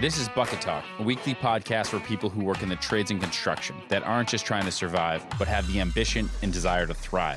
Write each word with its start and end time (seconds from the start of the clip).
This 0.00 0.16
is 0.16 0.30
Bucket 0.30 0.62
Talk, 0.62 0.82
a 0.98 1.02
weekly 1.02 1.34
podcast 1.34 1.88
for 1.88 2.00
people 2.00 2.30
who 2.30 2.42
work 2.42 2.62
in 2.62 2.70
the 2.70 2.76
trades 2.76 3.10
and 3.10 3.20
construction 3.20 3.76
that 3.88 4.02
aren't 4.02 4.30
just 4.30 4.46
trying 4.46 4.64
to 4.64 4.72
survive, 4.72 5.22
but 5.38 5.46
have 5.46 5.70
the 5.70 5.78
ambition 5.78 6.30
and 6.40 6.50
desire 6.50 6.86
to 6.86 6.94
thrive. 6.94 7.36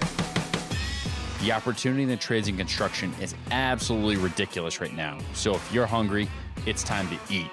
The 1.42 1.52
opportunity 1.52 2.04
in 2.04 2.08
the 2.08 2.16
trades 2.16 2.48
and 2.48 2.58
construction 2.58 3.14
is 3.20 3.36
absolutely 3.52 4.16
ridiculous 4.16 4.80
right 4.80 4.96
now. 4.96 5.18
So 5.34 5.54
if 5.56 5.74
you're 5.74 5.86
hungry, 5.86 6.30
it's 6.66 6.84
time 6.84 7.10
to 7.10 7.20
eat. 7.30 7.50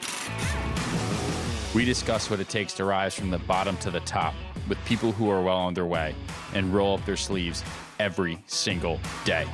We 1.75 1.85
discuss 1.85 2.31
what 2.31 2.39
it 2.39 2.49
takes 2.49 2.73
to 2.75 2.85
rise 2.85 3.13
from 3.13 3.31
the 3.31 3.39
bottom 3.41 3.77
to 3.79 3.91
the 3.91 4.01
top 4.01 4.35
with 4.69 4.79
people 4.85 5.11
who 5.11 5.29
are 5.29 5.43
well 5.43 5.57
on 5.57 5.75
their 5.75 5.87
way 5.87 6.15
and 6.55 6.73
roll 6.73 6.97
up 6.97 7.05
their 7.05 7.17
sleeves 7.17 7.65
every 7.99 8.41
single 8.47 9.01
day. 9.25 9.49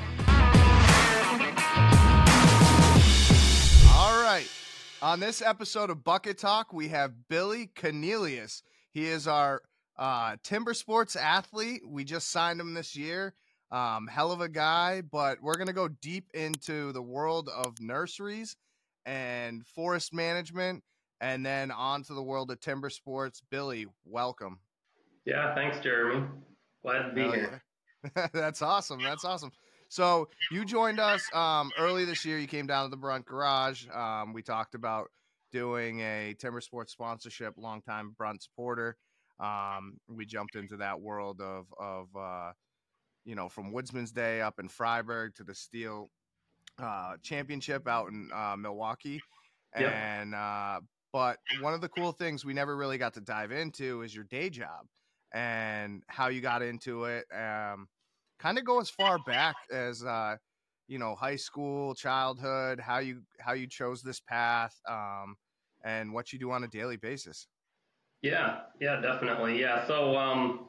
On 5.02 5.20
this 5.20 5.42
episode 5.42 5.90
of 5.90 6.02
Bucket 6.04 6.38
Talk, 6.38 6.72
we 6.72 6.88
have 6.88 7.28
Billy 7.28 7.68
Kunelius. 7.76 8.62
He 8.92 9.06
is 9.06 9.28
our 9.28 9.60
uh, 9.98 10.36
timber 10.42 10.72
sports 10.72 11.16
athlete. 11.16 11.82
We 11.86 12.02
just 12.02 12.30
signed 12.30 12.58
him 12.58 12.72
this 12.72 12.96
year. 12.96 13.34
Um, 13.70 14.06
hell 14.06 14.32
of 14.32 14.40
a 14.40 14.48
guy, 14.48 15.02
but 15.02 15.42
we're 15.42 15.56
going 15.56 15.66
to 15.66 15.74
go 15.74 15.88
deep 15.88 16.30
into 16.32 16.92
the 16.92 17.02
world 17.02 17.50
of 17.54 17.78
nurseries 17.78 18.56
and 19.04 19.66
forest 19.66 20.14
management 20.14 20.82
and 21.20 21.44
then 21.44 21.70
on 21.70 22.02
to 22.04 22.14
the 22.14 22.22
world 22.22 22.50
of 22.50 22.60
timber 22.60 22.88
sports. 22.88 23.42
Billy, 23.50 23.86
welcome. 24.06 24.60
Yeah, 25.26 25.54
thanks, 25.54 25.78
Jeremy. 25.80 26.26
Glad 26.82 27.08
to 27.08 27.12
be 27.12 27.22
here. 27.24 27.62
yeah. 28.16 28.28
That's 28.32 28.62
awesome. 28.62 29.02
That's 29.02 29.24
awesome. 29.26 29.50
So 29.88 30.28
you 30.50 30.64
joined 30.64 30.98
us 31.00 31.22
um, 31.34 31.70
early 31.78 32.04
this 32.04 32.24
year. 32.24 32.38
You 32.38 32.46
came 32.46 32.66
down 32.66 32.84
to 32.84 32.90
the 32.90 32.96
Brunt 32.96 33.24
Garage. 33.26 33.86
Um, 33.92 34.32
we 34.32 34.42
talked 34.42 34.74
about 34.74 35.10
doing 35.52 36.00
a 36.00 36.34
timber 36.38 36.60
sports 36.60 36.92
sponsorship. 36.92 37.54
Longtime 37.56 38.14
Brunt 38.18 38.42
supporter. 38.42 38.96
Um, 39.38 39.98
we 40.08 40.26
jumped 40.26 40.56
into 40.56 40.78
that 40.78 41.00
world 41.00 41.40
of 41.40 41.66
of 41.78 42.08
uh, 42.16 42.52
you 43.24 43.34
know 43.34 43.48
from 43.48 43.72
Woodsman's 43.72 44.12
Day 44.12 44.40
up 44.40 44.58
in 44.58 44.68
Fryeburg 44.68 45.34
to 45.36 45.44
the 45.44 45.52
Stihl 45.52 46.08
uh, 46.78 47.16
Championship 47.22 47.86
out 47.86 48.08
in 48.08 48.30
uh, 48.34 48.56
Milwaukee, 48.56 49.20
Yep. 49.78 49.92
and 49.92 50.34
uh, 50.34 50.80
but 51.12 51.38
one 51.60 51.74
of 51.74 51.80
the 51.80 51.88
cool 51.88 52.12
things 52.12 52.44
we 52.44 52.54
never 52.54 52.76
really 52.76 52.98
got 52.98 53.14
to 53.14 53.20
dive 53.20 53.52
into 53.52 54.02
is 54.02 54.14
your 54.14 54.24
day 54.24 54.50
job 54.50 54.86
and 55.32 56.02
how 56.08 56.28
you 56.28 56.40
got 56.40 56.62
into 56.62 57.04
it. 57.04 57.24
Um, 57.34 57.88
kind 58.38 58.58
of 58.58 58.64
go 58.64 58.80
as 58.80 58.90
far 58.90 59.18
back 59.26 59.56
as 59.72 60.04
uh, 60.04 60.36
you 60.88 60.98
know 60.98 61.14
high 61.14 61.36
school, 61.36 61.94
childhood, 61.94 62.80
how 62.80 62.98
you 62.98 63.22
how 63.40 63.52
you 63.52 63.66
chose 63.66 64.02
this 64.02 64.20
path, 64.20 64.74
um, 64.88 65.36
and 65.84 66.12
what 66.12 66.32
you 66.32 66.38
do 66.38 66.50
on 66.50 66.64
a 66.64 66.68
daily 66.68 66.96
basis. 66.96 67.48
Yeah, 68.22 68.60
yeah, 68.80 69.00
definitely. 69.00 69.60
Yeah, 69.60 69.86
so 69.86 70.16
um, 70.16 70.68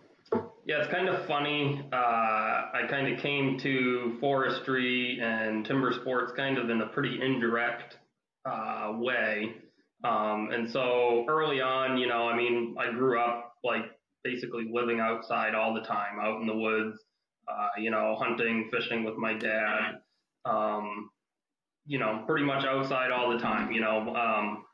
yeah, 0.66 0.80
it's 0.80 0.92
kind 0.92 1.08
of 1.08 1.26
funny. 1.26 1.88
Uh, 1.94 1.96
I 1.96 2.88
kind 2.90 3.12
of 3.14 3.20
came 3.20 3.58
to 3.60 4.18
forestry 4.20 5.20
and 5.22 5.66
timber 5.66 5.94
sports 5.94 6.34
kind 6.36 6.58
of 6.58 6.70
in 6.70 6.82
a 6.82 6.88
pretty 6.88 7.22
indirect 7.22 7.98
uh, 8.46 8.94
way. 8.96 9.56
Um, 10.04 10.50
and 10.52 10.70
so 10.70 11.26
early 11.28 11.62
on, 11.62 11.98
you 11.98 12.08
know, 12.08 12.28
I 12.28 12.36
mean, 12.36 12.76
I 12.78 12.92
grew 12.92 13.20
up 13.20 13.54
like 13.64 13.86
basically 14.24 14.70
living 14.72 15.00
outside 15.00 15.56
all 15.56 15.74
the 15.74 15.82
time, 15.82 16.20
out 16.22 16.42
in 16.42 16.48
the 16.48 16.56
woods, 16.56 17.00
uh, 17.48 17.70
you 17.78 17.92
know, 17.92 18.16
hunting, 18.20 18.70
fishing 18.72 19.04
with 19.04 19.16
my 19.18 19.34
dad. 19.34 20.00
Um, 20.46 21.10
you 21.86 22.00
know, 22.00 22.24
pretty 22.28 22.46
much 22.46 22.66
outside 22.66 23.12
all 23.12 23.32
the 23.32 23.40
time. 23.40 23.72
You 23.72 23.82
know, 23.82 24.14
um, 24.16 24.66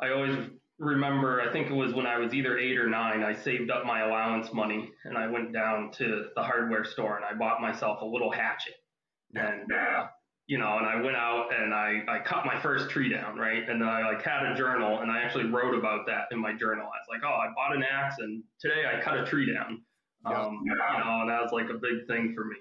I 0.00 0.10
always 0.10 0.36
remember, 0.78 1.40
I 1.40 1.52
think 1.52 1.70
it 1.70 1.74
was 1.74 1.92
when 1.92 2.06
I 2.06 2.18
was 2.18 2.34
either 2.34 2.58
eight 2.58 2.78
or 2.78 2.88
nine, 2.88 3.22
I 3.22 3.34
saved 3.34 3.70
up 3.70 3.84
my 3.84 4.00
allowance 4.00 4.52
money 4.52 4.90
and 5.04 5.18
I 5.18 5.26
went 5.26 5.52
down 5.52 5.90
to 5.92 6.26
the 6.36 6.42
hardware 6.42 6.84
store 6.84 7.16
and 7.16 7.24
I 7.24 7.34
bought 7.34 7.60
myself 7.60 8.00
a 8.02 8.04
little 8.04 8.30
hatchet. 8.30 8.74
And, 9.34 9.72
uh, 9.72 10.06
you 10.46 10.58
know, 10.58 10.78
and 10.78 10.86
I 10.86 11.02
went 11.02 11.16
out 11.16 11.48
and 11.52 11.74
I, 11.74 12.02
I 12.08 12.20
cut 12.20 12.46
my 12.46 12.60
first 12.60 12.90
tree 12.90 13.10
down, 13.10 13.36
right? 13.36 13.68
And 13.68 13.82
I 13.82 14.12
like 14.12 14.22
had 14.22 14.46
a 14.46 14.54
journal 14.54 15.00
and 15.00 15.10
I 15.10 15.20
actually 15.20 15.46
wrote 15.46 15.76
about 15.76 16.06
that 16.06 16.26
in 16.30 16.38
my 16.38 16.52
journal. 16.52 16.84
I 16.84 16.98
was 16.98 17.08
like, 17.10 17.22
oh, 17.24 17.36
I 17.36 17.52
bought 17.54 17.76
an 17.76 17.82
axe 17.82 18.16
and 18.18 18.42
today 18.60 18.84
I 18.86 19.02
cut 19.02 19.18
a 19.18 19.26
tree 19.26 19.52
down. 19.52 19.82
Um, 20.24 20.60
you 20.64 20.74
know, 20.74 21.20
and 21.20 21.30
that 21.30 21.40
was 21.42 21.52
like 21.52 21.70
a 21.70 21.78
big 21.78 22.06
thing 22.06 22.34
for 22.34 22.44
me. 22.44 22.56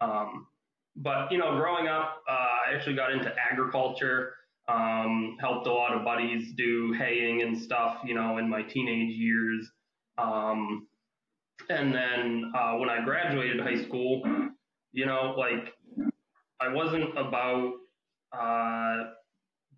Um, 0.00 0.46
but, 0.96 1.30
you 1.30 1.38
know, 1.38 1.56
growing 1.56 1.86
up, 1.86 2.22
uh, 2.28 2.32
I 2.32 2.74
actually 2.74 2.96
got 2.96 3.12
into 3.12 3.32
agriculture 3.50 4.34
um, 4.68 5.36
helped 5.40 5.66
a 5.66 5.72
lot 5.72 5.94
of 5.94 6.04
buddies 6.04 6.52
do 6.56 6.92
haying 6.92 7.42
and 7.42 7.58
stuff, 7.58 7.98
you 8.04 8.14
know, 8.14 8.38
in 8.38 8.48
my 8.48 8.62
teenage 8.62 9.16
years. 9.16 9.70
Um, 10.18 10.86
and 11.70 11.94
then 11.94 12.52
uh, 12.56 12.74
when 12.74 12.90
I 12.90 13.02
graduated 13.04 13.60
high 13.60 13.82
school, 13.84 14.22
you 14.92 15.06
know, 15.06 15.34
like 15.38 15.72
I 16.60 16.68
wasn't 16.68 17.16
about 17.16 17.72
uh, 18.32 19.10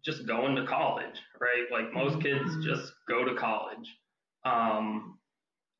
just 0.04 0.26
going 0.26 0.56
to 0.56 0.66
college, 0.66 1.16
right? 1.40 1.66
Like 1.70 1.92
most 1.94 2.20
kids 2.20 2.64
just 2.64 2.92
go 3.08 3.24
to 3.24 3.34
college. 3.34 3.96
Um, 4.44 5.19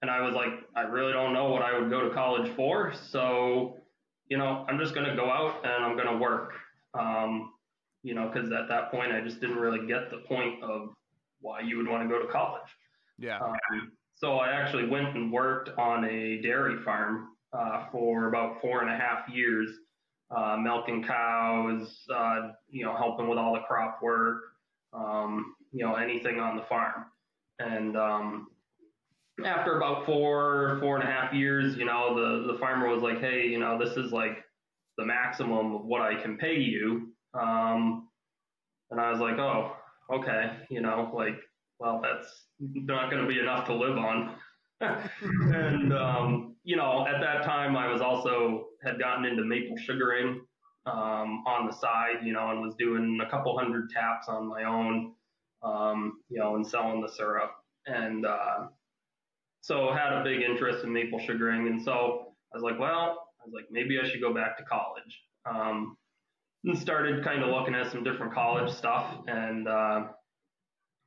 and 0.02 0.10
I 0.10 0.20
was 0.22 0.34
like, 0.34 0.52
I 0.74 0.82
really 0.82 1.12
don't 1.12 1.32
know 1.32 1.50
what 1.50 1.62
I 1.62 1.78
would 1.78 1.90
go 1.90 2.08
to 2.08 2.14
college 2.14 2.50
for. 2.56 2.92
So, 3.10 3.76
you 4.28 4.38
know, 4.38 4.64
I'm 4.68 4.78
just 4.78 4.94
going 4.94 5.06
to 5.06 5.16
go 5.16 5.30
out 5.30 5.64
and 5.64 5.84
I'm 5.84 5.96
going 5.96 6.08
to 6.08 6.16
work. 6.16 6.52
Um, 6.94 7.52
you 8.02 8.14
know, 8.14 8.30
because 8.32 8.50
at 8.50 8.68
that 8.68 8.90
point 8.90 9.12
I 9.12 9.20
just 9.20 9.40
didn't 9.40 9.56
really 9.56 9.86
get 9.86 10.10
the 10.10 10.18
point 10.18 10.62
of 10.62 10.94
why 11.40 11.60
you 11.60 11.76
would 11.76 11.86
want 11.86 12.02
to 12.02 12.08
go 12.08 12.24
to 12.24 12.32
college. 12.32 12.68
Yeah. 13.18 13.38
Um, 13.38 13.92
so 14.14 14.36
I 14.36 14.50
actually 14.50 14.86
went 14.88 15.14
and 15.16 15.30
worked 15.30 15.70
on 15.78 16.04
a 16.04 16.40
dairy 16.40 16.82
farm 16.82 17.28
uh, 17.52 17.86
for 17.90 18.28
about 18.28 18.60
four 18.60 18.82
and 18.82 18.90
a 18.90 18.96
half 18.96 19.28
years, 19.28 19.70
uh, 20.34 20.56
milking 20.56 21.02
cows, 21.02 22.06
uh, 22.14 22.52
you 22.68 22.84
know, 22.84 22.96
helping 22.96 23.28
with 23.28 23.38
all 23.38 23.54
the 23.54 23.60
crop 23.60 24.02
work, 24.02 24.42
um, 24.92 25.54
you 25.72 25.84
know, 25.84 25.94
anything 25.94 26.38
on 26.38 26.56
the 26.56 26.62
farm. 26.62 27.06
And 27.58 27.96
um, 27.96 28.48
after 29.44 29.76
about 29.76 30.06
four, 30.06 30.78
four 30.80 30.98
and 30.98 31.08
a 31.08 31.10
half 31.10 31.32
years, 31.32 31.76
you 31.76 31.84
know, 31.84 32.14
the, 32.14 32.52
the 32.52 32.58
farmer 32.58 32.88
was 32.88 33.02
like, 33.02 33.20
hey, 33.20 33.46
you 33.46 33.58
know, 33.58 33.78
this 33.78 33.96
is 33.96 34.12
like 34.12 34.38
the 34.98 35.04
maximum 35.04 35.74
of 35.74 35.84
what 35.84 36.02
I 36.02 36.20
can 36.20 36.36
pay 36.36 36.56
you. 36.56 37.12
Um, 37.34 38.08
and 38.90 39.00
I 39.00 39.10
was 39.10 39.20
like, 39.20 39.38
oh, 39.38 39.72
okay, 40.12 40.52
you 40.68 40.80
know, 40.80 41.10
like, 41.14 41.36
well, 41.78 42.00
that's 42.02 42.44
not 42.58 43.10
going 43.10 43.22
to 43.22 43.28
be 43.28 43.38
enough 43.38 43.66
to 43.66 43.74
live 43.74 43.96
on. 43.96 44.34
and, 44.80 45.92
um, 45.92 46.56
you 46.64 46.76
know, 46.76 47.06
at 47.06 47.20
that 47.20 47.44
time, 47.44 47.76
I 47.76 47.90
was 47.90 48.00
also 48.00 48.66
had 48.84 48.98
gotten 48.98 49.24
into 49.24 49.44
maple 49.44 49.76
sugaring 49.76 50.40
um, 50.86 51.44
on 51.46 51.66
the 51.66 51.72
side, 51.72 52.24
you 52.24 52.32
know, 52.32 52.50
and 52.50 52.60
was 52.60 52.74
doing 52.78 53.18
a 53.22 53.30
couple 53.30 53.56
hundred 53.58 53.90
taps 53.90 54.28
on 54.28 54.48
my 54.48 54.64
own, 54.64 55.12
um, 55.62 56.20
you 56.28 56.38
know, 56.38 56.56
and 56.56 56.66
selling 56.66 57.00
the 57.00 57.08
syrup. 57.08 57.52
And 57.86 58.26
uh, 58.26 58.66
so 59.60 59.92
had 59.92 60.12
a 60.12 60.24
big 60.24 60.42
interest 60.42 60.84
in 60.84 60.92
maple 60.92 61.18
sugaring. 61.18 61.66
And 61.68 61.82
so 61.82 62.34
I 62.52 62.56
was 62.56 62.62
like, 62.62 62.78
well, 62.78 63.28
I 63.40 63.44
was 63.44 63.52
like, 63.54 63.66
maybe 63.70 63.98
I 64.02 64.08
should 64.08 64.20
go 64.20 64.34
back 64.34 64.56
to 64.58 64.64
college. 64.64 65.22
Um, 65.46 65.96
and 66.64 66.78
started 66.78 67.24
kind 67.24 67.42
of 67.42 67.48
looking 67.48 67.74
at 67.74 67.90
some 67.90 68.04
different 68.04 68.34
college 68.34 68.70
stuff 68.70 69.14
and 69.26 69.66
uh, 69.66 70.04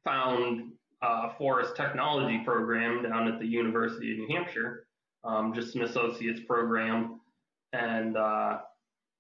found 0.04 0.72
a 1.02 1.36
forest 1.38 1.76
technology 1.76 2.42
program 2.44 3.04
down 3.04 3.28
at 3.28 3.40
the 3.40 3.46
University 3.46 4.14
of 4.14 4.18
New 4.20 4.36
Hampshire, 4.36 4.88
um, 5.24 5.54
just 5.54 5.76
an 5.76 5.84
associate's 5.84 6.40
program. 6.48 7.20
And, 7.72 8.18
uh, 8.18 8.60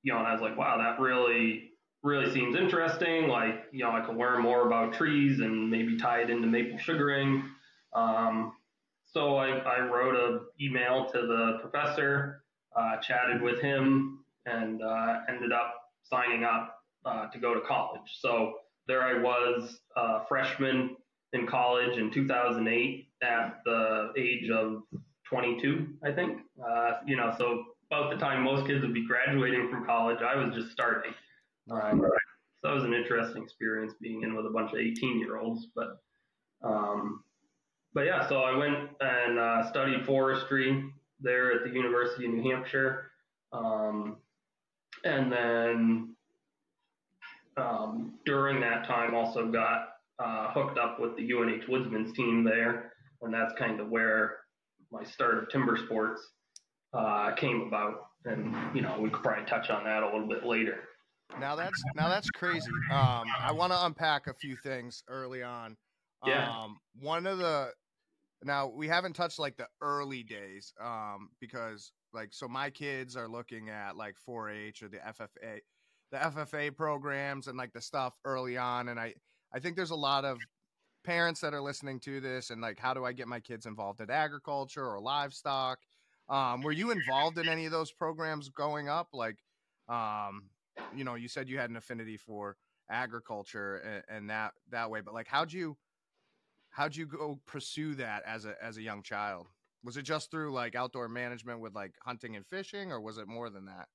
you 0.01 0.13
know, 0.13 0.19
and 0.19 0.27
I 0.27 0.31
was 0.31 0.41
like, 0.41 0.57
wow, 0.57 0.77
that 0.77 1.01
really, 1.01 1.71
really 2.03 2.31
seems 2.33 2.55
interesting. 2.55 3.27
Like, 3.27 3.65
you 3.71 3.83
know, 3.83 3.91
I 3.91 4.01
could 4.01 4.17
learn 4.17 4.41
more 4.41 4.65
about 4.65 4.93
trees 4.93 5.39
and 5.39 5.69
maybe 5.69 5.97
tie 5.97 6.21
it 6.21 6.29
into 6.29 6.47
maple 6.47 6.77
sugaring. 6.77 7.43
Um, 7.93 8.53
so 9.13 9.37
I, 9.37 9.49
I 9.49 9.79
wrote 9.81 10.15
an 10.15 10.41
email 10.59 11.05
to 11.13 11.21
the 11.21 11.59
professor, 11.61 12.43
uh, 12.75 12.97
chatted 12.97 13.41
with 13.41 13.61
him, 13.61 14.25
and 14.45 14.81
uh, 14.81 15.19
ended 15.29 15.51
up 15.51 15.75
signing 16.03 16.43
up 16.43 16.75
uh, 17.05 17.27
to 17.27 17.39
go 17.39 17.53
to 17.53 17.61
college. 17.61 18.01
So 18.19 18.53
there 18.87 19.03
I 19.03 19.21
was, 19.21 19.79
a 19.95 20.25
freshman 20.27 20.95
in 21.33 21.47
college 21.47 21.97
in 21.97 22.11
2008 22.11 23.07
at 23.21 23.59
the 23.65 24.11
age 24.17 24.49
of 24.49 24.81
22, 25.29 25.87
I 26.03 26.11
think. 26.11 26.41
Uh, 26.63 26.93
you 27.05 27.15
know, 27.15 27.33
so 27.37 27.63
about 27.91 28.11
the 28.11 28.17
time 28.17 28.43
most 28.43 28.65
kids 28.65 28.81
would 28.81 28.93
be 28.93 29.05
graduating 29.07 29.69
from 29.69 29.85
college, 29.85 30.19
I 30.21 30.35
was 30.35 30.55
just 30.55 30.71
starting. 30.71 31.13
Um, 31.69 32.01
so 32.01 32.67
that 32.67 32.73
was 32.73 32.83
an 32.83 32.93
interesting 32.93 33.43
experience 33.43 33.93
being 34.01 34.23
in 34.23 34.35
with 34.35 34.45
a 34.45 34.49
bunch 34.49 34.71
of 34.73 34.79
18 34.79 35.19
year 35.19 35.37
olds. 35.37 35.67
But, 35.75 35.97
um, 36.63 37.23
but 37.93 38.01
yeah, 38.01 38.27
so 38.27 38.41
I 38.41 38.55
went 38.55 38.89
and 38.99 39.39
uh, 39.39 39.69
studied 39.69 40.05
forestry 40.05 40.83
there 41.19 41.53
at 41.53 41.63
the 41.63 41.69
University 41.69 42.25
of 42.25 42.33
New 42.33 42.49
Hampshire. 42.49 43.11
Um, 43.51 44.17
and 45.03 45.31
then 45.31 46.15
um, 47.57 48.13
during 48.25 48.59
that 48.61 48.85
time 48.85 49.13
also 49.13 49.51
got 49.51 49.89
uh, 50.19 50.51
hooked 50.53 50.77
up 50.77 50.99
with 50.99 51.15
the 51.17 51.23
UNH 51.23 51.67
Woodsman's 51.67 52.13
team 52.13 52.43
there, 52.43 52.93
and 53.21 53.33
that's 53.33 53.53
kind 53.57 53.79
of 53.79 53.89
where 53.89 54.37
my 54.91 55.03
start 55.03 55.37
of 55.37 55.49
timber 55.49 55.77
sports 55.77 56.21
uh, 56.93 57.33
came 57.35 57.61
about. 57.61 58.07
And 58.25 58.55
you 58.73 58.81
know, 58.81 58.97
we 58.99 59.09
could 59.09 59.21
probably 59.21 59.45
touch 59.45 59.69
on 59.69 59.83
that 59.83 60.03
a 60.03 60.05
little 60.05 60.27
bit 60.27 60.45
later. 60.45 60.79
Now 61.39 61.55
that's 61.55 61.83
now 61.95 62.09
that's 62.09 62.29
crazy. 62.29 62.69
Um, 62.91 63.25
I 63.39 63.51
want 63.51 63.73
to 63.73 63.85
unpack 63.85 64.27
a 64.27 64.33
few 64.33 64.55
things 64.55 65.03
early 65.07 65.43
on. 65.43 65.75
Yeah. 66.25 66.49
Um, 66.49 66.77
one 67.01 67.27
of 67.27 67.39
the 67.39 67.71
now 68.45 68.67
we 68.67 68.87
haven't 68.87 69.13
touched 69.13 69.39
like 69.39 69.57
the 69.57 69.67
early 69.81 70.23
days, 70.23 70.73
um, 70.81 71.29
because 71.39 71.91
like 72.13 72.29
so 72.33 72.47
my 72.47 72.69
kids 72.69 73.15
are 73.15 73.27
looking 73.27 73.69
at 73.69 73.97
like 73.97 74.15
4-H 74.27 74.83
or 74.83 74.89
the 74.89 74.97
FFA, 74.97 75.59
the 76.11 76.17
FFA 76.17 76.75
programs 76.75 77.47
and 77.47 77.57
like 77.57 77.73
the 77.73 77.81
stuff 77.81 78.13
early 78.25 78.57
on, 78.57 78.89
and 78.89 78.99
I 78.99 79.13
I 79.53 79.59
think 79.59 79.75
there's 79.75 79.91
a 79.91 79.95
lot 79.95 80.25
of 80.25 80.37
parents 81.03 81.41
that 81.41 81.53
are 81.53 81.61
listening 81.61 81.99
to 81.99 82.21
this 82.21 82.49
and 82.49 82.61
like 82.61 82.79
how 82.79 82.93
do 82.93 83.05
I 83.05 83.11
get 83.11 83.27
my 83.27 83.39
kids 83.39 83.65
involved 83.65 84.01
in 84.01 84.09
agriculture 84.09 84.85
or 84.85 84.99
livestock? 84.99 85.79
Um, 86.29 86.61
were 86.61 86.71
you 86.71 86.91
involved 86.91 87.37
in 87.37 87.49
any 87.49 87.65
of 87.65 87.71
those 87.71 87.91
programs 87.91 88.49
growing 88.49 88.87
up? 88.87 89.09
Like, 89.13 89.37
um, 89.89 90.49
you 90.95 91.03
know, 91.03 91.15
you 91.15 91.27
said 91.27 91.49
you 91.49 91.59
had 91.59 91.69
an 91.69 91.75
affinity 91.75 92.17
for 92.17 92.55
agriculture 92.89 93.75
and, 93.77 94.03
and 94.17 94.29
that 94.29 94.53
that 94.71 94.89
way, 94.89 95.01
but 95.01 95.13
like, 95.13 95.27
how'd 95.27 95.51
you 95.51 95.77
how'd 96.73 96.95
you 96.95 97.05
go 97.05 97.39
pursue 97.45 97.95
that 97.95 98.23
as 98.25 98.45
a 98.45 98.55
as 98.61 98.77
a 98.77 98.81
young 98.81 99.01
child? 99.01 99.47
Was 99.83 99.97
it 99.97 100.03
just 100.03 100.31
through 100.31 100.51
like 100.51 100.75
outdoor 100.75 101.07
management 101.07 101.61
with 101.61 101.73
like 101.73 101.93
hunting 102.03 102.35
and 102.35 102.45
fishing, 102.45 102.91
or 102.91 102.99
was 102.99 103.17
it 103.17 103.27
more 103.27 103.49
than 103.49 103.65
that? 103.65 103.87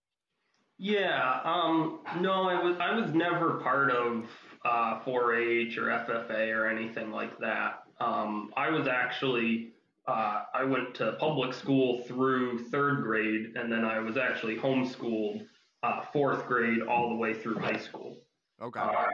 Yeah, 0.78 1.40
um, 1.44 2.00
no, 2.20 2.48
I 2.48 2.62
was 2.62 2.76
I 2.80 2.94
was 2.94 3.12
never 3.12 3.54
part 3.54 3.90
of 3.90 4.26
uh, 4.64 5.00
4-H 5.00 5.76
or 5.76 5.86
FFA 5.86 6.54
or 6.56 6.68
anything 6.68 7.10
like 7.10 7.36
that. 7.40 7.82
Um, 8.00 8.52
I 8.56 8.70
was 8.70 8.86
actually 8.86 9.72
uh, 10.06 10.44
I 10.54 10.62
went 10.64 10.94
to 10.96 11.12
public 11.18 11.52
school 11.52 12.04
through 12.04 12.70
third 12.70 13.02
grade, 13.02 13.56
and 13.56 13.70
then 13.70 13.84
I 13.84 13.98
was 13.98 14.16
actually 14.16 14.56
homeschooled 14.56 15.46
uh, 15.82 16.02
fourth 16.12 16.46
grade 16.46 16.82
all 16.82 17.08
the 17.08 17.16
way 17.16 17.34
through 17.34 17.58
high 17.58 17.76
school. 17.76 18.16
Okay. 18.62 18.80
Uh, 18.80 19.04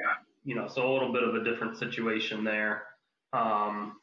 you 0.45 0.55
know, 0.55 0.69
so 0.69 0.87
a 0.87 0.93
little 0.93 1.13
bit 1.13 1.23
of 1.23 1.35
a 1.35 1.43
different 1.43 1.79
situation 1.79 2.45
there. 2.45 2.83
Um, 3.35 3.97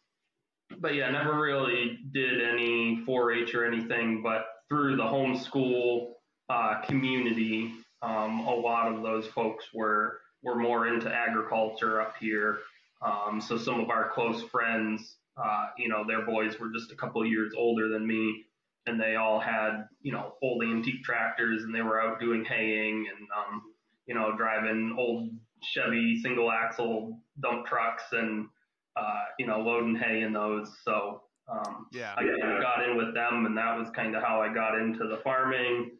but 0.79 0.93
yeah, 0.93 1.09
never 1.09 1.39
really 1.39 1.99
did 2.11 2.41
any 2.41 3.03
4-H 3.07 3.55
or 3.55 3.65
anything, 3.65 4.21
but 4.21 4.45
through 4.69 4.95
the 4.95 5.03
homeschool 5.03 6.13
uh, 6.49 6.81
community, 6.85 7.71
um, 8.01 8.41
a 8.41 8.53
lot 8.53 8.91
of 8.91 9.01
those 9.01 9.27
folks 9.27 9.65
were 9.73 10.19
were 10.43 10.55
more 10.55 10.87
into 10.87 11.13
agriculture 11.13 12.01
up 12.01 12.15
here. 12.19 12.59
Um, 13.03 13.39
so 13.39 13.57
some 13.57 13.79
of 13.79 13.91
our 13.91 14.09
close 14.09 14.41
friends, 14.41 15.17
uh, 15.37 15.67
you 15.77 15.87
know, 15.87 16.03
their 16.07 16.25
boys 16.25 16.59
were 16.59 16.69
just 16.71 16.91
a 16.91 16.95
couple 16.95 17.23
years 17.25 17.53
older 17.55 17.89
than 17.89 18.07
me, 18.07 18.45
and 18.87 18.99
they 18.99 19.17
all 19.17 19.39
had, 19.39 19.87
you 20.01 20.11
know, 20.11 20.33
old 20.41 20.63
antique 20.63 21.03
tractors, 21.03 21.63
and 21.63 21.75
they 21.75 21.83
were 21.83 22.01
out 22.01 22.19
doing 22.19 22.43
haying 22.43 23.07
and, 23.15 23.27
um, 23.37 23.61
you 24.07 24.15
know, 24.15 24.35
driving 24.35 24.95
old 24.97 25.29
Chevy 25.61 26.19
single 26.19 26.51
axle 26.51 27.19
dump 27.39 27.67
trucks 27.67 28.03
and, 28.13 28.47
uh, 28.95 29.23
you 29.39 29.47
know, 29.47 29.59
loading 29.59 29.95
hay 29.95 30.21
in 30.21 30.33
those. 30.33 30.71
So 30.83 31.23
um, 31.47 31.87
yeah, 31.91 32.13
I 32.17 32.23
got 32.61 32.87
in 32.87 32.97
with 32.97 33.13
them, 33.13 33.45
and 33.45 33.57
that 33.57 33.77
was 33.77 33.89
kind 33.95 34.15
of 34.15 34.23
how 34.23 34.41
I 34.41 34.53
got 34.53 34.79
into 34.79 35.07
the 35.07 35.17
farming, 35.23 35.97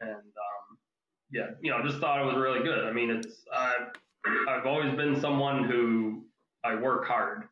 and 0.00 0.12
um, 0.16 0.78
yeah, 1.30 1.50
you 1.60 1.70
know, 1.70 1.82
just 1.82 1.98
thought 1.98 2.20
it 2.20 2.24
was 2.24 2.36
really 2.36 2.62
good. 2.62 2.84
I 2.84 2.92
mean, 2.92 3.10
it's 3.10 3.44
I've 3.54 3.92
I've 4.48 4.66
always 4.66 4.94
been 4.96 5.20
someone 5.20 5.64
who 5.64 6.26
I 6.64 6.74
work 6.74 7.06
hard, 7.06 7.44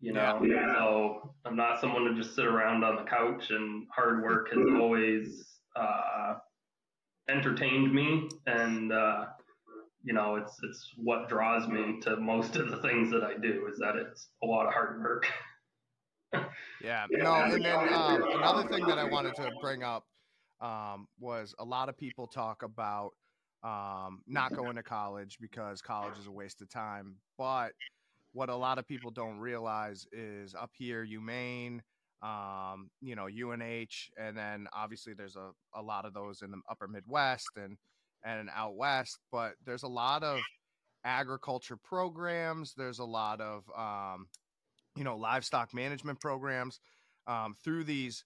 you 0.00 0.12
know, 0.12 0.40
Yeah. 0.44 0.74
so 0.74 1.34
I'm 1.44 1.56
not 1.56 1.80
someone 1.80 2.04
to 2.04 2.14
just 2.14 2.34
sit 2.34 2.46
around 2.46 2.84
on 2.84 2.96
the 2.96 3.04
couch, 3.04 3.50
and 3.50 3.86
hard 3.94 4.22
work 4.22 4.48
has 4.50 4.66
always 4.80 5.44
uh, 5.76 6.36
entertained 7.28 7.92
me, 7.92 8.28
and 8.46 8.92
uh, 8.92 9.26
you 10.04 10.12
know, 10.12 10.36
it's 10.36 10.56
it's 10.62 10.92
what 10.96 11.28
draws 11.28 11.66
me 11.66 11.98
to 12.02 12.16
most 12.16 12.56
of 12.56 12.70
the 12.70 12.76
things 12.78 13.10
that 13.10 13.24
I 13.24 13.36
do 13.38 13.66
is 13.70 13.78
that 13.78 13.96
it's 13.96 14.28
a 14.42 14.46
lot 14.46 14.66
of 14.66 14.72
hard 14.72 15.00
work. 15.00 15.26
Yeah. 16.82 17.06
No, 17.10 17.34
and 17.34 17.64
then 17.64 17.92
um, 17.92 18.22
another 18.34 18.68
thing 18.68 18.86
that 18.86 18.98
I 18.98 19.04
wanted 19.04 19.34
to 19.36 19.50
bring 19.62 19.82
up 19.82 20.04
um, 20.60 21.06
was 21.18 21.54
a 21.58 21.64
lot 21.64 21.88
of 21.88 21.96
people 21.96 22.26
talk 22.26 22.62
about 22.62 23.12
um, 23.62 24.20
not 24.26 24.54
going 24.54 24.76
to 24.76 24.82
college 24.82 25.38
because 25.40 25.80
college 25.80 26.18
is 26.18 26.26
a 26.26 26.30
waste 26.30 26.60
of 26.60 26.68
time. 26.68 27.16
But 27.38 27.72
what 28.32 28.50
a 28.50 28.54
lot 28.54 28.78
of 28.78 28.86
people 28.86 29.10
don't 29.10 29.38
realize 29.38 30.06
is 30.12 30.54
up 30.54 30.70
here, 30.76 31.06
UMaine, 31.06 31.80
um, 32.22 32.90
you 33.00 33.14
know, 33.16 33.26
UNH, 33.26 34.10
and 34.18 34.36
then 34.36 34.66
obviously 34.74 35.14
there's 35.14 35.36
a, 35.36 35.50
a 35.74 35.80
lot 35.80 36.04
of 36.04 36.12
those 36.12 36.42
in 36.42 36.50
the 36.50 36.60
upper 36.68 36.88
Midwest 36.88 37.50
and, 37.56 37.78
and 38.24 38.48
out 38.54 38.76
west, 38.76 39.18
but 39.30 39.54
there's 39.64 39.82
a 39.82 39.88
lot 39.88 40.22
of 40.22 40.40
agriculture 41.04 41.76
programs. 41.76 42.74
There's 42.76 42.98
a 42.98 43.04
lot 43.04 43.40
of, 43.40 43.64
um, 43.76 44.26
you 44.96 45.04
know, 45.04 45.16
livestock 45.16 45.74
management 45.74 46.20
programs 46.20 46.80
um, 47.26 47.54
through 47.62 47.84
these 47.84 48.24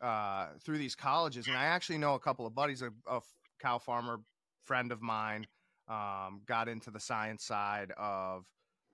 uh, 0.00 0.48
through 0.64 0.78
these 0.78 0.94
colleges. 0.94 1.48
And 1.48 1.56
I 1.56 1.64
actually 1.64 1.98
know 1.98 2.14
a 2.14 2.20
couple 2.20 2.46
of 2.46 2.54
buddies, 2.54 2.82
a, 2.82 2.90
a 3.10 3.20
cow 3.60 3.78
farmer 3.78 4.20
friend 4.64 4.92
of 4.92 5.02
mine, 5.02 5.46
um, 5.88 6.42
got 6.46 6.68
into 6.68 6.90
the 6.90 7.00
science 7.00 7.44
side 7.44 7.92
of 7.96 8.44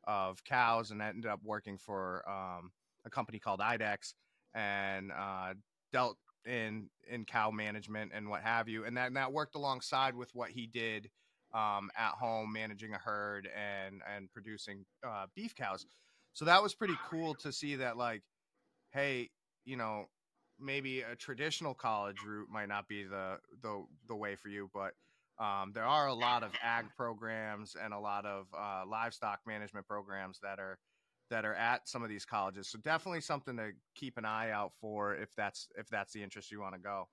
of 0.06 0.44
cows 0.44 0.90
and 0.90 1.02
ended 1.02 1.26
up 1.26 1.40
working 1.42 1.78
for 1.78 2.22
um, 2.28 2.70
a 3.06 3.10
company 3.10 3.38
called 3.38 3.60
IDEXX 3.60 4.14
and 4.54 5.10
uh, 5.10 5.54
dealt 5.92 6.18
in 6.46 6.88
in 7.08 7.24
cow 7.24 7.50
management 7.50 8.12
and 8.14 8.28
what 8.28 8.42
have 8.42 8.68
you. 8.68 8.84
And 8.84 8.96
that 8.96 9.08
and 9.08 9.16
that 9.16 9.32
worked 9.32 9.54
alongside 9.54 10.14
with 10.14 10.30
what 10.34 10.50
he 10.50 10.66
did 10.66 11.10
um, 11.54 11.90
at 11.96 12.12
home, 12.12 12.52
managing 12.52 12.94
a 12.94 12.98
herd 12.98 13.48
and 13.54 14.00
and 14.14 14.30
producing 14.32 14.84
uh, 15.06 15.26
beef 15.34 15.54
cows. 15.54 15.86
So 16.32 16.44
that 16.46 16.62
was 16.62 16.74
pretty 16.74 16.96
cool 17.08 17.34
to 17.36 17.52
see 17.52 17.76
that 17.76 17.96
like, 17.96 18.22
hey, 18.92 19.30
you 19.64 19.76
know, 19.76 20.06
maybe 20.58 21.00
a 21.00 21.14
traditional 21.16 21.74
college 21.74 22.16
route 22.26 22.48
might 22.50 22.68
not 22.68 22.88
be 22.88 23.04
the 23.04 23.38
the 23.62 23.84
the 24.08 24.16
way 24.16 24.36
for 24.36 24.48
you, 24.48 24.70
but 24.74 24.92
um, 25.38 25.72
there 25.74 25.84
are 25.84 26.06
a 26.06 26.14
lot 26.14 26.42
of 26.42 26.52
ag 26.62 26.86
programs 26.96 27.76
and 27.82 27.92
a 27.92 27.98
lot 27.98 28.24
of 28.24 28.46
uh, 28.56 28.82
livestock 28.86 29.40
management 29.46 29.86
programs 29.86 30.38
that 30.42 30.58
are 30.58 30.78
that 31.34 31.44
are 31.44 31.54
at 31.54 31.88
some 31.88 32.04
of 32.04 32.08
these 32.08 32.24
colleges. 32.24 32.68
So 32.68 32.78
definitely 32.78 33.20
something 33.20 33.56
to 33.56 33.72
keep 33.96 34.18
an 34.18 34.24
eye 34.24 34.52
out 34.52 34.70
for 34.80 35.16
if 35.16 35.34
that's 35.34 35.66
if 35.76 35.88
that's 35.88 36.12
the 36.12 36.22
interest 36.22 36.52
you 36.52 36.60
want 36.60 36.74
to 36.74 36.80
go. 36.80 37.08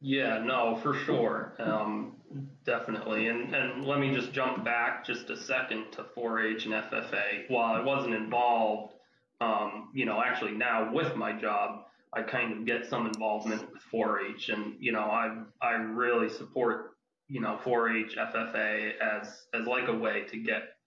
Yeah, 0.00 0.38
no, 0.38 0.76
for 0.76 0.94
sure. 0.94 1.56
Um, 1.58 2.18
definitely. 2.64 3.26
And, 3.26 3.52
and 3.52 3.84
let 3.84 3.98
me 3.98 4.14
just 4.14 4.32
jump 4.32 4.64
back 4.64 5.04
just 5.04 5.28
a 5.28 5.36
second 5.36 5.90
to 5.92 6.04
4 6.14 6.40
H 6.40 6.66
and 6.66 6.74
FFA. 6.74 7.48
While 7.50 7.74
I 7.74 7.80
wasn't 7.80 8.14
involved, 8.14 8.94
um, 9.40 9.88
you 9.92 10.06
know, 10.06 10.22
actually 10.24 10.52
now 10.52 10.92
with 10.92 11.16
my 11.16 11.32
job, 11.32 11.86
I 12.12 12.22
kind 12.22 12.52
of 12.52 12.64
get 12.64 12.86
some 12.86 13.08
involvement 13.08 13.72
with 13.72 13.82
4 13.90 14.20
H. 14.20 14.50
And, 14.50 14.76
you 14.78 14.92
know, 14.92 15.00
I, 15.00 15.36
I 15.60 15.72
really 15.72 16.28
support, 16.28 16.92
you 17.26 17.40
know, 17.40 17.58
4 17.64 17.96
H, 17.96 18.16
FFA 18.16 18.92
as, 19.00 19.46
as 19.52 19.66
like 19.66 19.88
a 19.88 19.94
way 19.94 20.26
to 20.30 20.36
get 20.36 20.77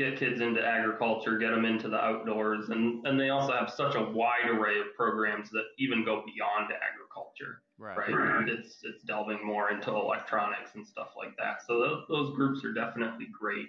get 0.00 0.18
kids 0.18 0.40
into 0.40 0.64
agriculture, 0.64 1.36
get 1.38 1.50
them 1.50 1.64
into 1.64 1.88
the 1.88 1.98
outdoors, 1.98 2.70
and 2.70 3.06
and 3.06 3.20
they 3.20 3.30
also 3.30 3.52
have 3.52 3.70
such 3.70 3.94
a 3.94 4.02
wide 4.02 4.48
array 4.48 4.80
of 4.80 4.94
programs 4.96 5.50
that 5.50 5.64
even 5.78 6.04
go 6.04 6.24
beyond 6.24 6.72
agriculture 6.72 7.62
Right. 7.80 8.12
right? 8.12 8.46
It's 8.46 8.80
it's 8.82 9.02
delving 9.04 9.44
more 9.44 9.70
into 9.70 9.90
electronics 9.90 10.74
and 10.74 10.86
stuff 10.86 11.14
like 11.16 11.34
that. 11.38 11.62
So 11.66 11.80
those, 11.80 12.04
those 12.10 12.36
groups 12.36 12.62
are 12.62 12.74
definitely 12.74 13.28
great. 13.32 13.68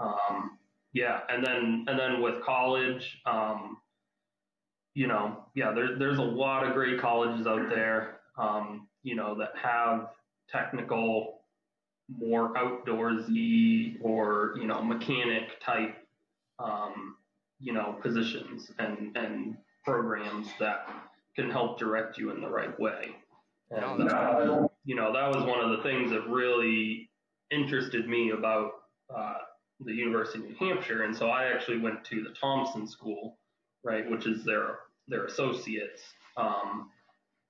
Um, 0.00 0.58
yeah, 0.94 1.20
and 1.28 1.44
then 1.44 1.84
and 1.86 1.98
then 1.98 2.22
with 2.22 2.42
college, 2.42 3.20
um, 3.26 3.76
you 4.94 5.06
know, 5.06 5.44
yeah, 5.54 5.72
there, 5.72 5.98
there's 5.98 6.18
a 6.18 6.22
lot 6.22 6.66
of 6.66 6.72
great 6.72 6.98
colleges 6.98 7.46
out 7.46 7.68
there, 7.68 8.20
um, 8.38 8.88
you 9.02 9.14
know, 9.14 9.34
that 9.34 9.50
have 9.60 10.08
technical, 10.48 11.33
more 12.08 12.52
outdoorsy 12.54 13.96
or 14.02 14.54
you 14.56 14.66
know 14.66 14.82
mechanic 14.82 15.60
type, 15.64 15.96
um, 16.58 17.16
you 17.60 17.72
know, 17.72 17.96
positions 18.02 18.70
and 18.78 19.16
and 19.16 19.56
programs 19.84 20.48
that 20.58 20.88
can 21.36 21.50
help 21.50 21.78
direct 21.78 22.18
you 22.18 22.30
in 22.30 22.40
the 22.40 22.48
right 22.48 22.78
way. 22.78 23.10
And, 23.70 24.08
uh, 24.08 24.68
you 24.84 24.94
know, 24.94 25.12
that 25.12 25.34
was 25.34 25.44
one 25.44 25.60
of 25.60 25.76
the 25.76 25.82
things 25.82 26.10
that 26.10 26.28
really 26.28 27.10
interested 27.50 28.08
me 28.08 28.30
about 28.30 28.72
uh, 29.14 29.34
the 29.80 29.92
University 29.92 30.38
of 30.38 30.44
New 30.44 30.56
Hampshire. 30.56 31.02
And 31.02 31.16
so 31.16 31.28
I 31.28 31.46
actually 31.46 31.78
went 31.78 32.04
to 32.04 32.22
the 32.22 32.30
Thompson 32.30 32.86
School, 32.86 33.38
right, 33.82 34.08
which 34.10 34.26
is 34.26 34.44
their 34.44 34.78
their 35.08 35.24
associates 35.24 36.02
um, 36.36 36.90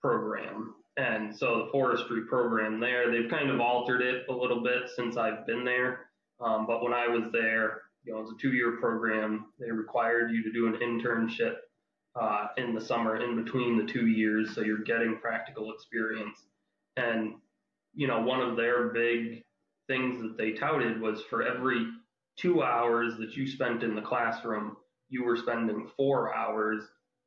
program. 0.01 0.75
And 0.97 1.37
so 1.37 1.65
the 1.65 1.73
forestry 1.73 2.23
program 2.29 2.79
there, 2.79 3.11
they've 3.11 3.31
kind 3.31 3.51
of 3.51 3.61
altered 3.61 4.01
it 4.01 4.27
a 4.29 4.33
little 4.33 4.63
bit 4.63 4.89
since 4.95 5.17
I've 5.17 5.47
been 5.47 5.65
there. 5.65 6.07
Um, 6.41 6.67
but 6.67 6.83
when 6.83 6.93
I 6.93 7.09
was 7.09 7.31
there, 7.33 7.83
you 8.05 8.13
know, 8.13 8.19
it 8.21 8.23
was 8.23 8.33
a 8.33 8.41
two-year 8.41 8.77
program. 8.81 9.47
They 9.59 9.71
required 9.71 10.31
you 10.31 10.43
to 10.45 10.53
do 10.53 10.67
an 10.67 10.75
internship 10.75 11.57
uh, 12.21 12.49
in 12.57 12.75
the 12.75 12.81
summer 12.81 13.17
in 13.17 13.43
between 13.43 13.77
the 13.77 13.93
two 13.93 14.07
years, 14.07 14.55
so 14.55 14.61
you're 14.61 14.85
getting 14.85 15.19
practical 15.21 15.73
experience. 15.73 16.39
And 16.97 17.35
you 17.95 18.07
know, 18.07 18.21
one 18.21 18.41
of 18.41 18.57
their 18.57 18.89
big 18.89 19.43
things 19.87 20.21
that 20.23 20.37
they 20.37 20.53
touted 20.53 21.01
was 21.01 21.23
for 21.31 21.43
every 21.43 21.87
two 22.37 22.63
hours 22.63 23.17
that 23.19 23.37
you 23.37 23.47
spent 23.47 23.83
in 23.83 23.95
the 23.95 24.01
classroom, 24.01 24.77
you 25.09 25.25
were 25.25 25.37
spending 25.37 25.89
four 25.97 26.35
hours 26.35 26.83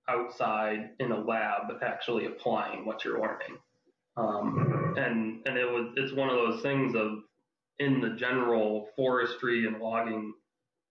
outside 0.08 0.92
in 1.00 1.12
a 1.12 1.20
lab 1.20 1.72
actually 1.82 2.26
applying 2.26 2.86
what 2.86 3.04
you're 3.04 3.20
learning. 3.20 3.58
Um, 4.16 4.96
and 4.98 5.46
and 5.46 5.58
it 5.58 5.70
was 5.70 5.94
it's 5.96 6.14
one 6.14 6.30
of 6.30 6.36
those 6.36 6.62
things 6.62 6.96
of 6.96 7.20
in 7.80 8.02
the 8.02 8.12
general 8.12 8.90
forestry 8.96 9.68
and 9.68 9.80
logging 9.80 10.34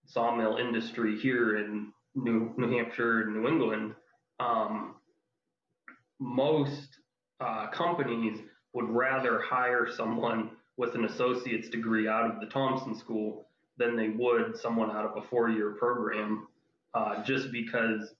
sawmill 0.05 0.57
industry 0.57 1.17
here 1.19 1.57
in 1.57 1.91
New 2.15 2.53
New 2.57 2.71
Hampshire 2.71 3.23
and 3.23 3.35
New 3.35 3.47
England, 3.47 3.95
um, 4.39 4.95
most 6.19 6.87
uh, 7.39 7.67
companies 7.67 8.39
would 8.73 8.89
rather 8.89 9.39
hire 9.41 9.87
someone 9.91 10.51
with 10.77 10.95
an 10.95 11.05
associate's 11.05 11.69
degree 11.69 12.07
out 12.07 12.29
of 12.29 12.39
the 12.39 12.47
Thompson 12.47 12.95
School 12.95 13.47
than 13.77 13.95
they 13.95 14.09
would 14.09 14.57
someone 14.57 14.91
out 14.91 15.05
of 15.05 15.17
a 15.17 15.27
four-year 15.27 15.71
program, 15.71 16.47
uh, 16.93 17.23
just 17.23 17.51
because 17.51 18.13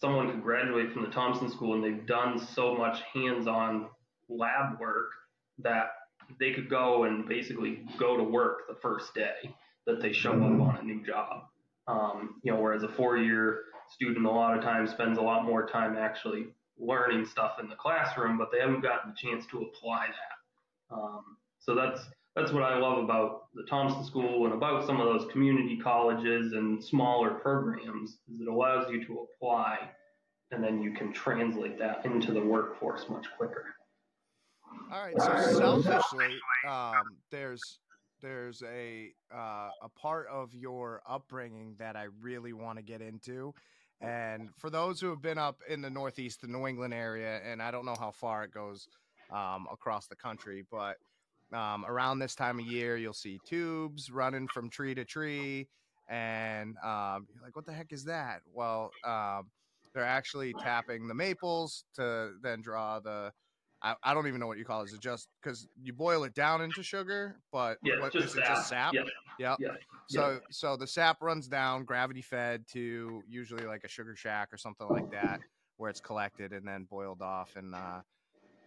someone 0.00 0.30
could 0.30 0.42
graduate 0.42 0.92
from 0.92 1.02
the 1.02 1.10
Thompson 1.10 1.50
School 1.50 1.74
and 1.74 1.84
they've 1.84 2.06
done 2.06 2.38
so 2.38 2.74
much 2.74 3.00
hands-on 3.14 3.88
lab 4.28 4.80
work 4.80 5.10
that 5.58 5.90
they 6.38 6.52
could 6.52 6.70
go 6.70 7.04
and 7.04 7.28
basically 7.28 7.84
go 7.98 8.16
to 8.16 8.22
work 8.22 8.68
the 8.68 8.76
first 8.80 9.14
day 9.14 9.54
that 9.86 10.00
they 10.00 10.12
show 10.12 10.32
up 10.32 10.60
on 10.60 10.78
a 10.80 10.82
new 10.82 11.04
job. 11.04 11.44
Um, 11.86 12.36
you 12.42 12.52
know, 12.52 12.60
whereas 12.60 12.82
a 12.82 12.88
four-year 12.88 13.62
student 13.90 14.24
a 14.24 14.30
lot 14.30 14.56
of 14.56 14.62
times 14.62 14.90
spends 14.90 15.18
a 15.18 15.22
lot 15.22 15.44
more 15.44 15.66
time 15.66 15.96
actually 15.96 16.46
learning 16.78 17.26
stuff 17.26 17.58
in 17.60 17.68
the 17.68 17.74
classroom, 17.74 18.38
but 18.38 18.50
they 18.52 18.60
haven't 18.60 18.80
gotten 18.80 19.10
the 19.10 19.16
chance 19.16 19.44
to 19.50 19.62
apply 19.62 20.06
that. 20.06 20.94
Um, 20.94 21.36
so 21.58 21.74
that's 21.74 22.00
that's 22.36 22.52
what 22.52 22.62
I 22.62 22.78
love 22.78 22.98
about 22.98 23.46
the 23.54 23.64
Thompson 23.68 24.04
School 24.04 24.46
and 24.46 24.54
about 24.54 24.86
some 24.86 25.00
of 25.00 25.06
those 25.06 25.30
community 25.32 25.76
colleges 25.76 26.52
and 26.52 26.82
smaller 26.82 27.30
programs 27.30 28.18
is 28.32 28.40
it 28.40 28.48
allows 28.48 28.90
you 28.90 29.04
to 29.06 29.26
apply 29.34 29.90
and 30.52 30.62
then 30.62 30.82
you 30.82 30.92
can 30.92 31.12
translate 31.12 31.78
that 31.78 32.04
into 32.04 32.32
the 32.32 32.40
workforce 32.40 33.08
much 33.08 33.26
quicker. 33.36 33.66
All 34.92 35.00
right. 35.00 35.20
So 35.20 35.58
selfishly, 35.82 36.36
um, 36.68 37.02
there's 37.30 37.78
there's 38.20 38.62
a 38.62 39.12
uh, 39.34 39.70
a 39.82 39.88
part 39.96 40.26
of 40.28 40.54
your 40.54 41.02
upbringing 41.08 41.76
that 41.78 41.96
I 41.96 42.06
really 42.20 42.52
want 42.52 42.78
to 42.78 42.82
get 42.82 43.00
into. 43.00 43.54
And 44.00 44.48
for 44.58 44.70
those 44.70 45.00
who 45.00 45.10
have 45.10 45.20
been 45.20 45.38
up 45.38 45.60
in 45.68 45.82
the 45.82 45.90
Northeast, 45.90 46.40
the 46.40 46.48
New 46.48 46.66
England 46.66 46.94
area, 46.94 47.40
and 47.44 47.62
I 47.62 47.70
don't 47.70 47.84
know 47.84 47.96
how 47.98 48.10
far 48.10 48.44
it 48.44 48.52
goes 48.52 48.88
um, 49.30 49.66
across 49.70 50.06
the 50.06 50.16
country, 50.16 50.64
but 50.70 50.96
um, 51.52 51.84
around 51.86 52.18
this 52.18 52.34
time 52.34 52.58
of 52.58 52.66
year, 52.66 52.96
you'll 52.96 53.12
see 53.12 53.38
tubes 53.46 54.10
running 54.10 54.48
from 54.48 54.70
tree 54.70 54.94
to 54.94 55.04
tree, 55.04 55.68
and 56.08 56.76
um, 56.78 57.26
you're 57.32 57.42
like, 57.42 57.56
"What 57.56 57.66
the 57.66 57.72
heck 57.72 57.92
is 57.92 58.04
that?" 58.04 58.42
Well, 58.52 58.90
um, 59.04 59.50
they're 59.94 60.04
actually 60.04 60.54
tapping 60.54 61.08
the 61.08 61.14
maples 61.14 61.84
to 61.96 62.32
then 62.42 62.62
draw 62.62 63.00
the 63.00 63.32
I, 63.82 63.94
I 64.02 64.14
don't 64.14 64.26
even 64.26 64.40
know 64.40 64.46
what 64.46 64.58
you 64.58 64.64
call 64.64 64.82
it. 64.82 64.88
Is 64.88 64.94
it 64.94 65.00
just 65.00 65.28
because 65.42 65.66
you 65.82 65.92
boil 65.92 66.24
it 66.24 66.34
down 66.34 66.60
into 66.60 66.82
sugar? 66.82 67.36
But 67.50 67.78
yeah, 67.82 68.00
what, 68.00 68.12
just 68.12 68.26
is 68.26 68.32
sap. 68.32 68.42
it 68.42 68.48
just 68.48 68.68
sap? 68.68 68.94
Yeah. 68.94 69.02
Yep. 69.38 69.56
Yeah. 69.60 69.68
So 70.08 70.40
so 70.50 70.76
the 70.76 70.86
sap 70.86 71.22
runs 71.22 71.48
down, 71.48 71.84
gravity 71.84 72.20
fed 72.20 72.64
to 72.72 73.22
usually 73.28 73.64
like 73.64 73.84
a 73.84 73.88
sugar 73.88 74.16
shack 74.16 74.52
or 74.52 74.58
something 74.58 74.88
like 74.88 75.10
that, 75.12 75.40
where 75.76 75.88
it's 75.88 76.00
collected 76.00 76.52
and 76.52 76.66
then 76.66 76.84
boiled 76.90 77.22
off. 77.22 77.56
And 77.56 77.74
uh, 77.74 78.00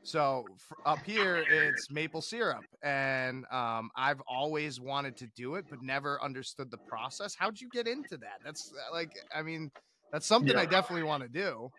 so 0.04 0.46
up 0.86 1.00
here 1.06 1.46
it's 1.50 1.90
maple 1.90 2.22
syrup, 2.22 2.66
and 2.82 3.46
um, 3.52 3.90
I've 3.96 4.22
always 4.28 4.80
wanted 4.80 5.18
to 5.18 5.28
do 5.36 5.56
it, 5.56 5.66
but 5.70 5.82
never 5.82 6.22
understood 6.22 6.70
the 6.72 6.78
process. 6.78 7.36
How'd 7.36 7.60
you 7.60 7.70
get 7.70 7.88
into 7.88 8.18
that? 8.18 8.40
That's 8.44 8.72
uh, 8.72 8.94
like, 8.94 9.12
I 9.34 9.42
mean, 9.42 9.72
that's 10.12 10.26
something 10.26 10.56
I 10.56 10.66
definitely 10.66 11.04
want 11.04 11.24
to 11.24 11.30
do. 11.30 11.72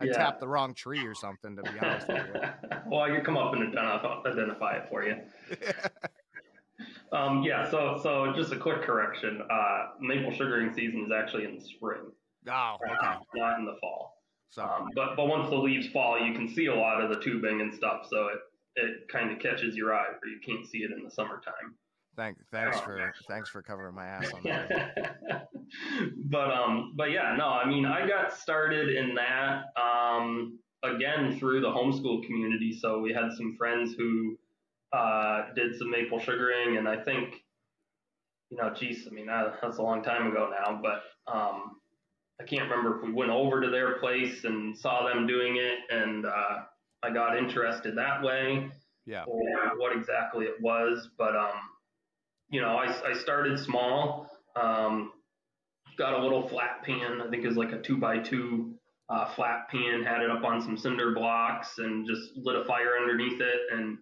I 0.00 0.04
Yeah. 0.06 0.12
tapped 0.12 0.40
the 0.40 0.48
wrong 0.48 0.74
tree 0.74 1.06
or 1.06 1.14
something, 1.14 1.56
to 1.56 1.62
be 1.62 1.78
honest 1.78 2.08
with 2.08 2.26
you. 2.26 2.40
well, 2.86 3.00
I 3.00 3.08
can 3.08 3.24
come 3.24 3.36
up 3.36 3.54
and 3.54 3.62
identify, 3.62 4.22
identify 4.26 4.76
it 4.76 4.88
for 4.88 5.04
you. 5.04 5.16
Um, 7.12 7.42
yeah, 7.42 7.70
so 7.70 7.98
so 8.02 8.32
just 8.34 8.52
a 8.52 8.58
quick 8.58 8.82
correction. 8.82 9.40
Uh, 9.50 9.88
maple 10.00 10.32
sugaring 10.32 10.72
season 10.74 11.04
is 11.06 11.12
actually 11.12 11.44
in 11.44 11.54
the 11.54 11.60
spring, 11.60 12.10
oh, 12.48 12.76
okay. 12.84 13.16
not 13.34 13.58
in 13.58 13.64
the 13.64 13.76
fall. 13.80 14.15
So 14.50 14.62
Um, 14.64 14.88
but 14.94 15.16
but 15.16 15.26
once 15.26 15.50
the 15.50 15.56
leaves 15.56 15.88
fall, 15.88 16.18
you 16.18 16.32
can 16.32 16.48
see 16.48 16.66
a 16.66 16.74
lot 16.74 17.00
of 17.02 17.10
the 17.10 17.20
tubing 17.20 17.60
and 17.60 17.74
stuff, 17.74 18.06
so 18.08 18.28
it 18.28 18.38
it 18.78 19.08
kind 19.08 19.30
of 19.32 19.38
catches 19.38 19.74
your 19.76 19.94
eye, 19.94 20.04
where 20.20 20.30
you 20.30 20.38
can't 20.44 20.66
see 20.66 20.78
it 20.78 20.90
in 20.90 21.02
the 21.02 21.10
summertime. 21.10 21.74
thank, 22.16 22.36
thanks 22.50 22.76
Oh. 22.78 22.84
for 22.84 23.12
thanks 23.28 23.48
for 23.50 23.62
covering 23.62 23.94
my 23.94 24.06
ass 24.06 24.30
on 24.32 24.42
that. 24.44 25.48
but 26.30 26.50
um, 26.50 26.92
but 26.96 27.10
yeah, 27.10 27.34
no, 27.36 27.48
I 27.48 27.66
mean, 27.68 27.84
I 27.86 28.06
got 28.06 28.32
started 28.32 28.88
in 28.94 29.14
that 29.16 29.64
um, 29.80 30.58
again 30.82 31.38
through 31.38 31.60
the 31.60 31.68
homeschool 31.70 32.24
community. 32.24 32.72
So 32.78 33.00
we 33.00 33.12
had 33.12 33.32
some 33.36 33.56
friends 33.56 33.94
who 33.94 34.38
uh, 34.92 35.52
did 35.54 35.76
some 35.76 35.90
maple 35.90 36.18
sugaring, 36.20 36.76
and 36.78 36.88
I 36.88 36.96
think, 37.02 37.42
you 38.50 38.56
know, 38.56 38.72
geez, 38.72 39.06
I 39.10 39.10
mean, 39.14 39.26
that, 39.26 39.58
that's 39.60 39.78
a 39.78 39.82
long 39.82 40.02
time 40.02 40.26
ago 40.30 40.50
now, 40.50 40.80
but 40.80 41.02
um, 41.30 41.80
I 42.40 42.44
can't 42.44 42.68
remember 42.70 42.98
if 42.98 43.02
we 43.04 43.12
went 43.12 43.30
over 43.30 43.60
to 43.62 43.70
their 43.70 43.98
place 43.98 44.44
and 44.44 44.76
saw 44.76 45.06
them 45.06 45.26
doing 45.26 45.56
it, 45.56 45.78
and 45.90 46.26
uh, 46.26 46.62
I 47.02 47.10
got 47.10 47.36
interested 47.38 47.96
that 47.96 48.22
way 48.22 48.68
Yeah. 49.06 49.24
or 49.26 49.42
what 49.78 49.96
exactly 49.96 50.44
it 50.46 50.60
was, 50.60 51.08
but 51.16 51.34
um, 51.34 51.60
you 52.50 52.60
know, 52.60 52.76
I, 52.76 53.10
I 53.10 53.14
started 53.14 53.58
small. 53.58 54.30
Um, 54.54 55.12
got 55.96 56.14
a 56.14 56.22
little 56.22 56.46
flat 56.48 56.82
pan. 56.84 57.22
I 57.22 57.30
think 57.30 57.42
it 57.44 57.48
was 57.48 57.56
like 57.56 57.72
a 57.72 57.80
two 57.80 57.96
by 57.96 58.18
two 58.18 58.74
uh, 59.08 59.32
flat 59.34 59.68
pan. 59.70 60.02
Had 60.02 60.22
it 60.22 60.30
up 60.30 60.44
on 60.44 60.60
some 60.60 60.76
cinder 60.76 61.12
blocks 61.12 61.78
and 61.78 62.06
just 62.06 62.36
lit 62.36 62.56
a 62.56 62.64
fire 62.64 62.96
underneath 63.00 63.40
it, 63.40 63.60
and 63.72 63.98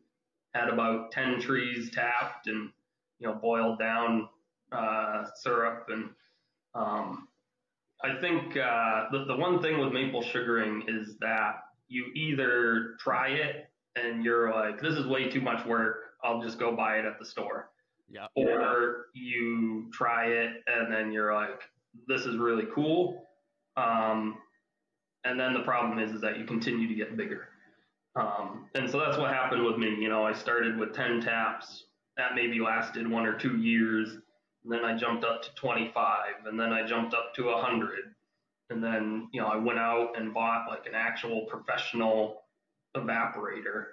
had 0.55 0.69
about 0.69 1.13
ten 1.13 1.41
trees 1.41 1.91
tapped 1.93 2.49
and 2.49 2.71
you 3.21 3.29
know 3.29 3.35
boiled 3.35 3.79
down 3.79 4.29
uh, 4.73 5.25
syrup 5.37 5.87
and 5.89 6.11
um, 6.75 7.29
I 8.05 8.21
think 8.21 8.57
uh, 8.57 9.05
the 9.11 9.25
the 9.27 9.37
one 9.37 9.63
thing 9.63 9.79
with 9.81 9.93
maple 9.93 10.23
sugaring 10.23 10.83
is 10.87 11.17
that 11.21 11.55
you 11.89 12.07
either 12.15 12.97
try 13.01 13.29
it 13.29 13.71
and 13.97 14.23
you're 14.23 14.53
like, 14.53 14.81
this 14.81 14.95
is 14.95 15.07
way 15.07 15.31
too 15.31 15.41
much 15.41 15.65
work. 15.65 15.97
I'll 16.23 16.43
just 16.43 16.59
go 16.59 16.77
buy 16.77 16.99
it 16.99 17.07
at 17.07 17.19
the 17.19 17.25
store. 17.25 17.71
Yeah. 18.11 18.27
Or 18.35 19.07
you 19.15 19.91
try 19.93 20.27
it 20.27 20.51
and 20.67 20.93
then 20.93 21.13
you're 21.13 21.35
like, 21.35 21.63
this 22.07 22.27
is 22.27 22.37
really 22.37 22.67
cool. 22.75 23.27
Um, 23.77 24.37
and 25.25 25.41
then 25.41 25.55
the 25.55 25.61
problem 25.61 25.99
is, 25.99 26.11
is 26.13 26.21
that 26.21 26.39
you 26.39 26.45
continue 26.45 26.87
to 26.89 26.95
get 26.95 27.17
bigger. 27.17 27.49
Um, 28.17 28.67
and 28.75 28.91
so 28.91 28.99
that's 28.99 29.17
what 29.17 29.31
happened 29.31 29.65
with 29.65 29.79
me. 29.79 29.97
You 29.99 30.09
know, 30.09 30.25
I 30.25 30.33
started 30.35 30.79
with 30.79 30.93
10 30.93 31.21
taps. 31.23 31.85
That 32.17 32.35
maybe 32.35 32.61
lasted 32.61 33.11
one 33.11 33.27
or 33.27 33.37
two 33.37 33.57
years. 33.57 34.19
And 34.65 34.73
then 34.73 34.85
I 34.85 34.97
jumped 34.97 35.25
up 35.25 35.43
to 35.43 35.55
25. 35.55 36.47
And 36.47 36.59
then 36.59 36.73
I 36.73 36.87
jumped 36.87 37.15
up 37.15 37.35
to 37.35 37.47
100. 37.47 38.15
And 38.71 38.83
then, 38.83 39.29
you 39.33 39.41
know, 39.41 39.47
I 39.47 39.57
went 39.57 39.79
out 39.79 40.19
and 40.19 40.33
bought 40.33 40.69
like 40.69 40.87
an 40.87 40.95
actual 40.95 41.43
professional 41.43 42.43
evaporator 42.97 43.87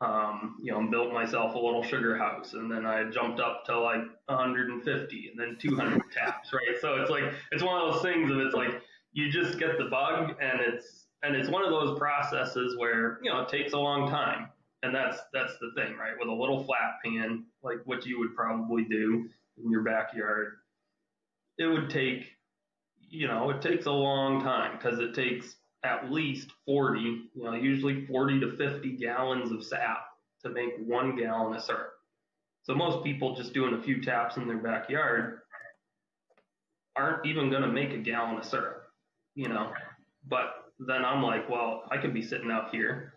um, 0.00 0.56
you 0.62 0.70
know, 0.70 0.78
and 0.78 0.90
built 0.90 1.12
myself 1.12 1.54
a 1.54 1.58
little 1.58 1.82
sugar 1.82 2.16
house, 2.16 2.52
and 2.52 2.70
then 2.70 2.86
I 2.86 3.10
jumped 3.10 3.40
up 3.40 3.64
to 3.66 3.78
like 3.78 4.02
150, 4.26 5.28
and 5.28 5.38
then 5.38 5.56
200 5.58 6.02
taps, 6.12 6.52
right? 6.52 6.76
So 6.80 6.96
it's 6.96 7.10
like 7.10 7.24
it's 7.50 7.62
one 7.62 7.80
of 7.80 7.92
those 7.92 8.02
things 8.02 8.30
of 8.30 8.38
it's 8.38 8.54
like 8.54 8.80
you 9.12 9.30
just 9.30 9.58
get 9.58 9.76
the 9.76 9.86
bug, 9.86 10.36
and 10.40 10.60
it's 10.60 11.06
and 11.24 11.34
it's 11.34 11.48
one 11.48 11.64
of 11.64 11.70
those 11.70 11.98
processes 11.98 12.76
where 12.78 13.18
you 13.22 13.30
know 13.30 13.40
it 13.40 13.48
takes 13.48 13.72
a 13.72 13.78
long 13.78 14.08
time, 14.08 14.48
and 14.84 14.94
that's 14.94 15.18
that's 15.32 15.54
the 15.60 15.72
thing, 15.74 15.96
right? 15.96 16.12
With 16.18 16.28
a 16.28 16.32
little 16.32 16.62
flat 16.62 16.98
pan, 17.04 17.44
like 17.64 17.78
what 17.84 18.06
you 18.06 18.20
would 18.20 18.36
probably 18.36 18.84
do 18.84 19.28
in 19.62 19.70
your 19.70 19.82
backyard, 19.82 20.56
it 21.58 21.66
would 21.66 21.90
take, 21.90 22.24
you 23.00 23.26
know, 23.26 23.50
it 23.50 23.62
takes 23.62 23.86
a 23.86 23.92
long 23.92 24.42
time 24.42 24.76
because 24.76 24.98
it 24.98 25.14
takes 25.14 25.56
at 25.84 26.10
least 26.10 26.50
40, 26.66 27.00
you 27.00 27.28
know, 27.36 27.54
usually 27.54 28.06
40 28.06 28.40
to 28.40 28.56
50 28.56 28.92
gallons 28.92 29.52
of 29.52 29.64
sap 29.64 30.06
to 30.42 30.50
make 30.50 30.74
one 30.84 31.16
gallon 31.16 31.54
of 31.54 31.62
syrup. 31.62 31.92
So 32.62 32.74
most 32.74 33.04
people 33.04 33.34
just 33.34 33.54
doing 33.54 33.74
a 33.74 33.82
few 33.82 34.02
taps 34.02 34.36
in 34.36 34.46
their 34.46 34.58
backyard 34.58 35.40
aren't 36.96 37.24
even 37.26 37.50
going 37.50 37.62
to 37.62 37.68
make 37.68 37.92
a 37.92 37.98
gallon 37.98 38.36
of 38.36 38.44
syrup, 38.44 38.82
you 39.34 39.48
know. 39.48 39.72
But 40.28 40.64
then 40.78 41.04
I'm 41.04 41.22
like, 41.22 41.48
well, 41.48 41.84
I 41.90 41.98
could 41.98 42.12
be 42.12 42.22
sitting 42.22 42.50
out 42.50 42.70
here 42.70 43.14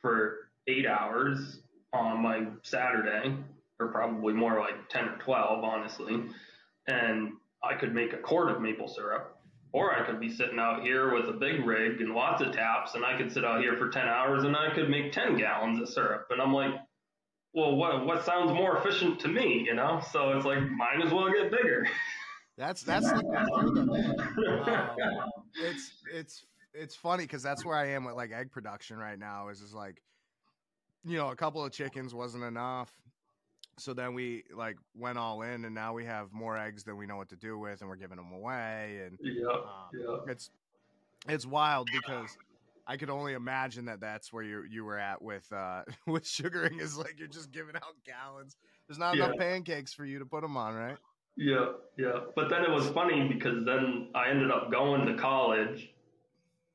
for 0.00 0.50
eight 0.68 0.86
hours 0.86 1.60
on 1.92 2.22
my 2.22 2.46
Saturday, 2.62 3.34
or 3.80 3.88
probably 3.88 4.32
more 4.32 4.58
like 4.60 4.88
10 4.88 5.04
or 5.08 5.16
12, 5.18 5.64
honestly, 5.64 6.22
and 6.86 7.32
I 7.62 7.74
could 7.74 7.94
make 7.94 8.12
a 8.12 8.18
quart 8.18 8.50
of 8.50 8.60
maple 8.60 8.88
syrup, 8.88 9.36
or 9.72 9.94
I 9.94 10.04
could 10.04 10.20
be 10.20 10.30
sitting 10.30 10.58
out 10.58 10.82
here 10.82 11.14
with 11.14 11.28
a 11.28 11.38
big 11.38 11.64
rig 11.64 12.00
and 12.00 12.14
lots 12.14 12.42
of 12.42 12.52
taps, 12.52 12.94
and 12.94 13.04
I 13.04 13.16
could 13.16 13.32
sit 13.32 13.44
out 13.44 13.60
here 13.60 13.76
for 13.76 13.88
10 13.88 14.08
hours 14.08 14.44
and 14.44 14.56
I 14.56 14.74
could 14.74 14.88
make 14.90 15.12
10 15.12 15.36
gallons 15.36 15.80
of 15.80 15.88
syrup. 15.88 16.26
And 16.30 16.40
I'm 16.40 16.52
like, 16.52 16.74
well, 17.52 17.74
what 17.76 18.06
what 18.06 18.24
sounds 18.24 18.52
more 18.52 18.76
efficient 18.76 19.20
to 19.20 19.28
me, 19.28 19.64
you 19.66 19.74
know? 19.74 20.00
So 20.12 20.30
it's 20.36 20.46
like, 20.46 20.60
might 20.70 21.04
as 21.04 21.12
well 21.12 21.30
get 21.32 21.50
bigger. 21.50 21.86
That's 22.56 22.82
that's 22.82 23.10
the. 23.10 23.20
Um, 25.00 25.30
it's 25.54 25.92
it's 26.12 26.44
it's 26.74 26.94
funny 26.94 27.24
because 27.24 27.42
that's 27.42 27.64
where 27.64 27.76
I 27.76 27.88
am 27.88 28.04
with 28.04 28.14
like 28.14 28.32
egg 28.32 28.52
production 28.52 28.98
right 28.98 29.18
now. 29.18 29.48
Is 29.48 29.60
is 29.60 29.74
like, 29.74 30.02
you 31.04 31.16
know, 31.16 31.30
a 31.30 31.36
couple 31.36 31.64
of 31.64 31.72
chickens 31.72 32.14
wasn't 32.14 32.44
enough, 32.44 32.92
so 33.80 33.94
then 33.94 34.14
we 34.14 34.44
like 34.54 34.76
went 34.94 35.18
all 35.18 35.42
in, 35.42 35.64
and 35.64 35.74
now 35.74 35.92
we 35.92 36.04
have 36.04 36.32
more 36.32 36.56
eggs 36.56 36.84
than 36.84 36.96
we 36.96 37.06
know 37.06 37.16
what 37.16 37.28
to 37.30 37.36
do 37.36 37.58
with, 37.58 37.80
and 37.80 37.88
we're 37.88 37.96
giving 37.96 38.16
them 38.16 38.32
away, 38.32 39.02
and 39.06 39.18
yeah, 39.22 39.46
um, 39.48 39.64
yeah. 39.92 40.16
it's 40.32 40.50
it's 41.28 41.46
wild 41.46 41.88
because 41.92 42.36
I 42.86 42.96
could 42.96 43.10
only 43.10 43.34
imagine 43.34 43.84
that 43.86 44.00
that's 44.00 44.32
where 44.32 44.42
you 44.42 44.64
you 44.70 44.84
were 44.84 44.98
at 44.98 45.22
with 45.22 45.50
uh 45.52 45.82
with 46.06 46.26
sugaring 46.26 46.80
is 46.80 46.96
like 46.96 47.14
you're 47.18 47.28
just 47.28 47.52
giving 47.52 47.76
out 47.76 47.94
gallons. 48.04 48.56
There's 48.86 48.98
not 48.98 49.16
yeah. 49.16 49.26
enough 49.26 49.38
pancakes 49.38 49.92
for 49.92 50.04
you 50.04 50.18
to 50.18 50.26
put 50.26 50.42
them 50.42 50.56
on, 50.56 50.74
right? 50.74 50.96
Yeah, 51.36 51.66
yeah. 51.96 52.20
But 52.34 52.50
then 52.50 52.64
it 52.64 52.70
was 52.70 52.88
funny 52.88 53.28
because 53.28 53.64
then 53.64 54.08
I 54.14 54.28
ended 54.28 54.50
up 54.50 54.70
going 54.70 55.06
to 55.06 55.14
college, 55.14 55.92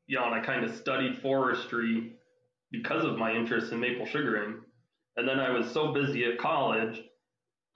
you 0.08 0.18
know, 0.18 0.26
and 0.26 0.34
I 0.34 0.40
kind 0.40 0.64
of 0.64 0.76
studied 0.76 1.18
forestry 1.18 2.14
because 2.72 3.04
of 3.04 3.18
my 3.18 3.32
interest 3.34 3.72
in 3.72 3.80
maple 3.80 4.06
sugaring. 4.06 4.56
And 5.18 5.28
then 5.28 5.40
I 5.40 5.50
was 5.50 5.72
so 5.72 5.94
busy 5.94 6.26
at 6.26 6.38
college, 6.38 7.02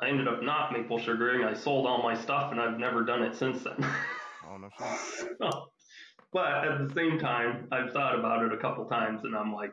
I 0.01 0.07
ended 0.07 0.27
up 0.27 0.41
not 0.41 0.71
maple 0.71 0.97
sugaring. 0.97 1.43
I 1.43 1.53
sold 1.53 1.85
all 1.85 2.01
my 2.01 2.15
stuff 2.15 2.51
and 2.51 2.59
I've 2.59 2.79
never 2.79 3.03
done 3.03 3.21
it 3.21 3.35
since 3.35 3.63
then. 3.63 3.85
oh, 4.49 4.57
no 4.57 4.69
shit. 4.77 5.29
but 6.33 6.45
at 6.45 6.87
the 6.87 6.93
same 6.93 7.19
time, 7.19 7.67
I've 7.71 7.91
thought 7.91 8.17
about 8.17 8.43
it 8.45 8.53
a 8.53 8.57
couple 8.57 8.85
times 8.85 9.21
and 9.25 9.35
I'm 9.35 9.53
like, 9.53 9.71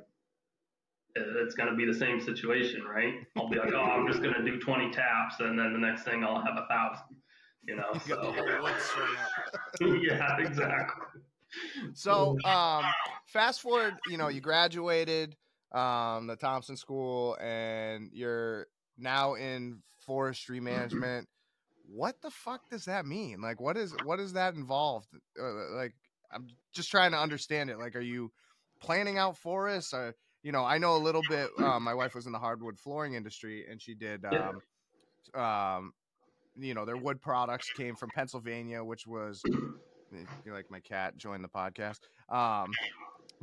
it's 1.17 1.55
going 1.55 1.71
to 1.71 1.77
be 1.77 1.87
the 1.87 1.95
same 1.95 2.21
situation, 2.21 2.83
right? 2.83 3.15
I'll 3.37 3.49
be 3.49 3.57
like, 3.57 3.73
oh, 3.73 3.81
I'm 3.81 4.07
just 4.07 4.23
going 4.23 4.35
to 4.35 4.43
do 4.43 4.59
20 4.59 4.91
taps, 4.91 5.37
and 5.41 5.59
then 5.59 5.73
the 5.73 5.79
next 5.79 6.05
thing 6.05 6.23
I'll 6.23 6.43
have 6.43 6.57
a 6.57 6.67
thousand. 6.69 7.17
You 7.63 7.77
know, 7.77 7.93
so 8.07 8.35
yeah, 10.03 10.37
exactly. 10.39 11.23
So, 11.95 12.37
um, 12.45 12.85
fast 13.27 13.61
forward, 13.63 13.95
you 14.09 14.19
know, 14.19 14.29
you 14.29 14.41
graduated 14.41 15.37
um, 15.73 16.27
the 16.27 16.37
Thompson 16.37 16.77
School, 16.77 17.37
and 17.41 18.11
you're 18.13 18.67
now 18.99 19.35
in 19.35 19.83
forestry 20.01 20.61
management. 20.61 21.29
What 21.89 22.21
the 22.21 22.31
fuck 22.31 22.69
does 22.71 22.87
that 22.87 23.07
mean? 23.07 23.41
Like, 23.41 23.61
what 23.61 23.77
is 23.77 23.95
what 24.05 24.19
is 24.19 24.33
that 24.33 24.55
involved? 24.55 25.09
Uh, 25.41 25.77
like, 25.77 25.95
I'm 26.33 26.49
just 26.73 26.91
trying 26.91 27.13
to 27.13 27.19
understand 27.19 27.71
it. 27.71 27.79
Like, 27.79 27.95
are 27.95 28.01
you 28.01 28.33
planning 28.81 29.19
out 29.19 29.39
forests? 29.39 29.95
Or 29.95 30.15
you 30.43 30.53
know, 30.53 30.65
I 30.65 30.79
know 30.79 30.97
a 30.97 30.99
little 30.99 31.23
bit. 31.29 31.49
Um, 31.59 31.83
my 31.83 31.95
wife 31.95 32.15
was 32.15 32.27
in 32.27 32.33
the 32.33 32.39
hardwood 32.39 32.79
flooring 32.79 33.15
industry, 33.15 33.67
and 33.71 33.81
she 33.81 33.95
did. 33.95 34.25
Um, 34.25 35.41
um, 35.41 35.93
you 36.57 36.75
know, 36.75 36.85
their 36.85 36.97
wood 36.97 37.21
products 37.21 37.71
came 37.77 37.95
from 37.95 38.11
Pennsylvania, 38.15 38.83
which 38.83 39.07
was 39.07 39.43
eh, 39.47 40.25
like 40.47 40.71
my 40.71 40.81
cat 40.81 41.17
joined 41.17 41.45
the 41.45 41.49
podcast. 41.49 41.99
Um, 42.29 42.71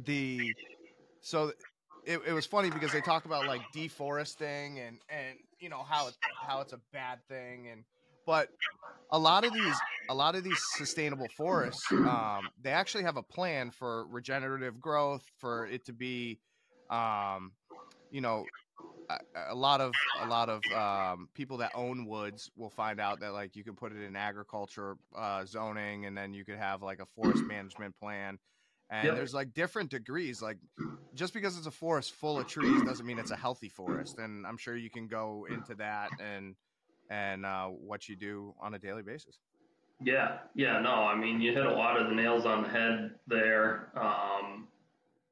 the 0.03 0.53
so 1.21 1.51
it, 2.05 2.21
it 2.27 2.33
was 2.33 2.45
funny 2.45 2.69
because 2.69 2.91
they 2.91 3.01
talk 3.01 3.25
about 3.25 3.45
like 3.47 3.61
deforesting 3.73 4.79
and 4.79 4.99
and 5.09 5.37
you 5.59 5.69
know 5.69 5.83
how 5.83 6.07
it, 6.07 6.15
how 6.41 6.61
it's 6.61 6.73
a 6.73 6.79
bad 6.91 7.19
thing 7.27 7.67
and 7.67 7.83
but 8.25 8.49
a 9.11 9.19
lot 9.19 9.45
of 9.45 9.53
these 9.53 9.75
a 10.09 10.13
lot 10.15 10.35
of 10.35 10.43
these 10.43 10.61
sustainable 10.75 11.27
forests 11.35 11.91
um, 11.91 12.49
they 12.61 12.71
actually 12.71 13.03
have 13.03 13.17
a 13.17 13.23
plan 13.23 13.71
for 13.71 14.05
regenerative 14.07 14.79
growth 14.79 15.23
for 15.39 15.65
it 15.67 15.85
to 15.85 15.93
be 15.93 16.39
um, 16.89 17.53
you 18.11 18.21
know, 18.21 18.45
a, 19.09 19.17
a, 19.49 19.55
lot 19.55 19.81
of 19.81 19.91
a 20.21 20.27
lot 20.27 20.49
of 20.49 20.61
um, 20.71 21.27
people 21.33 21.57
that 21.57 21.71
own 21.75 22.05
woods 22.05 22.51
will 22.55 22.69
find 22.69 22.99
out 22.99 23.19
that 23.19 23.33
like 23.33 23.55
you 23.55 23.63
can 23.63 23.75
put 23.75 23.91
it 23.91 24.01
in 24.01 24.15
agriculture 24.15 24.95
uh, 25.17 25.43
zoning, 25.45 26.05
and 26.05 26.15
then 26.15 26.33
you 26.33 26.45
could 26.45 26.57
have 26.57 26.81
like 26.81 26.99
a 26.99 27.05
forest 27.05 27.43
management 27.47 27.97
plan. 27.99 28.37
And 28.89 29.05
yep. 29.05 29.15
there's 29.15 29.33
like 29.33 29.53
different 29.53 29.89
degrees. 29.89 30.41
Like 30.41 30.57
just 31.15 31.33
because 31.33 31.57
it's 31.57 31.67
a 31.67 31.71
forest 31.71 32.13
full 32.13 32.39
of 32.39 32.47
trees 32.47 32.81
doesn't 32.83 33.05
mean 33.05 33.19
it's 33.19 33.31
a 33.31 33.35
healthy 33.35 33.69
forest. 33.69 34.19
And 34.19 34.45
I'm 34.45 34.57
sure 34.57 34.75
you 34.75 34.89
can 34.89 35.07
go 35.07 35.47
into 35.49 35.75
that 35.75 36.09
and 36.19 36.55
and 37.09 37.45
uh, 37.45 37.67
what 37.67 38.07
you 38.07 38.15
do 38.15 38.53
on 38.61 38.73
a 38.73 38.79
daily 38.79 39.03
basis. 39.03 39.39
Yeah, 40.01 40.39
yeah, 40.55 40.79
no, 40.79 40.91
I 40.91 41.15
mean 41.15 41.39
you 41.41 41.53
hit 41.53 41.65
a 41.65 41.73
lot 41.73 41.99
of 41.99 42.09
the 42.09 42.15
nails 42.15 42.45
on 42.45 42.63
the 42.63 42.69
head 42.69 43.11
there. 43.27 43.89
Um, 43.95 44.67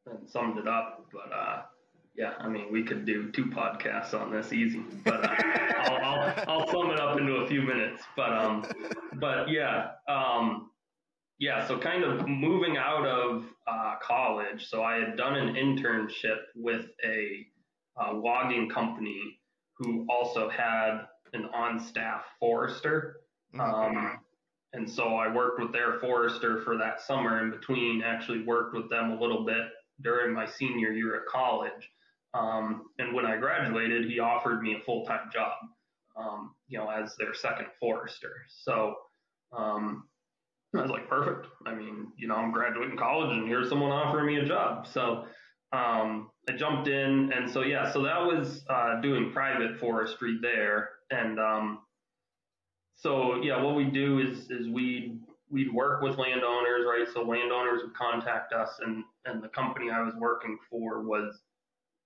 and 0.05 0.29
summed 0.29 0.57
it 0.57 0.67
up. 0.67 1.05
But 1.11 1.33
uh, 1.33 1.61
yeah, 2.15 2.33
I 2.39 2.47
mean, 2.47 2.71
we 2.71 2.83
could 2.83 3.05
do 3.05 3.31
two 3.31 3.45
podcasts 3.45 4.13
on 4.13 4.31
this 4.31 4.53
easy. 4.53 4.83
But 5.03 5.25
uh, 5.25 5.35
I'll, 5.77 5.95
I'll, 5.95 6.43
I'll, 6.47 6.67
sum 6.67 6.91
it 6.91 6.99
up 6.99 7.17
into 7.19 7.35
a 7.35 7.47
few 7.47 7.61
minutes. 7.61 8.03
But 8.15 8.33
um, 8.33 8.65
but 9.15 9.49
yeah, 9.49 9.91
um, 10.07 10.70
yeah. 11.41 11.67
So 11.67 11.79
kind 11.79 12.03
of 12.03 12.27
moving 12.27 12.77
out 12.77 13.05
of 13.05 13.45
uh, 13.65 13.95
college. 13.99 14.69
So 14.69 14.83
I 14.83 14.97
had 14.97 15.17
done 15.17 15.35
an 15.35 15.55
internship 15.55 16.37
with 16.55 16.85
a 17.03 17.47
uh, 17.99 18.13
logging 18.13 18.69
company 18.69 19.39
who 19.77 20.05
also 20.07 20.49
had 20.49 20.99
an 21.33 21.45
on-staff 21.45 22.25
forester. 22.39 23.21
Mm-hmm. 23.55 23.97
Um, 23.97 24.19
and 24.73 24.87
so 24.87 25.15
I 25.15 25.33
worked 25.33 25.59
with 25.59 25.73
their 25.73 25.99
forester 25.99 26.61
for 26.61 26.77
that 26.77 27.01
summer 27.01 27.43
in 27.43 27.49
between, 27.49 28.03
actually 28.03 28.43
worked 28.43 28.75
with 28.75 28.87
them 28.91 29.09
a 29.09 29.19
little 29.19 29.43
bit 29.43 29.65
during 30.01 30.35
my 30.35 30.45
senior 30.45 30.91
year 30.91 31.15
at 31.15 31.25
college. 31.25 31.89
Um, 32.35 32.83
and 32.99 33.15
when 33.15 33.25
I 33.25 33.37
graduated, 33.37 34.05
he 34.05 34.19
offered 34.19 34.61
me 34.61 34.75
a 34.75 34.79
full 34.85 35.05
time 35.05 35.31
job, 35.33 35.53
um, 36.15 36.53
you 36.67 36.77
know, 36.77 36.87
as 36.87 37.15
their 37.17 37.33
second 37.33 37.67
forester. 37.79 38.45
So 38.47 38.93
um, 39.51 40.03
I 40.73 40.81
was 40.81 40.91
like, 40.91 41.09
perfect. 41.09 41.47
I 41.65 41.75
mean, 41.75 42.07
you 42.17 42.27
know, 42.27 42.35
I'm 42.35 42.51
graduating 42.51 42.97
college 42.97 43.31
and 43.31 43.47
here's 43.47 43.69
someone 43.69 43.91
offering 43.91 44.25
me 44.25 44.37
a 44.37 44.45
job. 44.45 44.87
So 44.87 45.25
um, 45.73 46.29
I 46.49 46.53
jumped 46.53 46.87
in. 46.87 47.31
And 47.33 47.49
so, 47.49 47.61
yeah, 47.61 47.91
so 47.91 48.01
that 48.03 48.19
was 48.19 48.63
uh, 48.69 49.01
doing 49.01 49.31
private 49.31 49.79
forestry 49.79 50.39
there. 50.41 50.89
And 51.09 51.39
um, 51.39 51.79
so, 52.95 53.41
yeah, 53.41 53.61
what 53.61 53.75
we 53.75 53.85
do 53.85 54.19
is, 54.19 54.49
is 54.49 54.69
we 54.69 55.19
we'd 55.49 55.73
work 55.73 56.01
with 56.01 56.17
landowners, 56.17 56.85
right? 56.87 57.05
So 57.13 57.23
landowners 57.23 57.81
would 57.83 57.93
contact 57.93 58.53
us, 58.53 58.79
and 58.79 59.03
and 59.25 59.43
the 59.43 59.49
company 59.49 59.91
I 59.91 60.01
was 60.01 60.13
working 60.15 60.57
for 60.69 61.01
was 61.01 61.41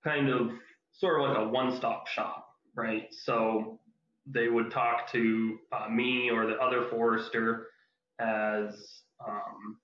kind 0.04 0.30
of 0.30 0.52
sort 0.92 1.22
of 1.22 1.30
like 1.30 1.38
a 1.38 1.48
one-stop 1.48 2.08
shop, 2.08 2.48
right? 2.76 3.08
So 3.12 3.80
they 4.26 4.48
would 4.48 4.72
talk 4.72 5.12
to 5.12 5.60
uh, 5.72 5.90
me 5.90 6.32
or 6.32 6.48
the 6.48 6.56
other 6.56 6.88
forester 6.90 7.68
as 8.20 8.74
um, 9.26 9.78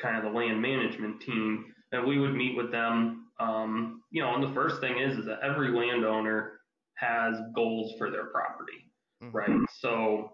kind 0.00 0.16
of 0.16 0.24
the 0.24 0.38
land 0.38 0.60
management 0.60 1.20
team, 1.20 1.66
and 1.92 2.06
we 2.06 2.18
would 2.18 2.34
meet 2.34 2.56
with 2.56 2.70
them. 2.70 3.26
Um, 3.38 4.02
you 4.10 4.22
know, 4.22 4.34
and 4.34 4.42
the 4.42 4.54
first 4.54 4.80
thing 4.80 4.98
is 4.98 5.18
is 5.18 5.26
that 5.26 5.40
every 5.42 5.70
landowner 5.70 6.60
has 6.94 7.36
goals 7.54 7.94
for 7.98 8.10
their 8.10 8.26
property, 8.26 8.90
mm-hmm. 9.22 9.36
right? 9.36 9.68
So 9.80 10.32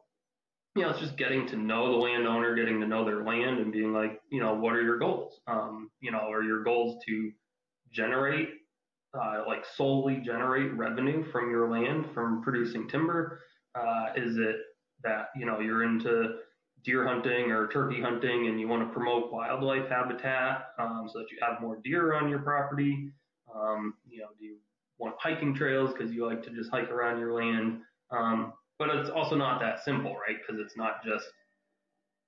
you 0.76 0.82
know, 0.82 0.90
it's 0.90 1.00
just 1.00 1.16
getting 1.16 1.46
to 1.48 1.56
know 1.56 1.90
the 1.90 1.96
landowner, 1.96 2.54
getting 2.54 2.80
to 2.80 2.86
know 2.86 3.04
their 3.04 3.24
land, 3.24 3.58
and 3.58 3.72
being 3.72 3.94
like, 3.94 4.20
you 4.30 4.40
know, 4.40 4.54
what 4.54 4.74
are 4.74 4.82
your 4.82 4.98
goals? 4.98 5.40
Um, 5.46 5.90
you 6.00 6.12
know, 6.12 6.30
are 6.30 6.42
your 6.42 6.62
goals 6.64 7.02
to 7.06 7.32
generate, 7.90 8.50
uh, 9.18 9.44
like 9.46 9.64
solely 9.74 10.16
generate 10.16 10.74
revenue 10.74 11.24
from 11.32 11.50
your 11.50 11.70
land 11.70 12.04
from 12.12 12.42
producing 12.42 12.88
timber? 12.88 13.40
Uh, 13.74 14.08
is 14.16 14.36
it 14.36 14.56
that 15.02 15.28
you 15.34 15.46
know 15.46 15.60
you're 15.60 15.84
into 15.84 16.36
deer 16.86 17.06
hunting 17.06 17.50
or 17.50 17.66
turkey 17.66 18.00
hunting 18.00 18.46
and 18.46 18.60
you 18.60 18.68
want 18.68 18.88
to 18.88 18.94
promote 18.94 19.32
wildlife 19.32 19.88
habitat 19.88 20.68
um, 20.78 21.10
so 21.12 21.18
that 21.18 21.30
you 21.30 21.36
have 21.42 21.60
more 21.60 21.76
deer 21.82 22.14
on 22.14 22.28
your 22.30 22.38
property? 22.38 23.10
Um, 23.52 23.94
you 24.08 24.20
know, 24.20 24.28
do 24.38 24.44
you 24.46 24.56
want 24.98 25.16
hiking 25.18 25.54
trails 25.54 25.92
because 25.92 26.12
you 26.12 26.24
like 26.24 26.42
to 26.44 26.50
just 26.50 26.70
hike 26.70 26.90
around 26.90 27.18
your 27.18 27.32
land? 27.32 27.80
Um, 28.10 28.52
but 28.78 28.88
it's 28.90 29.10
also 29.10 29.34
not 29.34 29.60
that 29.60 29.84
simple, 29.84 30.14
right? 30.14 30.36
Because 30.40 30.60
it's 30.64 30.76
not 30.76 31.04
just 31.04 31.26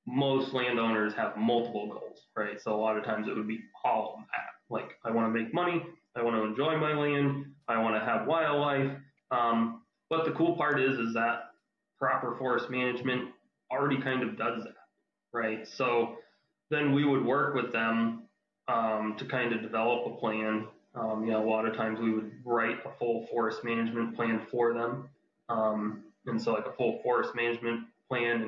most 0.06 0.52
landowners 0.52 1.14
have 1.14 1.36
multiple 1.36 1.86
goals, 1.86 2.22
right? 2.36 2.60
So 2.60 2.74
a 2.74 2.80
lot 2.80 2.96
of 2.96 3.04
times 3.04 3.28
it 3.28 3.36
would 3.36 3.46
be 3.46 3.60
all 3.84 4.16
of 4.18 4.24
that. 4.32 4.74
Like 4.74 4.96
I 5.04 5.10
want 5.10 5.32
to 5.32 5.40
make 5.40 5.54
money, 5.54 5.82
I 6.16 6.22
want 6.22 6.36
to 6.36 6.42
enjoy 6.42 6.76
my 6.76 6.94
land, 6.94 7.46
I 7.68 7.80
want 7.80 7.94
to 7.94 8.04
have 8.04 8.26
wildlife. 8.26 8.90
Um, 9.30 9.82
but 10.10 10.24
the 10.24 10.32
cool 10.32 10.56
part 10.56 10.80
is, 10.80 10.98
is 10.98 11.14
that 11.14 11.50
proper 11.98 12.34
forest 12.38 12.70
management 12.70 13.30
already 13.70 14.00
kind 14.00 14.22
of 14.22 14.36
does 14.36 14.64
that, 14.64 14.74
right? 15.32 15.66
So 15.66 16.16
then 16.70 16.92
we 16.92 17.04
would 17.04 17.24
work 17.24 17.54
with 17.54 17.72
them 17.72 18.24
um, 18.68 19.16
to 19.18 19.24
kind 19.24 19.52
of 19.52 19.62
develop 19.62 20.06
a 20.06 20.18
plan. 20.18 20.66
Um, 20.94 21.24
you 21.24 21.32
know, 21.32 21.44
a 21.44 21.48
lot 21.48 21.66
of 21.66 21.76
times 21.76 21.98
we 22.00 22.12
would 22.12 22.30
write 22.44 22.78
a 22.84 22.90
full 22.98 23.26
forest 23.30 23.64
management 23.64 24.16
plan 24.16 24.46
for 24.50 24.74
them. 24.74 25.08
Um, 25.48 26.04
and 26.26 26.40
so 26.40 26.52
like 26.52 26.66
a 26.66 26.72
full 26.72 27.00
forest 27.02 27.34
management 27.34 27.86
plan 28.08 28.42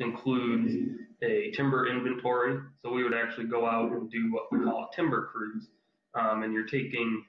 includes 0.00 0.74
a 1.22 1.50
timber 1.52 1.88
inventory. 1.88 2.60
So 2.82 2.90
we 2.92 3.02
would 3.04 3.14
actually 3.14 3.46
go 3.46 3.66
out 3.66 3.92
and 3.92 4.10
do 4.10 4.32
what 4.32 4.44
we 4.52 4.64
call 4.64 4.88
a 4.90 4.96
timber 4.96 5.28
cruise. 5.32 5.68
Um, 6.14 6.42
and 6.42 6.52
you're 6.52 6.66
taking 6.66 7.24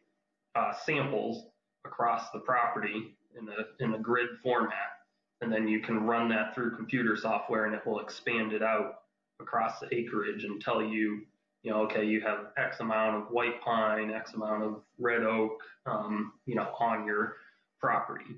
uh, 0.55 0.73
samples 0.85 1.45
across 1.85 2.29
the 2.31 2.39
property 2.39 3.15
in 3.37 3.47
a, 3.49 3.83
in 3.83 3.93
a 3.93 3.99
grid 3.99 4.29
format. 4.43 4.98
And 5.41 5.51
then 5.51 5.67
you 5.67 5.79
can 5.79 6.05
run 6.05 6.29
that 6.29 6.53
through 6.53 6.75
computer 6.75 7.15
software 7.15 7.65
and 7.65 7.73
it 7.73 7.85
will 7.85 7.99
expand 7.99 8.51
it 8.53 8.61
out 8.61 8.95
across 9.41 9.79
the 9.79 9.93
acreage 9.93 10.43
and 10.43 10.61
tell 10.61 10.81
you, 10.81 11.21
you 11.63 11.71
know, 11.71 11.81
okay, 11.83 12.05
you 12.05 12.21
have 12.21 12.47
X 12.57 12.79
amount 12.79 13.15
of 13.15 13.31
white 13.31 13.61
pine, 13.61 14.11
X 14.11 14.33
amount 14.33 14.63
of 14.63 14.81
red 14.97 15.23
oak, 15.23 15.61
um, 15.85 16.33
you 16.45 16.55
know, 16.55 16.73
on 16.79 17.05
your 17.05 17.37
property. 17.79 18.35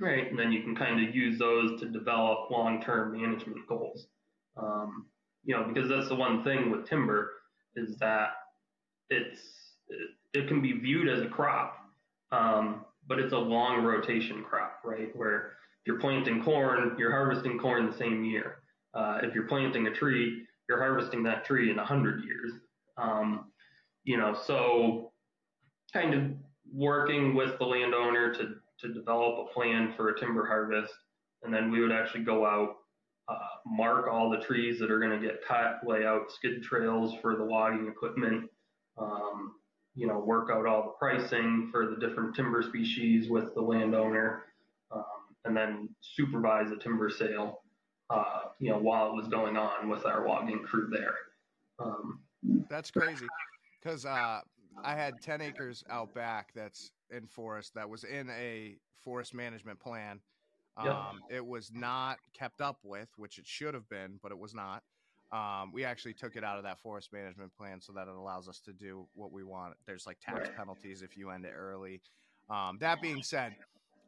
Right. 0.00 0.28
And 0.28 0.38
then 0.38 0.52
you 0.52 0.62
can 0.62 0.74
kind 0.74 1.06
of 1.06 1.14
use 1.14 1.38
those 1.38 1.80
to 1.80 1.86
develop 1.86 2.50
long 2.50 2.82
term 2.82 3.12
management 3.12 3.66
goals. 3.68 4.06
Um, 4.56 5.06
you 5.44 5.54
know, 5.54 5.64
because 5.64 5.88
that's 5.88 6.08
the 6.08 6.14
one 6.14 6.42
thing 6.42 6.70
with 6.70 6.86
timber 6.88 7.32
is 7.76 7.96
that 7.98 8.28
it's, 9.10 9.40
it, 9.88 10.10
it 10.32 10.48
can 10.48 10.60
be 10.60 10.72
viewed 10.72 11.08
as 11.08 11.22
a 11.22 11.28
crop, 11.28 11.78
um, 12.32 12.84
but 13.06 13.18
it's 13.18 13.32
a 13.32 13.38
long 13.38 13.84
rotation 13.84 14.42
crop, 14.42 14.80
right? 14.84 15.14
Where 15.14 15.52
you're 15.86 16.00
planting 16.00 16.42
corn, 16.42 16.96
you're 16.98 17.10
harvesting 17.10 17.58
corn 17.58 17.90
the 17.90 17.96
same 17.96 18.24
year. 18.24 18.58
Uh, 18.94 19.18
if 19.22 19.34
you're 19.34 19.48
planting 19.48 19.86
a 19.86 19.92
tree, 19.92 20.42
you're 20.68 20.78
harvesting 20.78 21.22
that 21.24 21.44
tree 21.44 21.70
in 21.70 21.76
100 21.76 22.24
years. 22.24 22.52
Um, 22.96 23.50
you 24.04 24.16
know, 24.16 24.36
so 24.46 25.12
kind 25.92 26.14
of 26.14 26.22
working 26.72 27.34
with 27.34 27.58
the 27.58 27.64
landowner 27.64 28.32
to, 28.34 28.54
to 28.80 28.92
develop 28.92 29.46
a 29.48 29.52
plan 29.52 29.92
for 29.96 30.08
a 30.08 30.18
timber 30.18 30.46
harvest. 30.46 30.92
And 31.42 31.52
then 31.52 31.70
we 31.70 31.80
would 31.80 31.92
actually 31.92 32.24
go 32.24 32.46
out, 32.46 32.76
uh, 33.28 33.38
mark 33.66 34.06
all 34.10 34.30
the 34.30 34.44
trees 34.44 34.78
that 34.78 34.90
are 34.90 34.98
going 34.98 35.18
to 35.18 35.26
get 35.26 35.44
cut, 35.46 35.80
lay 35.86 36.04
out 36.04 36.30
skid 36.30 36.62
trails 36.62 37.14
for 37.20 37.36
the 37.36 37.44
logging 37.44 37.88
equipment, 37.88 38.50
um, 38.98 39.54
you 39.94 40.06
know, 40.06 40.18
work 40.18 40.50
out 40.50 40.66
all 40.66 40.82
the 40.82 40.90
pricing 40.98 41.68
for 41.70 41.86
the 41.86 42.06
different 42.06 42.34
timber 42.34 42.62
species 42.62 43.28
with 43.28 43.54
the 43.54 43.60
landowner, 43.60 44.44
and 45.44 45.56
then 45.56 45.88
supervise 46.00 46.70
a 46.70 46.76
timber 46.76 47.10
sale 47.10 47.60
uh, 48.10 48.42
you 48.58 48.70
know, 48.70 48.78
while 48.78 49.08
it 49.08 49.14
was 49.14 49.28
going 49.28 49.56
on 49.56 49.88
with 49.88 50.04
our 50.06 50.26
logging 50.26 50.62
crew 50.62 50.88
there. 50.90 51.14
Um, 51.78 52.20
that's 52.68 52.90
crazy 52.90 53.26
because 53.82 54.04
uh, 54.04 54.40
I 54.82 54.94
had 54.94 55.20
10 55.20 55.40
acres 55.40 55.84
out 55.90 56.14
back 56.14 56.50
that's 56.54 56.90
in 57.10 57.26
forest 57.26 57.74
that 57.74 57.88
was 57.88 58.04
in 58.04 58.28
a 58.30 58.76
forest 59.02 59.34
management 59.34 59.80
plan. 59.80 60.20
Um, 60.76 60.86
yep. 60.86 61.38
It 61.38 61.46
was 61.46 61.70
not 61.72 62.18
kept 62.32 62.60
up 62.60 62.78
with, 62.82 63.08
which 63.16 63.38
it 63.38 63.46
should 63.46 63.74
have 63.74 63.88
been, 63.88 64.18
but 64.22 64.32
it 64.32 64.38
was 64.38 64.54
not. 64.54 64.82
Um, 65.32 65.72
we 65.72 65.84
actually 65.84 66.14
took 66.14 66.36
it 66.36 66.44
out 66.44 66.58
of 66.58 66.64
that 66.64 66.78
forest 66.78 67.12
management 67.12 67.52
plan 67.56 67.80
so 67.80 67.92
that 67.92 68.06
it 68.06 68.14
allows 68.14 68.48
us 68.48 68.60
to 68.60 68.72
do 68.72 69.06
what 69.14 69.32
we 69.32 69.42
want. 69.42 69.74
There's 69.86 70.06
like 70.06 70.18
tax 70.20 70.48
right. 70.48 70.56
penalties 70.56 71.02
if 71.02 71.16
you 71.16 71.30
end 71.30 71.44
it 71.44 71.52
early. 71.56 72.00
Um, 72.50 72.76
that 72.80 73.00
being 73.00 73.22
said, 73.22 73.54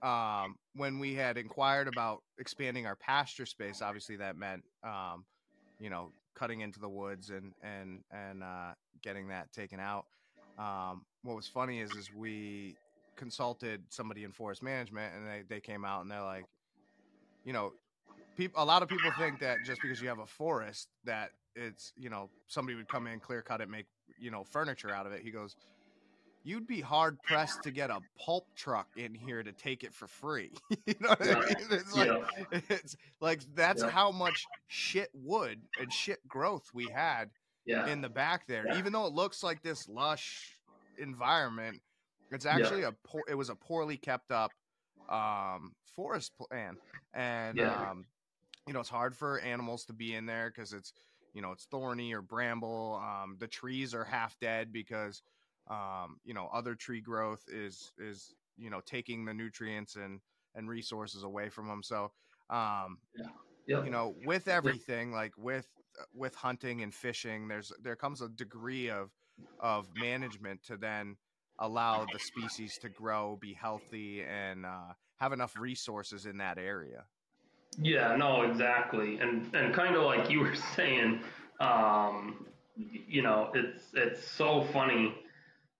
um, 0.06 0.54
when 0.76 1.00
we 1.00 1.14
had 1.14 1.36
inquired 1.36 1.88
about 1.88 2.22
expanding 2.38 2.86
our 2.86 2.94
pasture 2.94 3.46
space, 3.46 3.82
obviously 3.82 4.16
that 4.16 4.36
meant, 4.36 4.62
um, 4.84 5.24
you 5.80 5.90
know, 5.90 6.12
cutting 6.36 6.60
into 6.60 6.78
the 6.78 6.88
woods 6.88 7.30
and 7.30 7.52
and 7.62 8.00
and 8.12 8.44
uh, 8.44 8.72
getting 9.02 9.28
that 9.28 9.52
taken 9.52 9.80
out. 9.80 10.06
Um, 10.58 11.04
what 11.22 11.34
was 11.34 11.48
funny 11.48 11.80
is 11.80 11.90
is 11.96 12.08
we 12.16 12.76
consulted 13.16 13.82
somebody 13.88 14.22
in 14.22 14.30
forest 14.30 14.62
management, 14.62 15.12
and 15.16 15.26
they 15.26 15.42
they 15.48 15.60
came 15.60 15.84
out 15.84 16.02
and 16.02 16.10
they're 16.10 16.22
like, 16.22 16.44
you 17.44 17.52
know, 17.52 17.72
people. 18.36 18.62
A 18.62 18.64
lot 18.64 18.82
of 18.82 18.88
people 18.88 19.10
think 19.18 19.40
that 19.40 19.56
just 19.66 19.82
because 19.82 20.00
you 20.00 20.08
have 20.08 20.20
a 20.20 20.26
forest, 20.26 20.86
that 21.04 21.30
it's 21.56 21.92
you 21.96 22.10
know 22.10 22.30
somebody 22.46 22.76
would 22.76 22.88
come 22.88 23.08
in, 23.08 23.18
clear 23.18 23.42
cut 23.42 23.60
it, 23.60 23.68
make 23.68 23.86
you 24.20 24.30
know 24.30 24.44
furniture 24.44 24.94
out 24.94 25.06
of 25.06 25.12
it. 25.12 25.22
He 25.22 25.32
goes, 25.32 25.56
you'd 26.46 26.66
be 26.66 26.80
hard 26.80 27.20
pressed 27.22 27.64
to 27.64 27.72
get 27.72 27.90
a 27.90 27.98
pulp 28.24 28.46
truck 28.54 28.86
in 28.96 29.12
here 29.12 29.42
to 29.42 29.50
take 29.50 29.82
it 29.82 29.92
for 29.92 30.06
free. 30.06 30.52
you 30.86 30.94
know 31.00 31.08
what 31.08 31.26
yeah. 31.26 31.34
I 31.34 31.40
mean? 31.40 31.56
It's 31.70 31.96
like 31.96 32.08
yeah. 32.08 32.60
it's 32.68 32.96
like 33.20 33.42
that's 33.54 33.82
yeah. 33.82 33.90
how 33.90 34.12
much 34.12 34.46
shit 34.68 35.10
wood 35.12 35.60
and 35.80 35.92
shit 35.92 36.26
growth 36.28 36.70
we 36.72 36.88
had 36.94 37.30
in 37.66 38.00
the 38.00 38.08
back 38.08 38.46
there. 38.46 38.76
Even 38.76 38.92
though 38.92 39.06
it 39.06 39.12
looks 39.12 39.42
like 39.42 39.60
this 39.60 39.88
lush 39.88 40.56
environment, 40.98 41.80
it's 42.30 42.46
actually 42.46 42.84
a 42.84 42.92
poor, 43.04 43.22
it 43.28 43.34
was 43.34 43.50
a 43.50 43.56
poorly 43.56 43.96
kept 43.96 44.30
up 44.30 44.52
um, 45.08 45.72
forest 45.96 46.32
plan, 46.38 46.76
and 47.12 47.60
um, 47.60 48.04
you 48.68 48.72
know 48.72 48.80
it's 48.80 48.88
hard 48.88 49.16
for 49.16 49.40
animals 49.40 49.84
to 49.86 49.92
be 49.92 50.14
in 50.14 50.26
there 50.26 50.52
because 50.54 50.72
it's 50.72 50.92
you 51.34 51.42
know 51.42 51.50
it's 51.50 51.64
thorny 51.64 52.14
or 52.14 52.22
bramble. 52.22 53.02
Um, 53.02 53.36
the 53.40 53.48
trees 53.48 53.94
are 53.94 54.04
half 54.04 54.38
dead 54.40 54.72
because 54.72 55.22
um, 55.68 56.18
you 56.24 56.34
know 56.34 56.48
other 56.52 56.74
tree 56.74 57.00
growth 57.00 57.44
is 57.48 57.92
is 57.98 58.34
you 58.56 58.70
know 58.70 58.80
taking 58.86 59.24
the 59.24 59.34
nutrients 59.34 59.96
and 59.96 60.20
and 60.54 60.68
resources 60.68 61.22
away 61.22 61.48
from 61.48 61.68
them 61.68 61.82
so 61.82 62.10
um 62.50 62.98
yeah. 63.16 63.26
Yep. 63.66 63.84
you 63.84 63.90
know 63.90 64.14
with 64.24 64.48
everything 64.48 65.12
like 65.12 65.32
with 65.36 65.66
with 66.14 66.34
hunting 66.34 66.82
and 66.82 66.94
fishing 66.94 67.48
there's 67.48 67.72
there 67.82 67.96
comes 67.96 68.22
a 68.22 68.28
degree 68.28 68.88
of 68.90 69.10
of 69.60 69.88
management 69.96 70.62
to 70.64 70.76
then 70.76 71.16
allow 71.58 72.06
the 72.12 72.18
species 72.18 72.78
to 72.78 72.88
grow 72.88 73.36
be 73.40 73.52
healthy 73.54 74.22
and 74.22 74.64
uh, 74.64 74.92
have 75.16 75.32
enough 75.32 75.54
resources 75.58 76.26
in 76.26 76.38
that 76.38 76.58
area 76.58 77.04
yeah 77.78 78.14
no 78.14 78.42
exactly 78.42 79.18
and 79.18 79.52
and 79.54 79.74
kind 79.74 79.96
of 79.96 80.04
like 80.04 80.30
you 80.30 80.40
were 80.40 80.54
saying 80.76 81.20
um 81.60 82.46
you 82.76 83.22
know 83.22 83.50
it's 83.54 83.82
it's 83.94 84.26
so 84.30 84.62
funny 84.72 85.14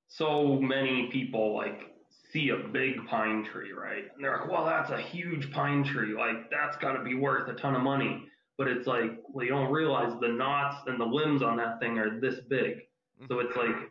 so 0.09 0.61
many 0.61 1.09
people 1.13 1.55
like 1.55 1.97
see 2.33 2.51
a 2.51 2.57
big 2.57 3.07
pine 3.07 3.45
tree, 3.45 3.73
right? 3.73 4.05
And 4.15 4.25
they're 4.25 4.39
like, 4.39 4.51
well, 4.51 4.65
that's 4.65 4.91
a 4.91 5.01
huge 5.01 5.51
pine 5.53 5.85
tree. 5.85 6.15
Like, 6.17 6.51
that's 6.51 6.77
got 6.77 6.93
to 6.93 7.05
be 7.05 7.15
worth 7.15 7.49
a 7.49 7.55
ton 7.55 7.75
of 7.75 7.83
money. 7.83 8.25
But 8.59 8.69
it's 8.69 8.87
like, 8.87 9.21
well, 9.29 9.45
you 9.45 9.51
don't 9.51 9.71
realize 9.71 10.13
the 10.21 10.29
knots 10.29 10.83
and 10.87 10.99
the 10.99 11.05
limbs 11.05 11.43
on 11.43 11.57
that 11.59 11.79
thing 11.79 11.99
are 11.99 12.21
this 12.21 12.41
big. 12.49 12.79
So 13.29 13.37
mm-hmm. 13.37 13.47
it's 13.47 13.57
like 13.57 13.91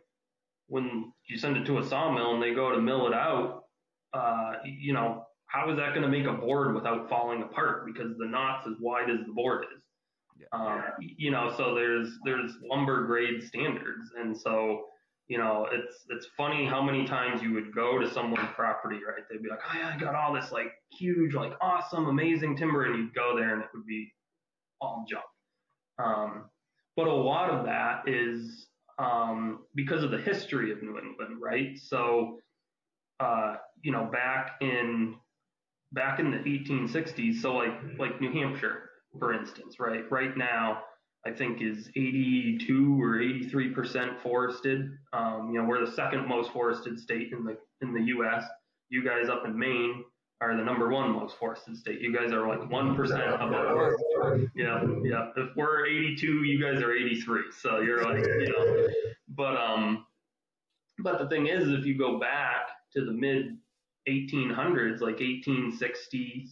when 0.68 1.12
you 1.28 1.38
send 1.38 1.56
it 1.56 1.64
to 1.66 1.78
a 1.78 1.84
sawmill 1.84 2.34
and 2.34 2.42
they 2.42 2.54
go 2.54 2.72
to 2.72 2.80
mill 2.80 3.06
it 3.06 3.14
out, 3.14 3.64
uh, 4.12 4.54
you 4.64 4.92
know, 4.92 5.24
how 5.46 5.70
is 5.70 5.76
that 5.76 5.90
going 5.90 6.02
to 6.02 6.08
make 6.08 6.26
a 6.26 6.32
board 6.32 6.74
without 6.74 7.08
falling 7.08 7.42
apart? 7.42 7.86
Because 7.86 8.16
the 8.18 8.26
knot's 8.26 8.66
as 8.66 8.74
wide 8.80 9.10
as 9.10 9.24
the 9.26 9.32
board 9.32 9.64
is. 9.74 9.82
Yeah. 10.38 10.46
Um, 10.52 10.82
you 10.98 11.30
know, 11.30 11.54
so 11.56 11.74
there's 11.74 12.18
there's 12.24 12.52
lumber 12.62 13.06
grade 13.06 13.42
standards, 13.42 14.10
and 14.18 14.36
so 14.36 14.84
you 15.28 15.38
know, 15.38 15.66
it's 15.72 16.04
it's 16.08 16.26
funny 16.36 16.66
how 16.66 16.82
many 16.82 17.04
times 17.04 17.42
you 17.42 17.52
would 17.54 17.74
go 17.74 17.98
to 17.98 18.08
someone's 18.08 18.48
property, 18.54 18.96
right? 18.96 19.24
They'd 19.28 19.42
be 19.42 19.48
like, 19.48 19.60
"Oh 19.68 19.78
yeah, 19.78 19.92
I 19.94 19.98
got 19.98 20.14
all 20.14 20.32
this 20.32 20.52
like 20.52 20.72
huge, 20.90 21.34
like 21.34 21.52
awesome, 21.60 22.06
amazing 22.06 22.56
timber," 22.56 22.84
and 22.84 22.96
you'd 22.96 23.14
go 23.14 23.34
there 23.36 23.54
and 23.54 23.62
it 23.62 23.68
would 23.74 23.86
be 23.86 24.12
all 24.80 25.04
junk. 25.08 25.24
Um, 25.98 26.44
but 26.96 27.08
a 27.08 27.12
lot 27.12 27.50
of 27.50 27.64
that 27.66 28.08
is 28.08 28.68
um, 28.98 29.64
because 29.74 30.02
of 30.02 30.10
the 30.10 30.18
history 30.18 30.70
of 30.72 30.82
New 30.82 30.98
England, 30.98 31.36
right? 31.40 31.76
So, 31.76 32.38
uh, 33.20 33.56
you 33.82 33.92
know, 33.92 34.08
back 34.12 34.52
in 34.60 35.16
back 35.92 36.20
in 36.20 36.30
the 36.30 36.38
1860s, 36.38 37.40
so 37.40 37.54
like 37.54 37.74
like 37.98 38.20
New 38.20 38.32
Hampshire, 38.32 38.90
for 39.18 39.32
instance, 39.32 39.80
right? 39.80 40.10
Right 40.10 40.36
now, 40.36 40.82
I 41.26 41.32
think 41.32 41.60
is 41.60 41.88
82 41.88 43.02
or 43.02 43.20
83 43.20 43.70
percent 43.70 44.20
forested. 44.22 44.92
Um, 45.12 45.50
you 45.52 45.60
know, 45.60 45.68
we're 45.68 45.84
the 45.84 45.90
second 45.90 46.28
most 46.28 46.52
forested 46.52 47.00
state 47.00 47.32
in 47.32 47.44
the 47.44 47.58
in 47.82 47.92
the 47.92 48.02
U.S. 48.02 48.44
You 48.90 49.04
guys 49.04 49.28
up 49.28 49.44
in 49.44 49.58
Maine 49.58 50.04
are 50.40 50.56
the 50.56 50.62
number 50.62 50.88
one 50.88 51.10
most 51.10 51.36
forested 51.36 51.76
state. 51.76 52.00
You 52.00 52.14
guys 52.14 52.32
are 52.32 52.46
like 52.46 52.70
one 52.70 52.94
percent 52.94 53.22
above. 53.22 53.94
Yeah, 54.54 54.84
yeah. 55.02 55.30
If 55.36 55.56
we're 55.56 55.86
82, 55.86 56.44
you 56.44 56.62
guys 56.62 56.80
are 56.80 56.92
83. 56.92 57.40
So 57.58 57.80
you're 57.80 58.04
like, 58.04 58.24
you 58.24 58.52
know. 58.52 58.88
But 59.28 59.56
um, 59.56 60.06
but 61.02 61.18
the 61.18 61.28
thing 61.28 61.48
is, 61.48 61.68
if 61.68 61.84
you 61.84 61.98
go 61.98 62.20
back 62.20 62.68
to 62.94 63.04
the 63.04 63.12
mid 63.12 63.56
1800s, 64.08 65.00
like 65.00 65.16
1860s, 65.16 66.50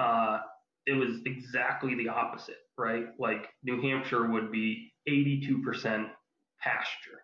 uh, 0.00 0.38
it 0.86 0.94
was 0.94 1.18
exactly 1.26 1.94
the 1.94 2.08
opposite 2.08 2.56
right? 2.78 3.06
Like 3.18 3.48
New 3.62 3.80
Hampshire 3.80 4.26
would 4.30 4.52
be 4.52 4.92
82% 5.08 6.08
pasture, 6.60 7.22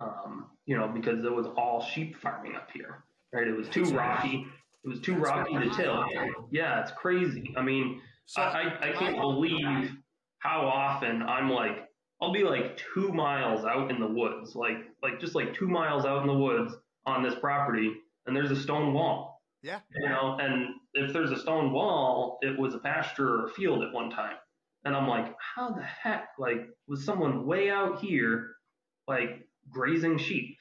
um, 0.00 0.46
you 0.66 0.76
know, 0.76 0.88
because 0.88 1.24
it 1.24 1.32
was 1.32 1.46
all 1.56 1.82
sheep 1.82 2.16
farming 2.20 2.56
up 2.56 2.68
here, 2.72 3.04
right? 3.32 3.46
It 3.46 3.56
was 3.56 3.68
too 3.68 3.84
rocky. 3.84 4.46
It 4.84 4.88
was 4.88 5.00
too 5.00 5.14
rocky 5.14 5.54
to 5.54 5.70
till. 5.70 6.04
Yeah, 6.50 6.80
it's 6.80 6.92
crazy. 6.92 7.54
I 7.56 7.62
mean, 7.62 8.00
so 8.26 8.42
I, 8.42 8.74
I 8.80 8.92
can't 8.92 9.20
believe 9.20 9.92
how 10.38 10.62
often 10.62 11.22
I'm 11.22 11.50
like, 11.50 11.88
I'll 12.20 12.32
be 12.32 12.44
like 12.44 12.80
two 12.94 13.12
miles 13.12 13.64
out 13.64 13.90
in 13.90 14.00
the 14.00 14.06
woods, 14.06 14.54
like 14.54 14.76
like 15.02 15.20
just 15.20 15.34
like 15.34 15.54
two 15.54 15.68
miles 15.68 16.04
out 16.04 16.22
in 16.22 16.26
the 16.26 16.34
woods 16.34 16.74
on 17.06 17.22
this 17.22 17.34
property, 17.34 17.92
and 18.26 18.34
there's 18.34 18.50
a 18.50 18.56
stone 18.56 18.92
wall. 18.92 19.31
Yeah. 19.62 19.80
You 19.94 20.08
know, 20.08 20.38
and 20.40 20.74
if 20.94 21.12
there's 21.12 21.30
a 21.30 21.38
stone 21.38 21.72
wall, 21.72 22.38
it 22.42 22.58
was 22.58 22.74
a 22.74 22.78
pasture 22.78 23.28
or 23.28 23.46
a 23.46 23.48
field 23.50 23.82
at 23.82 23.92
one 23.92 24.10
time. 24.10 24.36
And 24.84 24.96
I'm 24.96 25.06
like, 25.06 25.34
how 25.38 25.70
the 25.70 25.82
heck, 25.82 26.30
like, 26.38 26.66
was 26.88 27.04
someone 27.04 27.46
way 27.46 27.70
out 27.70 28.00
here, 28.00 28.56
like, 29.06 29.46
grazing 29.70 30.18
sheep? 30.18 30.56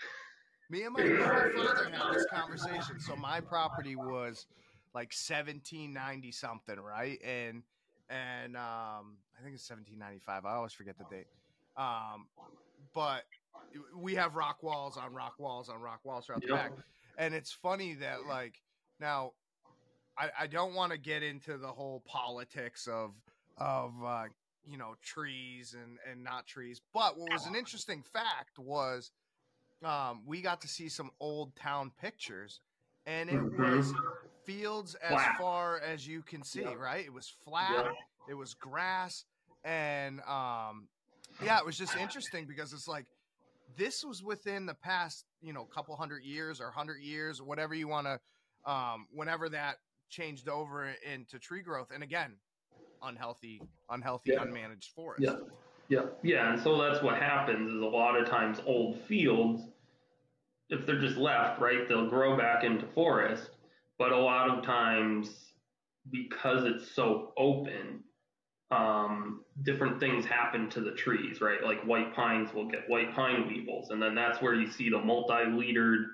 Me 0.69 0.83
and 0.83 0.93
my, 0.93 1.01
father 1.01 1.89
had 1.91 2.13
this 2.13 2.25
conversation. 2.31 2.99
So 2.99 3.15
my 3.15 3.41
property 3.41 3.95
was 3.95 4.45
like 4.93 5.11
1790 5.11 6.31
something, 6.31 6.79
right? 6.79 7.19
And 7.23 7.63
and 8.09 8.55
um, 8.55 9.17
I 9.37 9.41
think 9.43 9.55
it's 9.55 9.69
1795. 9.69 10.45
I 10.45 10.53
always 10.53 10.73
forget 10.73 10.97
the 10.97 11.05
date. 11.13 11.27
Um, 11.77 12.27
but 12.93 13.23
we 13.95 14.15
have 14.15 14.35
rock 14.35 14.63
walls 14.63 14.97
on 14.97 15.13
rock 15.13 15.35
walls 15.39 15.69
on 15.69 15.81
rock 15.81 16.01
walls 16.03 16.25
throughout 16.25 16.41
the 16.41 16.49
Yep. 16.49 16.57
back, 16.57 16.71
and 17.17 17.33
it's 17.33 17.51
funny 17.51 17.95
that 17.95 18.25
like 18.25 18.61
now, 19.01 19.31
I, 20.17 20.29
I 20.41 20.47
don't 20.47 20.73
want 20.75 20.91
to 20.93 20.97
get 20.97 21.23
into 21.23 21.57
the 21.57 21.67
whole 21.67 22.01
politics 22.05 22.87
of 22.87 23.11
of 23.57 23.91
uh, 24.05 24.25
you 24.65 24.77
know 24.77 24.95
trees 25.03 25.73
and 25.73 25.97
and 26.09 26.23
not 26.23 26.47
trees, 26.47 26.79
but 26.93 27.17
what 27.17 27.31
was 27.31 27.47
an 27.47 27.55
interesting 27.55 28.03
fact 28.03 28.57
was 28.57 29.11
um, 29.83 30.21
we 30.25 30.41
got 30.41 30.61
to 30.61 30.67
see 30.67 30.87
some 30.89 31.11
old 31.19 31.55
town 31.55 31.91
pictures, 31.99 32.61
and 33.05 33.29
it 33.29 33.37
Mhm. 33.37 33.57
was 33.57 33.95
fields 34.45 34.95
as 34.95 35.09
Flat. 35.09 35.37
far 35.37 35.79
as 35.79 36.07
you 36.07 36.21
can 36.21 36.43
see, 36.43 36.61
Yep. 36.63 36.77
right? 36.77 37.05
It 37.05 37.13
was 37.13 37.27
flat, 37.43 37.85
Yep. 37.85 37.97
it 38.29 38.33
was 38.35 38.53
grass, 38.53 39.25
and 39.63 40.21
um, 40.21 40.87
yeah, 41.41 41.57
it 41.57 41.65
was 41.65 41.77
just 41.77 41.95
interesting 41.95 42.45
because 42.45 42.73
it's 42.73 42.87
like 42.87 43.05
this 43.77 44.03
was 44.03 44.23
within 44.23 44.65
the 44.65 44.73
past, 44.75 45.25
you 45.41 45.53
know, 45.53 45.65
couple 45.65 45.95
hundred 45.95 46.23
years 46.23 46.59
or 46.59 46.71
hundred 46.71 47.01
years 47.01 47.39
or 47.39 47.45
whatever 47.45 47.73
you 47.73 47.87
want 47.87 48.07
to, 48.07 48.19
um, 48.65 49.08
whenever 49.12 49.50
that 49.50 49.78
changed 50.10 50.50
over 50.50 50.89
into 50.89 51.39
tree 51.39 51.62
growth, 51.62 51.91
and 51.91 52.04
again, 52.04 52.38
unhealthy, 53.02 53.62
unhealthy, 53.89 54.32
Yeah. 54.32 54.43
unmanaged 54.43 54.91
forest. 54.93 55.24
Yeah. 55.24 55.39
Yeah, 55.89 56.06
yeah, 56.24 56.54
and 56.54 56.62
so 56.62 56.82
that's 56.82 57.04
what 57.04 57.17
happens 57.17 57.69
is 57.69 57.82
a 57.82 57.86
lot 57.86 58.15
of 58.17 58.26
times 58.26 58.62
old 58.65 59.02
fields, 59.02 59.62
if 60.69 60.86
they're 60.86 61.02
just 61.02 61.17
left, 61.17 61.60
right, 61.60 61.86
they'll 61.86 62.10
grow 62.10 62.38
back 62.38 62.63
into 62.63 62.88
forest. 62.88 63.58
But 63.97 64.13
a 64.13 64.17
lot 64.17 64.50
of 64.50 64.63
times, 64.63 65.52
because 66.10 66.63
it's 66.63 66.89
so 66.89 67.34
open, 67.36 68.06
um, 68.69 69.43
different 69.63 70.00
things 70.00 70.26
happen 70.26 70.69
to 70.69 70.80
the 70.80 70.93
trees, 70.93 71.41
right? 71.41 71.62
Like 71.62 71.82
white 71.82 72.15
pines 72.15 72.54
will 72.54 72.69
get 72.69 72.88
white 72.88 73.13
pine 73.13 73.50
weevils, 73.50 73.89
and 73.89 74.02
then 74.02 74.15
that's 74.15 74.41
where 74.41 74.56
you 74.56 74.67
see 74.71 74.89
the 74.89 75.00
multi-leadered 75.00 76.08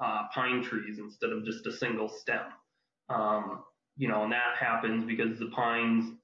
uh, 0.00 0.28
pine 0.34 0.62
trees 0.62 0.98
instead 0.98 1.30
of 1.30 1.44
just 1.44 1.66
a 1.66 1.72
single 1.72 2.08
stem. 2.08 2.52
Um, 3.08 3.64
you 3.96 4.08
know, 4.08 4.22
and 4.24 4.32
that 4.32 4.56
happens 4.56 5.04
because 5.04 5.38
the 5.38 5.50
pines 5.50 6.18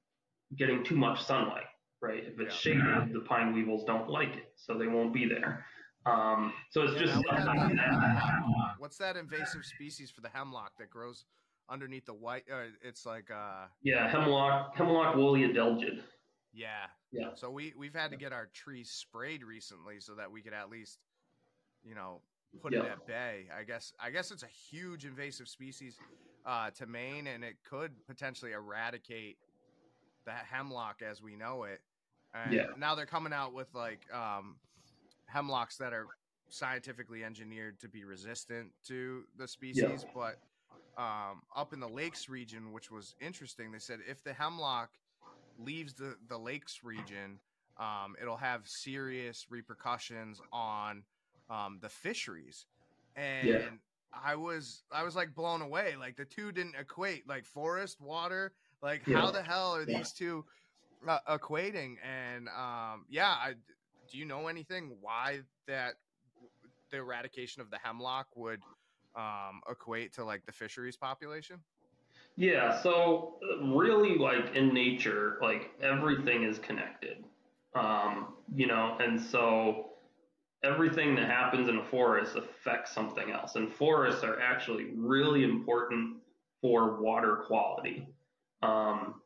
getting 0.56 0.84
too 0.84 0.96
much 0.96 1.22
sunlight 1.24 1.66
right? 2.04 2.24
If 2.24 2.38
it's 2.38 2.54
Yeah. 2.54 2.74
shaded, 2.74 3.12
the 3.14 3.20
pine 3.20 3.54
weevils 3.54 3.84
don't 3.84 4.08
like 4.10 4.36
it, 4.36 4.52
so 4.56 4.76
they 4.76 4.86
won't 4.86 5.14
be 5.14 5.26
there. 5.26 5.66
Um, 6.06 6.52
so 6.70 6.82
it's 6.82 7.00
just 7.00 7.14
now 7.14 7.20
we 7.20 7.36
have 7.36 7.44
something 7.44 7.76
that. 7.76 8.76
What's 8.78 8.98
that 8.98 9.16
invasive 9.16 9.64
species 9.64 10.10
for 10.10 10.20
the 10.20 10.28
hemlock 10.28 10.76
that 10.78 10.90
grows 10.90 11.24
underneath 11.68 12.04
the 12.04 12.12
white? 12.14 12.44
Uh, 12.50 12.66
it's 12.82 13.06
like, 13.06 13.30
uh, 13.30 13.68
yeah, 13.82 14.10
hemlock, 14.10 14.76
hemlock 14.76 15.16
woolly 15.16 15.40
adelgid. 15.48 16.02
yeah, 16.52 16.88
Yeah. 17.10 17.34
So 17.34 17.50
we 17.50 17.72
we've 17.74 17.94
had 17.94 18.10
to 18.10 18.18
get 18.18 18.34
our 18.34 18.46
trees 18.46 18.90
sprayed 18.90 19.42
recently 19.42 19.98
so 20.00 20.14
that 20.16 20.30
we 20.30 20.42
could 20.42 20.52
at 20.52 20.68
least, 20.68 20.98
you 21.82 21.94
know, 21.94 22.20
put 22.62 22.74
it 22.74 22.84
at 22.84 23.04
bay. 23.06 23.46
I 23.56 23.64
guess 23.64 23.92
I 24.00 24.10
guess 24.10 24.30
it's 24.30 24.42
a 24.42 24.48
huge 24.70 25.04
invasive 25.04 25.48
species 25.48 25.96
uh, 26.46 26.70
to 26.72 26.86
Maine, 26.86 27.26
and 27.26 27.44
it 27.44 27.56
could 27.68 27.92
potentially 28.06 28.52
eradicate 28.52 29.38
the 30.26 30.32
hemlock 30.32 31.02
as 31.02 31.22
we 31.22 31.36
know 31.36 31.64
it. 31.64 31.80
And 32.34 32.54
Yeah. 32.54 32.64
now 32.76 32.94
they're 32.94 33.06
coming 33.06 33.32
out 33.32 33.54
with 33.54 33.68
like 33.74 34.00
um, 34.12 34.56
hemlocks 35.26 35.76
that 35.78 35.92
are 35.92 36.06
scientifically 36.48 37.24
engineered 37.24 37.80
to 37.80 37.88
be 37.88 38.04
resistant 38.04 38.72
to 38.86 39.24
the 39.36 39.48
species, 39.48 40.04
but 40.14 40.36
um, 40.96 41.42
up 41.56 41.72
in 41.72 41.80
the 41.80 41.88
lakes 41.88 42.28
region, 42.28 42.72
which 42.72 42.90
was 42.90 43.14
interesting, 43.20 43.72
they 43.72 43.78
said 43.78 44.00
if 44.08 44.22
the 44.22 44.32
hemlock 44.32 44.90
leaves 45.58 45.94
the, 45.94 46.16
the 46.28 46.38
lakes 46.38 46.80
region, 46.84 47.40
um, 47.78 48.14
it'll 48.20 48.36
have 48.36 48.66
serious 48.66 49.46
repercussions 49.50 50.40
on 50.52 51.02
um, 51.48 51.78
the 51.80 51.88
fisheries. 51.88 52.66
And 53.16 53.80
I 54.12 54.36
was 54.36 54.84
I 54.90 55.02
was 55.02 55.16
like 55.16 55.34
blown 55.34 55.62
away. 55.62 55.96
Like 55.96 56.16
the 56.16 56.24
two 56.24 56.52
didn't 56.52 56.76
equate. 56.76 57.28
Like 57.28 57.44
forest, 57.46 58.00
water. 58.00 58.54
Like 58.82 59.02
how 59.02 59.30
the 59.30 59.42
hell 59.42 59.74
are 59.74 59.86
Yeah. 59.86 59.98
these 59.98 60.12
two 60.12 60.44
uh, 61.06 61.20
equating? 61.28 61.96
And 62.02 62.48
um, 62.48 63.06
yeah, 63.08 63.30
I, 63.30 63.54
do 64.10 64.18
you 64.18 64.24
know 64.24 64.48
anything 64.48 64.98
why 65.00 65.42
that 65.66 65.96
the 66.90 66.98
eradication 66.98 67.62
of 67.62 67.70
the 67.70 67.78
hemlock 67.78 68.28
would 68.36 68.62
um, 69.14 69.62
equate 69.68 70.14
to 70.14 70.24
like 70.24 70.44
the 70.46 70.52
fisheries 70.52 70.96
population? 70.96 71.64
Yeah, 72.36 72.80
so 72.82 73.38
really, 73.62 74.16
like 74.18 74.54
in 74.54 74.74
nature, 74.74 75.38
like 75.40 75.70
everything 75.80 76.42
is 76.42 76.58
connected. 76.58 77.24
Um, 77.74 78.36
you 78.54 78.66
know, 78.66 78.96
and 79.00 79.20
so 79.20 79.93
everything 80.64 81.14
that 81.14 81.26
happens 81.26 81.68
in 81.68 81.78
a 81.78 81.84
forest 81.84 82.36
affects 82.36 82.92
something 82.92 83.30
else. 83.30 83.54
And 83.56 83.72
forests 83.72 84.24
are 84.24 84.40
actually 84.40 84.92
really 84.96 85.44
important 85.44 86.16
for 86.60 87.00
water 87.00 87.44
quality. 87.46 88.08
Um, 88.62 89.20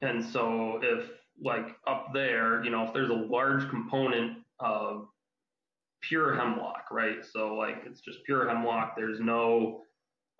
and 0.00 0.24
so 0.24 0.80
if 0.82 1.08
like 1.40 1.76
up 1.86 2.08
there, 2.12 2.62
you 2.64 2.70
know, 2.70 2.84
if 2.84 2.92
there's 2.92 3.10
a 3.10 3.14
large 3.14 3.68
component 3.70 4.38
of 4.58 5.06
pure 6.02 6.34
hemlock, 6.34 6.86
right? 6.90 7.24
So 7.24 7.54
like 7.54 7.84
it's 7.86 8.00
just 8.00 8.24
pure 8.24 8.48
hemlock, 8.48 8.94
there's 8.96 9.20
no 9.20 9.82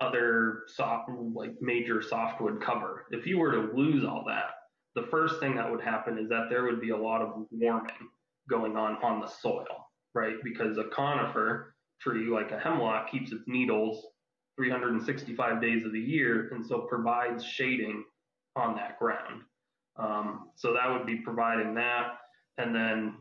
other 0.00 0.64
soft 0.66 1.08
like 1.34 1.54
major 1.60 2.02
softwood 2.02 2.60
cover. 2.60 3.06
If 3.10 3.26
you 3.26 3.38
were 3.38 3.52
to 3.52 3.72
lose 3.74 4.04
all 4.04 4.24
that, 4.26 4.50
the 4.96 5.06
first 5.10 5.38
thing 5.40 5.54
that 5.56 5.70
would 5.70 5.80
happen 5.80 6.18
is 6.18 6.28
that 6.28 6.48
there 6.50 6.64
would 6.64 6.80
be 6.80 6.90
a 6.90 6.96
lot 6.96 7.22
of 7.22 7.46
warming 7.50 7.92
going 8.50 8.76
on 8.76 8.96
on 9.02 9.20
the 9.20 9.28
soil, 9.28 9.81
right? 10.14 10.36
Because 10.42 10.78
a 10.78 10.84
conifer 10.84 11.74
tree 12.00 12.26
like 12.28 12.50
a 12.50 12.58
hemlock 12.58 13.10
keeps 13.10 13.32
its 13.32 13.44
needles 13.46 14.04
365 14.56 15.60
days 15.62 15.84
of 15.84 15.92
the 15.92 16.00
year 16.00 16.50
and 16.52 16.64
so 16.64 16.80
provides 16.80 17.44
shading 17.44 18.04
on 18.56 18.74
that 18.76 18.98
ground. 18.98 19.42
Um, 19.96 20.50
so 20.56 20.74
that 20.74 20.90
would 20.90 21.06
be 21.06 21.16
providing 21.16 21.74
that. 21.74 22.18
And 22.58 22.74
then, 22.74 23.14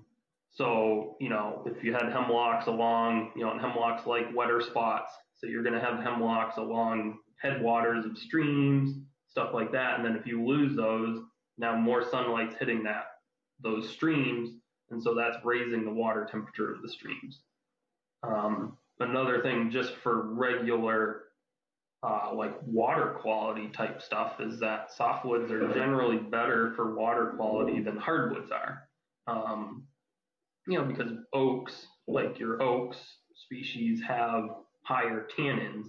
so, 0.51 1.15
you 1.19 1.29
know, 1.29 1.63
if 1.65 1.83
you 1.83 1.93
had 1.93 2.11
hemlocks 2.11 2.67
along, 2.67 3.31
you 3.35 3.45
know, 3.45 3.57
hemlocks 3.57 4.05
like 4.05 4.35
wetter 4.35 4.61
spots, 4.61 5.13
so 5.35 5.47
you're 5.47 5.63
going 5.63 5.75
to 5.75 5.81
have 5.81 6.03
hemlocks 6.03 6.57
along 6.57 7.19
headwaters 7.41 8.05
of 8.05 8.17
streams, 8.17 8.95
stuff 9.29 9.51
like 9.53 9.71
that. 9.71 9.95
And 9.95 10.05
then 10.05 10.15
if 10.15 10.27
you 10.27 10.45
lose 10.45 10.75
those, 10.75 11.19
now 11.57 11.75
more 11.75 12.03
sunlight's 12.03 12.55
hitting 12.59 12.83
that, 12.83 13.05
those 13.61 13.89
streams. 13.89 14.49
And 14.91 15.01
so 15.01 15.15
that's 15.15 15.37
raising 15.43 15.85
the 15.85 15.91
water 15.91 16.27
temperature 16.29 16.73
of 16.73 16.81
the 16.81 16.89
streams. 16.89 17.39
Um, 18.23 18.77
another 18.99 19.41
thing, 19.41 19.71
just 19.71 19.95
for 20.03 20.33
regular 20.33 21.23
uh, 22.03 22.33
like 22.33 22.55
water 22.65 23.17
quality 23.21 23.69
type 23.69 24.01
stuff 24.01 24.39
is 24.39 24.59
that 24.59 24.89
softwoods 24.97 25.51
are 25.51 25.71
generally 25.73 26.17
better 26.17 26.73
for 26.75 26.95
water 26.95 27.33
quality 27.35 27.79
than 27.79 27.95
hardwoods 27.95 28.51
are. 28.51 28.87
Um, 29.27 29.83
you 30.67 30.77
know, 30.77 30.85
because 30.85 31.11
oaks, 31.33 31.85
like 32.07 32.39
your 32.39 32.61
oaks 32.61 32.97
species, 33.35 34.01
have 34.01 34.45
higher 34.83 35.27
tannins 35.37 35.85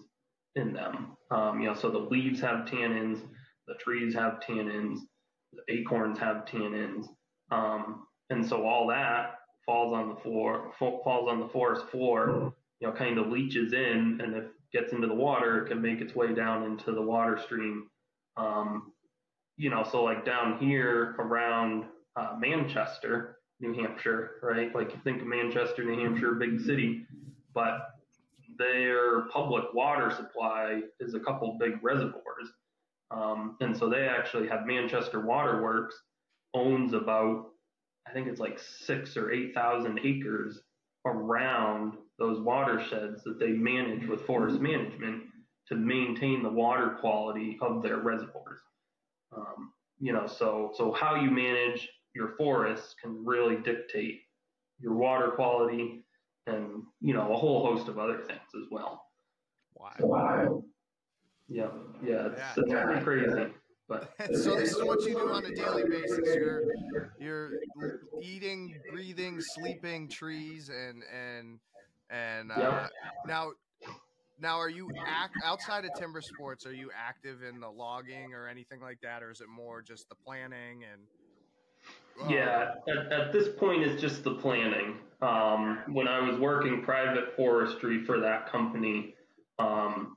in 0.54 0.72
them. 0.72 1.16
Um, 1.30 1.60
you 1.60 1.68
know, 1.68 1.74
so 1.74 1.90
the 1.90 1.98
leaves 1.98 2.40
have 2.40 2.66
tannins, 2.66 3.20
the 3.66 3.74
trees 3.80 4.14
have 4.14 4.40
tannins, 4.46 4.98
the 5.52 5.74
acorns 5.74 6.18
have 6.18 6.44
tannins, 6.44 7.06
um, 7.50 8.06
and 8.32 8.44
so 8.46 8.66
all 8.66 8.88
that 8.88 9.38
falls 9.64 9.94
on 9.94 10.08
the 10.08 10.16
floor, 10.16 10.72
falls 10.78 11.28
on 11.28 11.38
the 11.38 11.48
forest 11.48 11.86
floor. 11.90 12.52
You 12.80 12.88
know, 12.88 12.94
kind 12.94 13.16
of 13.18 13.28
leaches 13.28 13.72
in, 13.72 14.18
and 14.20 14.34
if 14.34 14.44
gets 14.72 14.92
into 14.92 15.06
the 15.06 15.14
water, 15.14 15.64
it 15.64 15.68
can 15.68 15.80
make 15.80 16.00
its 16.00 16.14
way 16.14 16.34
down 16.34 16.64
into 16.64 16.92
the 16.92 17.02
water 17.02 17.38
stream. 17.38 17.88
Um, 18.36 18.92
you 19.56 19.70
know, 19.70 19.86
so 19.90 20.02
like 20.02 20.24
down 20.24 20.58
here 20.58 21.14
around 21.18 21.84
uh, 22.16 22.36
Manchester, 22.38 23.38
New 23.60 23.74
Hampshire, 23.74 24.32
right? 24.42 24.74
Like 24.74 24.92
you 24.92 25.00
think 25.04 25.20
of 25.20 25.28
Manchester, 25.28 25.84
New 25.84 26.02
Hampshire, 26.02 26.32
big 26.34 26.60
city, 26.60 27.06
but 27.54 27.90
their 28.58 29.22
public 29.28 29.64
water 29.74 30.10
supply 30.10 30.80
is 31.00 31.14
a 31.14 31.20
couple 31.20 31.56
big 31.60 31.82
reservoirs. 31.82 32.48
Um, 33.10 33.56
and 33.60 33.76
so 33.76 33.88
they 33.88 34.08
actually 34.08 34.48
have 34.48 34.66
Manchester 34.66 35.20
Waterworks 35.20 35.94
owns 36.54 36.94
about, 36.94 37.50
I 38.06 38.12
think 38.12 38.28
it's 38.28 38.40
like 38.40 38.58
six 38.58 39.16
or 39.16 39.30
8,000 39.30 40.00
acres 40.04 40.60
around 41.06 41.94
those 42.18 42.40
watersheds 42.40 43.22
that 43.24 43.38
they 43.38 43.48
manage 43.52 44.06
with 44.06 44.22
forest 44.26 44.60
management. 44.60 45.24
to 45.68 45.76
maintain 45.76 46.42
the 46.42 46.50
water 46.50 46.96
quality 47.00 47.56
of 47.62 47.82
their 47.82 47.98
reservoirs. 47.98 48.60
Um, 49.34 49.72
you 50.00 50.12
know, 50.12 50.26
so 50.26 50.72
so 50.74 50.90
how 50.92 51.14
you 51.14 51.30
manage 51.30 51.88
your 52.14 52.30
forests 52.36 52.94
can 53.00 53.24
really 53.24 53.56
dictate 53.62 54.22
your 54.80 54.94
water 54.94 55.30
quality 55.30 56.04
and 56.48 56.82
you 57.00 57.14
know 57.14 57.32
a 57.32 57.36
whole 57.36 57.64
host 57.64 57.88
of 57.88 57.98
other 57.98 58.18
things 58.18 58.40
as 58.60 58.68
well. 58.72 59.06
Wow. 59.74 59.94
So, 59.98 60.64
yeah, 61.48 61.68
yeah, 62.02 62.26
it's, 62.26 62.38
Yeah, 62.38 62.52
it's 62.56 62.70
yeah. 62.70 62.84
pretty 62.84 63.02
crazy. 63.02 63.52
But 63.88 64.12
so 64.34 64.56
this 64.56 64.70
is 64.72 64.82
what 64.82 65.00
you 65.02 65.14
do 65.14 65.30
on 65.32 65.44
a 65.44 65.54
daily 65.54 65.84
basis. 65.84 66.34
You're 66.36 66.62
you're 67.18 67.52
eating, 68.20 68.82
breathing, 68.88 69.40
sleeping 69.40 70.08
trees, 70.08 70.68
and 70.68 71.02
and 71.04 71.60
and 72.10 72.52
uh, 72.52 72.88
Yep. 72.88 72.92
now 73.26 73.52
now 74.38 74.58
are 74.58 74.68
you 74.68 74.90
act 75.06 75.34
outside 75.42 75.84
of 75.84 75.92
timber 75.94 76.20
sports? 76.20 76.66
Are 76.66 76.74
you 76.74 76.90
active 76.96 77.42
in 77.42 77.60
the 77.60 77.70
logging 77.70 78.34
or 78.34 78.48
anything 78.48 78.80
like 78.80 79.00
that, 79.02 79.22
or 79.22 79.30
is 79.30 79.40
it 79.40 79.48
more 79.48 79.82
just 79.82 80.08
the 80.08 80.16
planning 80.16 80.84
and? 80.84 81.08
uh, 82.20 82.28
Yeah, 82.30 82.74
at, 82.88 83.12
at 83.12 83.32
this 83.32 83.48
point, 83.58 83.82
it's 83.82 84.00
just 84.00 84.24
the 84.24 84.34
planning. 84.36 85.00
Um, 85.20 85.84
when 85.94 86.08
I 86.08 86.20
was 86.28 86.38
working 86.38 86.82
private 86.82 87.36
forestry 87.36 88.04
for 88.04 88.20
that 88.20 88.46
company, 88.50 89.14
um, 89.58 90.16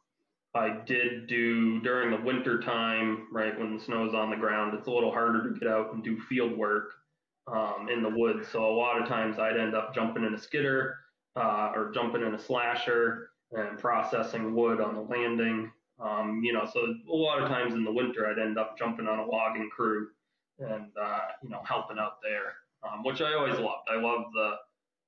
I 0.56 0.80
did 0.86 1.28
do 1.28 1.82
during 1.82 2.12
the 2.12 2.26
winter 2.26 2.62
time, 2.62 3.28
right 3.32 3.58
when 3.60 3.78
the 3.78 3.84
snow's 3.84 4.14
on 4.14 4.30
the 4.30 4.38
ground, 4.38 4.74
it's 4.74 4.88
a 4.88 4.92
little 4.92 5.12
harder 5.12 5.44
to 5.52 5.60
get 5.60 5.68
out 5.68 5.94
and 5.94 6.04
do 6.04 6.20
field 6.20 6.58
work 6.58 6.94
um, 7.48 7.90
in 7.92 8.02
the 8.02 8.10
woods. 8.10 8.48
So 8.48 8.66
a 8.66 8.76
lot 8.76 9.02
of 9.02 9.08
times 9.08 9.38
I'd 9.38 9.58
end 9.58 9.76
up 9.76 9.94
jumping 9.94 10.24
in 10.24 10.34
a 10.34 10.38
skidder 10.38 10.98
uh, 11.36 11.72
or 11.76 11.92
jumping 11.94 12.22
in 12.22 12.34
a 12.34 12.40
slasher 12.40 13.30
and 13.52 13.78
processing 13.78 14.56
wood 14.56 14.82
on 14.82 14.96
the 14.96 15.02
landing. 15.02 15.72
Um, 16.00 16.42
you 16.44 16.54
know, 16.54 16.66
so 16.72 16.80
a 16.82 17.16
lot 17.16 17.42
of 17.42 17.50
times 17.50 17.74
in 17.74 17.84
the 17.84 17.92
winter 17.92 18.28
I'd 18.28 18.40
end 18.40 18.58
up 18.58 18.78
jumping 18.78 19.08
on 19.08 19.20
a 19.20 19.26
logging 19.26 19.70
crew 19.70 20.08
and 20.60 20.92
uh, 21.02 21.20
you 21.44 21.50
know 21.50 21.62
helping 21.66 22.00
out 22.00 22.18
there, 22.24 22.54
um, 22.84 23.04
which 23.04 23.22
I 23.22 23.34
always 23.34 23.58
loved. 23.60 23.88
I 23.90 24.00
love 24.00 24.26
the 24.34 24.56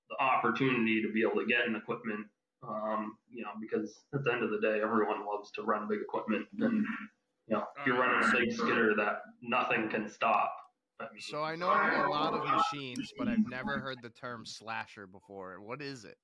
the 0.10 0.24
opportunity 0.24 1.02
to 1.02 1.12
be 1.12 1.22
able 1.22 1.42
to 1.42 1.46
get 1.46 1.68
an 1.68 1.76
equipment, 1.76 2.28
um, 2.64 3.18
you 3.30 3.44
know, 3.44 3.52
because 3.60 4.04
at 4.14 4.24
the 4.24 4.32
end 4.32 4.44
of 4.44 4.52
the 4.52 4.60
day, 4.60 4.82
everyone 4.82 5.26
loves 5.26 5.52
to 5.52 5.64
run 5.64 5.88
big 5.88 6.00
equipment, 6.02 6.46
and 6.60 6.86
you 7.48 7.56
know, 7.56 7.64
if 7.80 7.88
you're 7.88 7.98
running 7.98 8.28
a 8.28 8.32
big 8.32 8.52
skidder 8.52 8.94
that 8.96 9.22
nothing 9.42 9.90
can 9.90 10.10
stop. 10.10 10.54
I 11.00 11.04
mean, 11.04 11.20
So 11.20 11.44
I 11.44 11.56
know 11.56 11.68
a 11.68 12.10
lot 12.10 12.34
of 12.34 12.44
machines, 12.44 13.12
but 13.18 13.28
I've 13.28 13.48
never 13.48 13.80
heard 13.80 13.98
the 14.02 14.10
term 14.10 14.46
slasher 14.46 15.06
before. 15.06 15.62
What 15.62 15.82
is 15.82 16.06
it? 16.06 16.18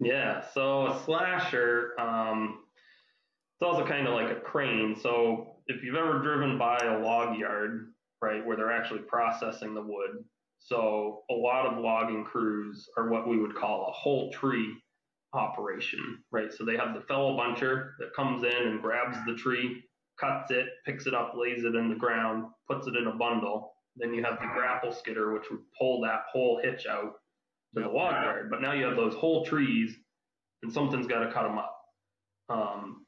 Yeah, 0.00 0.44
so 0.54 0.86
a 0.86 1.02
slasher, 1.04 1.98
um, 1.98 2.60
it's 3.56 3.66
also 3.66 3.84
kind 3.84 4.06
of 4.06 4.14
like 4.14 4.30
a 4.30 4.40
crane. 4.40 4.94
So 4.94 5.56
if 5.66 5.82
you've 5.82 5.96
ever 5.96 6.20
driven 6.20 6.56
by 6.56 6.78
a 6.78 7.00
log 7.00 7.36
yard, 7.36 7.92
right, 8.22 8.46
where 8.46 8.56
they're 8.56 8.70
actually 8.70 9.00
processing 9.00 9.74
the 9.74 9.82
wood, 9.82 10.24
so 10.60 11.22
a 11.30 11.34
lot 11.34 11.66
of 11.66 11.82
logging 11.82 12.24
crews 12.24 12.88
are 12.96 13.08
what 13.08 13.28
we 13.28 13.38
would 13.38 13.56
call 13.56 13.88
a 13.88 13.92
whole 13.92 14.30
tree 14.30 14.76
operation, 15.32 16.22
right? 16.30 16.52
So 16.52 16.64
they 16.64 16.76
have 16.76 16.94
the 16.94 17.02
feller 17.02 17.32
buncher 17.32 17.92
that 17.98 18.14
comes 18.14 18.42
in 18.44 18.68
and 18.68 18.80
grabs 18.80 19.18
the 19.26 19.34
tree, 19.34 19.82
cuts 20.18 20.50
it, 20.50 20.66
picks 20.86 21.06
it 21.06 21.14
up, 21.14 21.34
lays 21.36 21.64
it 21.64 21.74
in 21.74 21.88
the 21.88 21.94
ground, 21.94 22.46
puts 22.70 22.86
it 22.86 22.96
in 22.96 23.06
a 23.06 23.14
bundle. 23.14 23.72
Then 23.96 24.14
you 24.14 24.22
have 24.24 24.38
the 24.40 24.48
grapple 24.54 24.92
skidder, 24.92 25.32
which 25.34 25.50
would 25.50 25.60
pull 25.78 26.00
that 26.02 26.22
whole 26.32 26.60
hitch 26.62 26.86
out 26.86 27.14
to 27.74 27.82
the 27.82 27.88
log 27.88 28.12
yard. 28.22 28.50
But 28.50 28.62
now 28.62 28.72
you 28.72 28.84
have 28.84 28.96
those 28.96 29.14
whole 29.14 29.44
trees, 29.44 29.94
and 30.62 30.72
something's 30.72 31.06
got 31.06 31.24
to 31.24 31.32
cut 31.32 31.42
them 31.42 31.58
up. 31.58 31.74
Um, 32.48 33.06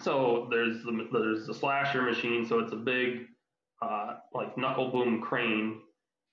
so 0.00 0.48
there's 0.50 0.82
the 0.82 1.08
there's 1.12 1.46
the 1.46 1.54
slasher 1.54 2.02
machine, 2.02 2.44
so 2.46 2.58
it's 2.58 2.72
a 2.72 2.76
big 2.76 3.26
uh, 3.80 4.14
like 4.34 4.56
knuckle 4.58 4.90
boom 4.90 5.20
crane, 5.22 5.80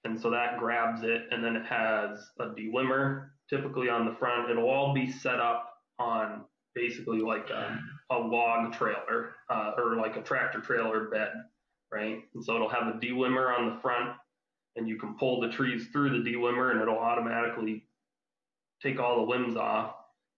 and 0.03 0.19
so 0.19 0.29
that 0.31 0.59
grabs 0.59 1.03
it, 1.03 1.23
and 1.31 1.43
then 1.43 1.55
it 1.55 1.65
has 1.65 2.19
a 2.39 2.47
delimber 2.47 3.29
typically 3.49 3.89
on 3.89 4.05
the 4.05 4.15
front. 4.15 4.49
It'll 4.49 4.69
all 4.69 4.93
be 4.93 5.11
set 5.11 5.39
up 5.39 5.73
on 5.99 6.45
basically 6.75 7.19
like 7.19 7.49
a, 7.49 7.79
a 8.11 8.17
log 8.17 8.73
trailer 8.73 9.35
uh, 9.49 9.71
or 9.77 9.95
like 9.95 10.17
a 10.17 10.21
tractor 10.21 10.59
trailer 10.59 11.09
bed, 11.09 11.31
right? 11.91 12.19
And 12.33 12.43
so 12.43 12.55
it'll 12.55 12.69
have 12.69 12.87
a 12.87 12.99
delimber 12.99 13.57
on 13.57 13.73
the 13.73 13.81
front, 13.81 14.15
and 14.75 14.87
you 14.87 14.97
can 14.97 15.15
pull 15.15 15.39
the 15.39 15.49
trees 15.49 15.87
through 15.91 16.23
the 16.23 16.29
delimber, 16.29 16.71
and 16.71 16.81
it'll 16.81 16.97
automatically 16.97 17.85
take 18.81 18.99
all 18.99 19.25
the 19.25 19.31
limbs 19.31 19.55
off. 19.55 19.95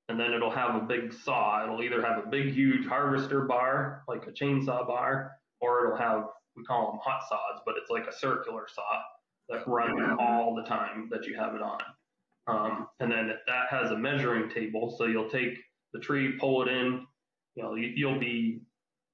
And 0.07 0.19
then 0.19 0.33
it'll 0.33 0.51
have 0.51 0.75
a 0.75 0.85
big 0.85 1.11
saw. 1.11 1.63
It'll 1.63 1.81
either 1.81 1.99
have 2.05 2.23
a 2.23 2.27
big, 2.29 2.53
huge 2.53 2.85
harvester 2.85 3.41
bar, 3.41 4.03
like 4.07 4.27
a 4.27 4.31
chainsaw 4.31 4.85
bar, 4.85 5.31
or 5.61 5.85
it'll 5.85 5.97
have, 5.97 6.25
we 6.55 6.63
call 6.63 6.91
them 6.91 6.99
hot 7.03 7.21
saws, 7.27 7.61
but 7.65 7.73
it's 7.81 7.89
like 7.89 8.05
a 8.05 8.13
circular 8.13 8.67
saw 8.71 8.83
that 9.49 9.67
runs 9.67 9.99
all 10.19 10.53
the 10.53 10.63
time 10.63 11.07
that 11.11 11.25
you 11.25 11.35
have 11.35 11.55
it 11.55 11.61
on. 11.61 11.79
Um, 12.47 12.87
and 12.99 13.11
then 13.11 13.31
that 13.47 13.65
has 13.69 13.91
a 13.91 13.97
measuring 13.97 14.49
table. 14.49 14.95
So 14.97 15.05
you'll 15.05 15.29
take 15.29 15.57
the 15.93 15.99
tree, 15.99 16.33
pull 16.39 16.61
it 16.63 16.67
in. 16.67 17.05
You 17.55 17.63
know, 17.63 17.75
you, 17.75 17.91
you'll 17.95 18.19
be 18.19 18.61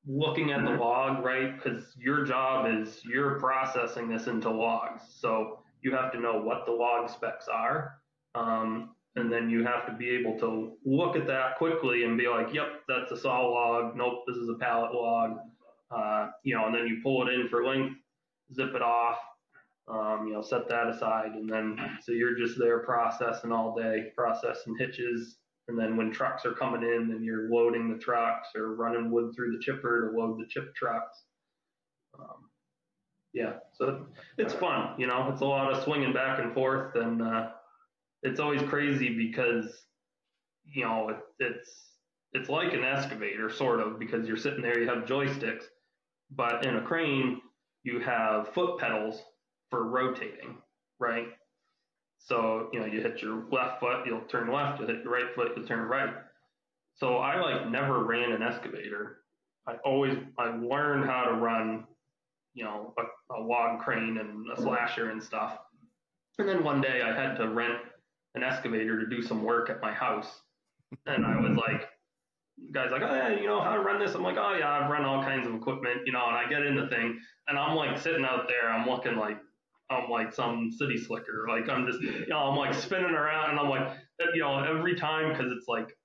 looking 0.06 0.52
at 0.52 0.64
the 0.64 0.72
log, 0.72 1.24
right? 1.24 1.56
Because 1.56 1.96
your 1.98 2.26
job 2.26 2.66
is 2.68 3.02
you're 3.06 3.40
processing 3.40 4.10
this 4.10 4.28
into 4.28 4.50
logs. 4.50 5.04
So 5.16 5.60
you 5.82 5.92
have 5.96 6.12
to 6.14 6.20
know 6.20 6.42
what 6.42 6.66
the 6.66 6.72
log 6.72 7.10
specs 7.10 7.48
are. 7.48 8.02
Um, 8.36 8.96
and 9.16 9.32
then 9.32 9.50
you 9.50 9.64
have 9.66 9.86
to 9.88 9.94
be 9.94 10.10
able 10.10 10.40
to 10.40 10.78
look 10.86 11.16
at 11.16 11.28
that 11.28 11.58
quickly 11.58 12.04
and 12.04 12.18
be 12.18 12.28
like, 12.28 12.54
yep, 12.54 12.82
that's 12.88 13.12
a 13.12 13.18
saw 13.18 13.46
log. 13.46 13.96
Nope, 13.96 14.24
this 14.26 14.38
is 14.38 14.50
a 14.50 14.56
pallet 14.56 14.94
log. 14.94 15.38
Uh, 15.92 16.30
you 16.44 16.56
know, 16.56 16.66
and 16.66 16.74
then 16.74 16.88
you 16.88 17.02
pull 17.04 17.28
it 17.28 17.34
in 17.34 17.50
for 17.50 17.66
length, 17.66 17.96
zip 18.54 18.74
it 18.74 18.82
off, 18.82 19.18
um, 19.88 20.26
you 20.28 20.34
know, 20.34 20.42
set 20.42 20.68
that 20.70 20.88
aside, 20.88 21.32
and 21.34 21.50
then 21.50 21.78
so 22.02 22.12
you're 22.12 22.38
just 22.38 22.58
there 22.58 22.80
processing 22.80 23.52
all 23.52 23.76
day, 23.76 24.12
processing 24.16 24.76
hitches, 24.78 25.38
and 25.68 25.78
then 25.78 25.98
when 25.98 26.12
trucks 26.12 26.46
are 26.46 26.54
coming 26.54 26.84
in, 26.84 27.08
then 27.08 27.24
you're 27.24 27.50
loading 27.50 27.92
the 27.92 27.98
trucks 27.98 28.50
or 28.56 28.76
running 28.76 29.12
wood 29.12 29.34
through 29.36 29.52
the 29.52 29.64
chipper 29.64 30.10
to 30.12 30.18
load 30.18 30.40
the 30.40 30.46
chip 30.48 30.74
trucks. 30.76 31.24
Um, 32.18 32.50
yeah, 33.34 33.54
so 33.74 34.06
it's 34.38 34.54
fun, 34.54 35.00
you 35.00 35.08
know, 35.08 35.30
it's 35.32 35.42
a 35.42 35.46
lot 35.46 35.72
of 35.72 35.84
swinging 35.84 36.14
back 36.14 36.40
and 36.40 36.54
forth, 36.54 36.96
and 36.96 37.22
uh, 37.22 37.50
it's 38.24 38.40
always 38.40 38.62
crazy 38.64 39.16
because 39.16 39.86
you 40.64 40.86
know 40.86 41.10
it, 41.10 41.18
it's 41.40 41.70
it's 42.34 42.50
like 42.50 42.74
an 42.74 42.84
excavator 42.84 43.50
sort 43.50 43.80
of 43.80 44.00
because 44.00 44.28
you're 44.28 44.38
sitting 44.38 44.62
there, 44.62 44.80
you 44.80 44.88
have 44.88 45.06
joysticks, 45.06 45.64
but 46.30 46.66
in 46.66 46.76
a 46.76 46.82
crane 46.82 47.42
you 47.84 48.00
have 48.00 48.54
foot 48.54 48.80
pedals 48.80 49.22
for 49.72 49.86
rotating, 49.86 50.58
right? 51.00 51.30
So, 52.20 52.70
you 52.72 52.80
know, 52.80 52.86
you 52.86 53.02
hit 53.02 53.22
your 53.22 53.46
left 53.52 53.80
foot, 53.80 54.06
you'll 54.06 54.22
turn 54.22 54.52
left, 54.52 54.80
you 54.80 54.86
hit 54.86 55.04
your 55.04 55.12
right 55.12 55.34
foot, 55.34 55.54
you'll 55.56 55.66
turn 55.66 55.88
right. 55.88 56.14
So 56.98 57.18
I 57.18 57.42
like 57.42 57.72
never 57.72 58.04
ran 58.04 58.32
an 58.32 58.44
excavator. 58.44 59.22
I 59.68 59.76
always 59.86 60.18
I 60.38 60.56
learned 60.56 61.06
how 61.06 61.24
to 61.24 61.34
run, 61.34 61.86
you 62.54 62.64
know, 62.64 62.94
a, 63.00 63.34
a 63.36 63.40
log 63.42 63.80
crane 63.80 64.20
and 64.20 64.46
a 64.56 64.62
slasher 64.62 65.10
and 65.10 65.24
stuff. 65.24 65.58
And 66.38 66.48
then 66.48 66.64
one 66.64 66.82
day 66.82 67.02
I 67.02 67.16
had 67.16 67.36
to 67.38 67.50
rent 67.50 67.80
an 68.36 68.44
excavator 68.44 69.00
to 69.00 69.08
do 69.08 69.22
some 69.22 69.44
work 69.44 69.70
at 69.70 69.82
my 69.82 69.92
house. 69.92 70.42
And 71.06 71.26
I 71.26 71.40
was 71.40 71.58
like, 71.58 71.88
guys 72.72 72.90
like, 72.92 73.02
oh 73.02 73.14
yeah, 73.14 73.40
you 73.40 73.48
know 73.48 73.62
how 73.62 73.74
to 73.74 73.80
run 73.80 74.00
this? 74.00 74.14
I'm 74.14 74.24
like, 74.24 74.38
oh 74.38 74.56
yeah, 74.60 74.70
I've 74.70 74.92
run 74.92 75.06
all 75.06 75.24
kinds 75.24 75.48
of 75.48 75.56
equipment, 75.56 76.02
you 76.06 76.12
know, 76.12 76.26
and 76.28 76.36
I 76.36 76.48
get 76.50 76.66
in 76.66 76.76
the 76.76 76.88
thing 76.88 77.20
and 77.48 77.58
I'm 77.58 77.76
like 77.76 77.98
sitting 77.98 78.26
out 78.26 78.48
there, 78.48 78.70
I'm 78.70 78.88
looking 78.88 79.16
like 79.16 79.38
I'm 79.92 80.10
like 80.10 80.34
some 80.34 80.72
city 80.72 80.98
slicker. 80.98 81.46
Like 81.48 81.70
I'm 81.70 81.86
just, 81.86 82.02
you 82.02 82.28
know, 82.28 82.40
I'm 82.40 82.58
like 82.58 82.74
spinning 82.74 83.12
around 83.12 83.52
and 83.52 83.60
I'm 83.60 83.70
like, 83.70 83.96
you 84.34 84.42
know, 84.42 84.64
every 84.64 84.96
time 84.96 85.30
because 85.30 85.52
it's 85.52 85.68
like 85.68 85.96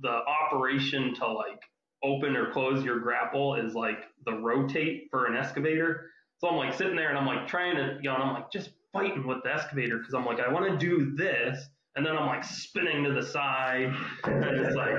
the 0.00 0.10
operation 0.10 1.14
to 1.14 1.26
like 1.26 1.62
open 2.04 2.36
or 2.36 2.52
close 2.52 2.84
your 2.84 3.00
grapple 3.00 3.56
is 3.56 3.74
like 3.74 4.04
the 4.24 4.32
rotate 4.32 5.08
for 5.10 5.26
an 5.26 5.36
excavator. 5.36 6.10
So 6.38 6.48
I'm 6.48 6.56
like 6.56 6.74
sitting 6.74 6.96
there 6.96 7.08
and 7.08 7.18
I'm 7.18 7.26
like 7.26 7.48
trying 7.48 7.76
to, 7.76 7.98
you 8.00 8.08
know, 8.08 8.14
and 8.14 8.22
I'm 8.22 8.34
like 8.34 8.52
just 8.52 8.70
fighting 8.92 9.26
with 9.26 9.42
the 9.42 9.52
excavator 9.52 9.98
because 9.98 10.14
I'm 10.14 10.24
like, 10.24 10.40
I 10.40 10.52
want 10.52 10.70
to 10.70 10.78
do 10.78 11.14
this. 11.16 11.66
And 11.96 12.06
then 12.06 12.16
I'm 12.16 12.26
like 12.26 12.44
spinning 12.44 13.02
to 13.04 13.12
the 13.12 13.26
side. 13.26 13.92
And 14.24 14.44
it's 14.44 14.76
like, 14.76 14.94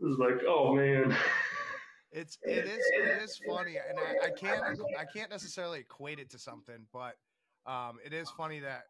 it's 0.00 0.18
like, 0.18 0.42
oh 0.48 0.74
man. 0.74 1.14
It's 2.14 2.36
it 2.42 2.66
is 2.66 2.84
it 2.92 3.22
is 3.22 3.40
funny, 3.48 3.76
and 3.78 3.98
I, 3.98 4.26
I 4.26 4.30
can't 4.30 4.60
I 4.98 5.04
can't 5.06 5.30
necessarily 5.30 5.80
equate 5.80 6.18
it 6.18 6.28
to 6.30 6.38
something, 6.38 6.84
but 6.92 7.14
um, 7.66 7.98
it 8.04 8.12
is 8.12 8.30
funny 8.30 8.60
that 8.60 8.82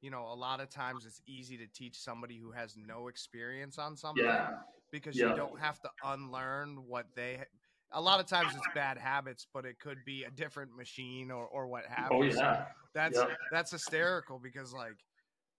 you 0.00 0.10
know 0.10 0.24
a 0.26 0.34
lot 0.34 0.60
of 0.60 0.68
times 0.70 1.06
it's 1.06 1.20
easy 1.26 1.56
to 1.58 1.66
teach 1.66 1.98
somebody 1.98 2.38
who 2.38 2.52
has 2.52 2.76
no 2.76 3.08
experience 3.08 3.78
on 3.78 3.96
something 3.96 4.24
Yeah. 4.24 4.50
because 4.90 5.16
Yeah. 5.16 5.30
you 5.30 5.34
don't 5.34 5.58
have 5.58 5.80
to 5.80 5.90
unlearn 6.04 6.86
what 6.86 7.06
they. 7.14 7.44
A 7.92 8.00
lot 8.00 8.18
of 8.20 8.26
times 8.26 8.54
it's 8.56 8.68
bad 8.74 8.98
habits, 8.98 9.46
but 9.54 9.64
it 9.64 9.78
could 9.78 9.98
be 10.04 10.24
a 10.24 10.30
different 10.30 10.74
machine 10.76 11.30
or 11.30 11.46
or 11.46 11.66
what 11.68 11.86
have 11.86 12.12
Oh 12.12 12.22
you. 12.22 12.32
So 12.32 12.42
yeah. 12.42 12.64
that's 12.94 13.16
Yep. 13.16 13.36
that's 13.52 13.70
hysterical 13.70 14.38
because 14.38 14.72
like 14.72 14.96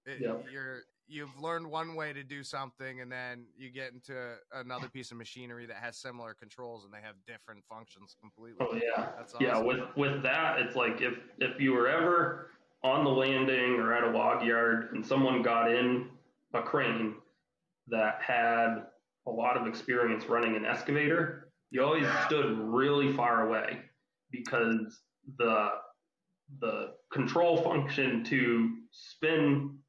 It, 0.05 0.21
Yep. 0.21 0.45
You're 0.51 0.81
you've 1.07 1.39
learned 1.39 1.69
one 1.69 1.95
way 1.95 2.13
to 2.13 2.23
do 2.23 2.43
something, 2.43 3.01
and 3.01 3.11
then 3.11 3.45
you 3.55 3.69
get 3.71 3.93
into 3.93 4.37
another 4.53 4.89
piece 4.89 5.11
of 5.11 5.17
machinery 5.17 5.65
that 5.67 5.77
has 5.77 5.97
similar 5.97 6.33
controls, 6.33 6.83
and 6.83 6.93
they 6.93 7.01
have 7.01 7.15
different 7.27 7.63
functions 7.65 8.15
completely. 8.19 8.65
Oh 8.69 8.75
yeah. 8.75 9.11
That's 9.17 9.33
Yeah, 9.39 9.59
with 9.59 9.81
with 9.95 10.23
that, 10.23 10.59
it's 10.59 10.75
like 10.75 11.01
if 11.01 11.13
if 11.39 11.59
you 11.59 11.73
were 11.73 11.87
ever 11.87 12.51
on 12.85 13.03
the 13.03 13.09
landing 13.09 13.79
or 13.79 13.93
at 13.93 14.03
a 14.03 14.11
log 14.11 14.45
yard 14.45 14.89
and 14.93 15.03
someone 15.03 15.41
got 15.41 15.71
in 15.71 16.07
a 16.53 16.61
crane 16.61 17.15
that 17.87 18.19
had 18.21 18.83
a 19.27 19.31
lot 19.31 19.57
of 19.57 19.65
experience 19.65 20.25
running 20.25 20.55
an 20.55 20.65
excavator, 20.65 21.49
you 21.71 21.83
always 21.83 22.05
stood 22.25 22.57
really 22.59 23.11
far 23.11 23.47
away 23.47 23.79
because 24.31 25.01
the 25.39 25.69
the 26.59 26.91
control 27.11 27.57
function 27.57 28.23
to 28.23 28.75
spin 28.91 29.79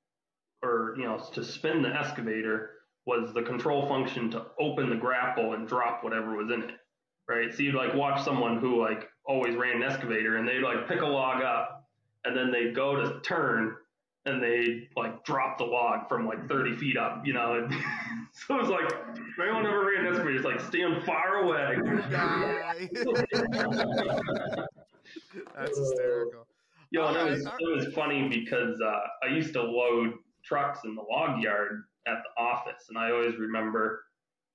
or 0.63 0.95
you 0.97 1.05
know 1.05 1.19
to 1.35 1.45
spin 1.45 1.83
the 1.83 1.89
excavator 1.95 2.71
was 3.05 3.35
the 3.35 3.43
control 3.43 3.87
function 3.87 4.31
to 4.31 4.47
open 4.59 4.89
the 4.89 4.97
grapple 4.97 5.53
and 5.53 5.69
drop 5.69 6.03
whatever 6.03 6.35
was 6.35 6.51
in 6.51 6.63
it 6.63 6.77
right? 7.29 7.53
So 7.53 7.63
you'd 7.63 7.75
like 7.75 7.95
watch 7.95 8.25
someone 8.25 8.59
who 8.59 8.81
like 8.81 9.09
always 9.27 9.55
ran 9.57 9.77
an 9.77 9.83
excavator 9.83 10.37
and 10.37 10.47
they'd 10.47 10.61
like 10.61 10.89
pick 10.89 11.01
a 11.01 11.07
log 11.07 11.43
up 11.43 11.76
and 12.27 12.37
then 12.37 12.51
they'd 12.51 12.75
go 12.75 12.97
to 12.97 13.21
turn 13.21 13.77
and 14.27 14.43
they 14.43 14.89
like 14.97 15.25
drop 15.25 15.59
the 15.59 15.65
log 15.65 16.09
from 16.09 16.27
like 16.27 16.49
30 16.49 16.77
feet 16.77 16.97
up, 16.97 17.25
you 17.25 17.33
know? 17.33 17.55
And 17.55 17.73
so 18.33 18.57
it 18.57 18.63
was 18.63 18.71
like, 18.71 18.85
if 18.85 19.39
anyone 19.41 19.65
ever 19.65 19.87
ran 19.87 20.05
an 20.05 20.09
excavator, 20.09 20.37
it's 20.37 20.45
like 20.45 20.61
stand 20.61 21.05
far 21.05 21.45
away. 21.45 21.77
That's 25.55 25.79
hysterical. 25.79 26.47
Yo, 26.91 27.03
know, 27.03 27.09
and 27.09 27.17
it 27.17 27.31
was, 27.31 27.47
it 27.47 27.77
was 27.77 27.87
funny 27.95 28.29
because 28.29 28.81
uh, 28.81 29.01
I 29.25 29.29
used 29.33 29.53
to 29.55 29.63
load 29.63 30.15
trucks 30.45 30.81
in 30.85 30.95
the 30.95 31.03
log 31.03 31.43
yard 31.43 31.85
at 32.07 32.19
the 32.23 32.43
office, 32.43 32.85
and 32.89 32.99
I 32.99 33.11
always 33.11 33.37
remember, 33.37 34.05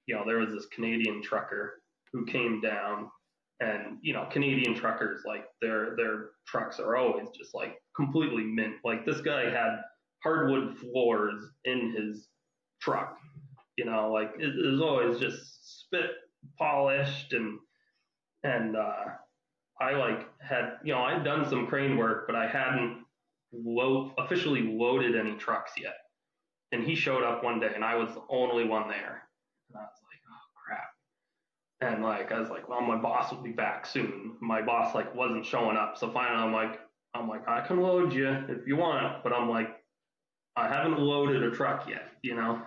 you 0.05 0.15
know, 0.15 0.23
there 0.25 0.37
was 0.37 0.51
this 0.51 0.65
Canadian 0.67 1.21
trucker 1.21 1.81
who 2.13 2.25
came 2.25 2.61
down, 2.61 3.09
and 3.61 3.99
you 4.01 4.13
know, 4.13 4.27
Canadian 4.31 4.75
truckers 4.75 5.21
like 5.25 5.45
their 5.61 5.95
their 5.95 6.29
trucks 6.47 6.79
are 6.79 6.97
always 6.97 7.29
just 7.37 7.53
like 7.53 7.75
completely 7.95 8.43
mint. 8.43 8.73
Like 8.83 9.05
this 9.05 9.21
guy 9.21 9.49
had 9.49 9.81
hardwood 10.23 10.77
floors 10.79 11.41
in 11.63 11.93
his 11.95 12.27
truck, 12.81 13.17
you 13.77 13.85
know, 13.85 14.11
like 14.11 14.31
it, 14.39 14.49
it 14.49 14.71
was 14.71 14.81
always 14.81 15.19
just 15.19 15.83
spit 15.83 16.09
polished 16.57 17.33
and 17.33 17.59
and 18.43 18.75
uh, 18.75 19.05
I 19.79 19.91
like 19.93 20.27
had 20.41 20.77
you 20.83 20.93
know 20.93 21.03
I'd 21.03 21.23
done 21.23 21.47
some 21.47 21.67
crane 21.67 21.97
work, 21.97 22.25
but 22.25 22.35
I 22.35 22.47
hadn't 22.47 23.05
lo- 23.53 24.11
officially 24.17 24.63
loaded 24.63 25.15
any 25.15 25.35
trucks 25.35 25.73
yet. 25.79 25.93
And 26.71 26.83
he 26.83 26.95
showed 26.95 27.23
up 27.23 27.43
one 27.43 27.59
day, 27.59 27.71
and 27.75 27.83
I 27.83 27.95
was 27.95 28.09
the 28.13 28.23
only 28.29 28.63
one 28.63 28.87
there, 28.87 29.23
and 29.69 29.77
I 29.77 29.81
was. 29.81 30.00
And 31.81 32.03
like 32.03 32.31
I 32.31 32.39
was 32.39 32.49
like, 32.49 32.69
well, 32.69 32.81
my 32.81 32.95
boss 32.95 33.31
will 33.31 33.41
be 33.41 33.51
back 33.51 33.87
soon. 33.87 34.35
My 34.39 34.61
boss 34.61 34.93
like 34.93 35.13
wasn't 35.15 35.45
showing 35.45 35.77
up, 35.77 35.97
so 35.97 36.11
finally 36.11 36.43
I'm 36.43 36.53
like, 36.53 36.79
I'm 37.13 37.27
like, 37.27 37.47
I 37.47 37.61
can 37.61 37.81
load 37.81 38.13
you 38.13 38.29
if 38.29 38.67
you 38.67 38.77
want, 38.77 39.23
but 39.23 39.33
I'm 39.33 39.49
like, 39.49 39.75
I 40.55 40.67
haven't 40.67 40.99
loaded 40.99 41.43
a 41.43 41.51
truck 41.51 41.89
yet, 41.89 42.09
you 42.21 42.35
know. 42.35 42.61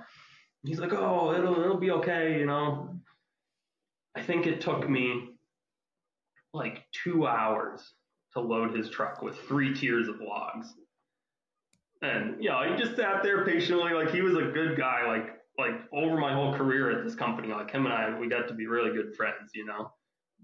He's 0.64 0.80
like, 0.80 0.92
oh, 0.92 1.32
it'll 1.32 1.60
it'll 1.62 1.78
be 1.78 1.92
okay, 1.92 2.38
you 2.38 2.46
know. 2.46 2.90
I 4.16 4.22
think 4.22 4.46
it 4.46 4.60
took 4.60 4.88
me 4.88 5.30
like 6.52 6.84
two 6.92 7.26
hours 7.26 7.80
to 8.32 8.40
load 8.40 8.76
his 8.76 8.90
truck 8.90 9.22
with 9.22 9.36
three 9.36 9.74
tiers 9.74 10.08
of 10.08 10.20
logs. 10.20 10.74
And 12.02 12.42
you 12.42 12.50
know, 12.50 12.62
he 12.68 12.82
just 12.82 12.96
sat 12.96 13.22
there 13.22 13.44
patiently, 13.44 13.92
like 13.92 14.10
he 14.10 14.22
was 14.22 14.36
a 14.36 14.50
good 14.52 14.76
guy, 14.76 15.06
like 15.06 15.36
like 15.58 15.74
over 15.92 16.18
my 16.18 16.34
whole 16.34 16.54
career 16.54 16.90
at 16.90 17.04
this 17.04 17.14
company, 17.14 17.48
like 17.48 17.70
him 17.70 17.86
and 17.86 17.94
I, 17.94 18.18
we 18.18 18.28
got 18.28 18.48
to 18.48 18.54
be 18.54 18.66
really 18.66 18.92
good 18.92 19.14
friends, 19.16 19.52
you 19.54 19.64
know. 19.64 19.92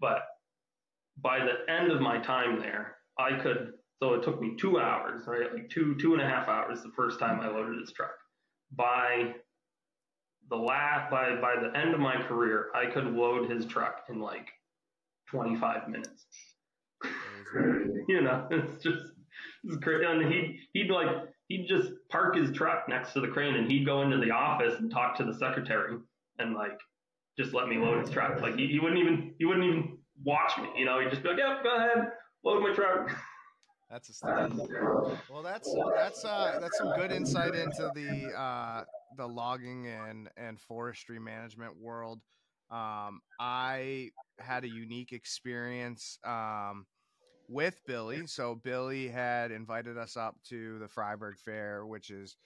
But 0.00 0.22
by 1.20 1.40
the 1.40 1.72
end 1.72 1.90
of 1.90 2.00
my 2.00 2.18
time 2.18 2.60
there, 2.60 2.96
I 3.18 3.38
could 3.38 3.72
so 4.02 4.14
it 4.14 4.22
took 4.22 4.40
me 4.40 4.56
two 4.58 4.80
hours, 4.80 5.26
right? 5.26 5.52
Like 5.52 5.68
two, 5.68 5.94
two 5.96 6.14
and 6.14 6.22
a 6.22 6.26
half 6.26 6.48
hours 6.48 6.82
the 6.82 6.92
first 6.96 7.18
time 7.18 7.40
I 7.40 7.48
loaded 7.48 7.78
his 7.78 7.92
truck. 7.92 8.14
By 8.74 9.34
the 10.48 10.56
last 10.56 11.10
by 11.10 11.36
by 11.40 11.56
the 11.60 11.76
end 11.78 11.94
of 11.94 12.00
my 12.00 12.16
career, 12.22 12.68
I 12.74 12.86
could 12.86 13.04
load 13.04 13.50
his 13.50 13.66
truck 13.66 14.04
in 14.08 14.20
like 14.20 14.48
25 15.30 15.88
minutes. 15.88 16.24
you 18.08 18.22
know, 18.22 18.46
it's 18.50 18.82
just 18.82 19.04
it's 19.64 19.76
great. 19.76 20.04
And 20.04 20.32
he 20.32 20.60
he'd 20.72 20.90
like 20.90 21.08
he'd 21.48 21.66
just 21.68 21.92
park 22.10 22.36
his 22.36 22.50
truck 22.52 22.88
next 22.88 23.12
to 23.12 23.20
the 23.20 23.28
crane 23.28 23.54
and 23.54 23.70
he'd 23.70 23.86
go 23.86 24.02
into 24.02 24.18
the 24.18 24.30
office 24.30 24.78
and 24.78 24.90
talk 24.90 25.16
to 25.16 25.24
the 25.24 25.34
secretary 25.34 25.96
and 26.38 26.54
like 26.54 26.78
just 27.38 27.54
let 27.54 27.68
me 27.68 27.78
load 27.78 28.00
his 28.00 28.10
truck. 28.10 28.40
Like 28.40 28.56
he, 28.56 28.66
he 28.66 28.78
wouldn't 28.78 29.00
even 29.00 29.34
he 29.38 29.44
wouldn't 29.46 29.64
even 29.64 29.98
watch 30.24 30.52
me. 30.58 30.68
You 30.76 30.84
know, 30.84 31.00
he'd 31.00 31.10
just 31.10 31.22
be 31.22 31.30
like, 31.30 31.38
"Yep, 31.38 31.62
go 31.62 31.76
ahead, 31.76 32.08
load 32.44 32.62
my 32.62 32.74
truck." 32.74 33.10
That's 33.90 34.06
hysterical. 34.06 35.18
Well, 35.28 35.42
that's 35.42 35.74
that's 35.96 36.24
uh, 36.24 36.58
that's 36.60 36.78
some 36.78 36.92
good 36.96 37.10
insight 37.10 37.54
into 37.54 37.90
the 37.94 38.32
uh, 38.38 38.84
the 39.16 39.26
logging 39.26 39.88
and 39.88 40.28
and 40.36 40.60
forestry 40.60 41.18
management 41.18 41.76
world. 41.76 42.20
Um, 42.70 43.20
I 43.40 44.10
had 44.38 44.62
a 44.62 44.68
unique 44.68 45.12
experience 45.12 46.18
um, 46.24 46.86
with 47.50 47.80
Billy. 47.86 48.26
So 48.26 48.54
Billy 48.54 49.08
had 49.08 49.50
invited 49.50 49.98
us 49.98 50.16
up 50.16 50.36
to 50.48 50.78
the 50.78 50.86
Fryeburg 50.86 51.38
Fair, 51.38 51.84
which 51.84 52.10
is 52.10 52.36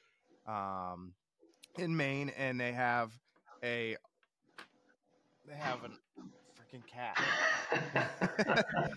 um, 0.47 1.13
in 1.79 1.97
Maine, 1.97 2.33
and 2.37 2.59
they 2.59 2.73
have 2.73 3.13
a 3.63 3.97
they 5.47 5.55
have 5.55 5.85
an 5.85 5.93
freaking 6.57 6.87
cat. 6.87 7.19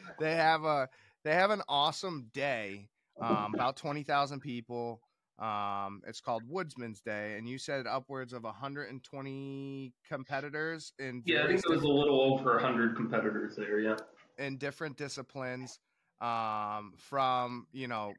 they 0.20 0.36
have 0.36 0.64
a 0.64 0.88
they 1.24 1.34
have 1.34 1.51
an 1.51 1.62
awesome 1.68 2.30
day. 2.34 2.89
Um, 3.20 3.53
about 3.53 3.76
twenty 3.78 4.03
thousand 4.03 4.39
people. 4.39 5.01
Um, 5.39 6.01
it's 6.08 6.20
called 6.20 6.41
Woodsman's 6.49 7.01
Day, 7.01 7.36
and 7.38 7.47
you 7.47 7.60
said 7.60 7.86
upwards 7.86 8.34
of 8.34 8.43
120 8.43 9.93
competitors 10.08 10.93
in 10.97 11.22
Yeah, 11.28 11.43
I 11.43 11.47
think 11.47 11.62
there 11.62 11.76
was 11.76 11.84
a 11.84 11.88
little 11.88 12.20
over 12.22 12.53
100 12.53 12.95
competitors 12.95 13.55
there. 13.55 13.80
Yeah. 13.80 13.97
in 14.39 14.58
different 14.58 14.97
disciplines, 14.97 15.80
um, 16.22 16.93
from 16.97 17.68
you 17.72 17.88
know, 17.88 18.13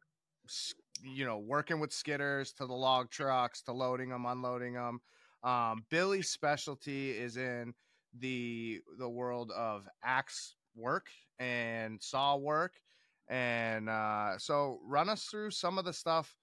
you 1.03 1.25
know, 1.25 1.39
working 1.39 1.81
with 1.81 1.91
skidders 1.91 2.55
to 2.57 2.67
the 2.67 2.75
log 2.75 3.11
trucks 3.11 3.63
to 3.63 3.73
loading 3.73 4.11
them, 4.11 4.27
unloading 4.27 4.75
them. 4.75 5.01
Um, 5.43 5.85
Billy's 5.91 6.31
specialty 6.31 7.11
is 7.11 7.37
in 7.37 7.75
the 8.19 8.81
the 8.99 9.09
world 9.09 9.53
of 9.57 9.87
axe 10.05 10.55
work 10.75 11.07
and 11.39 12.03
saw 12.03 12.37
work, 12.37 12.75
and 13.29 13.89
uh, 13.89 14.39
so 14.39 14.81
run 14.85 15.09
us 15.09 15.25
through 15.25 15.51
some 15.51 15.79
of 15.79 15.85
the 15.85 15.93
stuff 15.93 16.35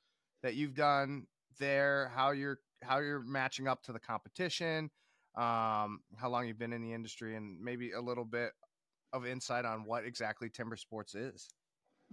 that 0.44 0.56
you've 0.56 0.76
done 0.76 1.26
there, 1.60 2.12
how 2.16 2.32
you're 2.32 2.60
how 2.84 3.00
you're 3.00 3.24
matching 3.24 3.68
up 3.68 3.82
to 3.84 3.92
the 3.92 4.00
competition, 4.00 4.90
um, 5.36 6.00
how 6.16 6.30
long 6.30 6.48
you've 6.48 6.60
been 6.60 6.74
in 6.74 6.82
the 6.82 6.94
industry, 6.94 7.36
and 7.36 7.60
maybe 7.60 7.92
a 7.92 8.02
little 8.02 8.26
bit 8.26 8.52
of 9.16 9.26
insight 9.26 9.66
on 9.66 9.86
what 9.86 10.06
exactly 10.06 10.50
timber 10.50 10.76
sports 10.76 11.16
is. 11.16 11.48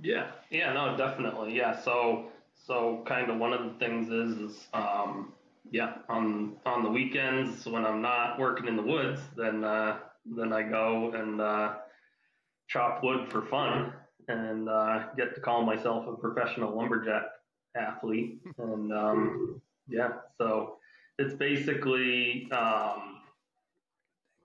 Yeah, 0.01 0.31
yeah, 0.51 0.73
no, 0.73 0.97
definitely, 0.97 1.55
yeah. 1.55 1.79
So, 1.81 2.29
so 2.67 3.05
kind 3.07 3.31
of 3.31 3.39
one 3.39 3.53
of 3.53 3.65
the 3.65 3.79
things 3.79 4.09
is, 4.09 4.39
is 4.39 4.69
um, 4.73 5.33
yeah, 5.71 5.95
on 6.09 6.57
on 6.65 6.83
the 6.83 6.89
weekends 6.89 7.67
when 7.67 7.85
I'm 7.85 8.01
not 8.01 8.39
working 8.39 8.69
in 8.69 8.77
the 8.77 8.83
woods, 8.83 9.21
then 9.37 9.65
uh, 9.65 9.99
then 10.25 10.53
I 10.53 10.63
go 10.63 11.13
and 11.13 11.41
uh, 11.41 11.75
chop 12.69 13.03
wood 13.03 13.31
for 13.31 13.43
fun 13.43 13.93
and 14.29 14.69
uh, 14.69 15.09
get 15.17 15.35
to 15.35 15.41
call 15.41 15.65
myself 15.65 16.07
a 16.07 16.17
professional 16.17 16.75
lumberjack 16.75 17.25
athlete. 17.77 18.41
And 18.59 18.93
um, 18.93 19.61
yeah, 19.89 20.13
so 20.39 20.77
it's 21.19 21.35
basically. 21.35 22.51
Um, 22.51 23.22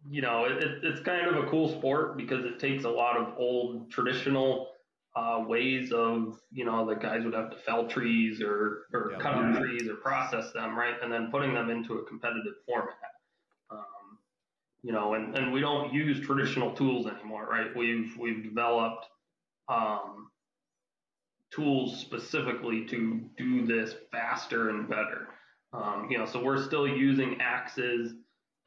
you 0.09 0.21
know, 0.21 0.45
it, 0.45 0.63
it, 0.63 0.83
it's 0.83 1.01
kind 1.01 1.27
of 1.27 1.43
a 1.43 1.49
cool 1.49 1.69
sport 1.77 2.17
because 2.17 2.45
it 2.45 2.59
takes 2.59 2.83
a 2.85 2.89
lot 2.89 3.17
of 3.17 3.37
old 3.37 3.91
traditional 3.91 4.69
uh, 5.15 5.43
ways 5.47 5.91
of, 5.91 6.39
you 6.51 6.63
know, 6.63 6.85
the 6.87 6.95
guys 6.95 7.23
would 7.25 7.33
have 7.33 7.49
to 7.49 7.57
fell 7.57 7.87
trees 7.87 8.41
or, 8.41 8.85
or 8.93 9.11
Yeah. 9.11 9.19
cut 9.19 9.33
up 9.33 9.57
trees 9.59 9.87
or 9.89 9.95
process 9.95 10.51
them, 10.53 10.77
right? 10.77 10.95
And 11.01 11.11
then 11.11 11.31
putting 11.31 11.53
them 11.53 11.69
into 11.69 11.95
a 11.95 12.05
competitive 12.05 12.53
format. 12.65 12.95
Um, 13.71 14.19
you 14.83 14.91
know, 14.93 15.15
and, 15.15 15.35
and 15.35 15.51
we 15.51 15.59
don't 15.59 15.91
use 15.93 16.25
traditional 16.25 16.73
tools 16.73 17.07
anymore, 17.07 17.47
right? 17.49 17.75
We've, 17.75 18.15
we've 18.17 18.43
developed 18.43 19.07
um, 19.67 20.29
tools 21.51 21.99
specifically 21.99 22.85
to 22.85 23.21
do 23.37 23.65
this 23.65 23.95
faster 24.11 24.69
and 24.69 24.87
better. 24.87 25.27
Um, 25.73 26.07
you 26.09 26.17
know, 26.17 26.25
so 26.25 26.41
we're 26.41 26.63
still 26.63 26.87
using 26.87 27.41
axes, 27.41 28.13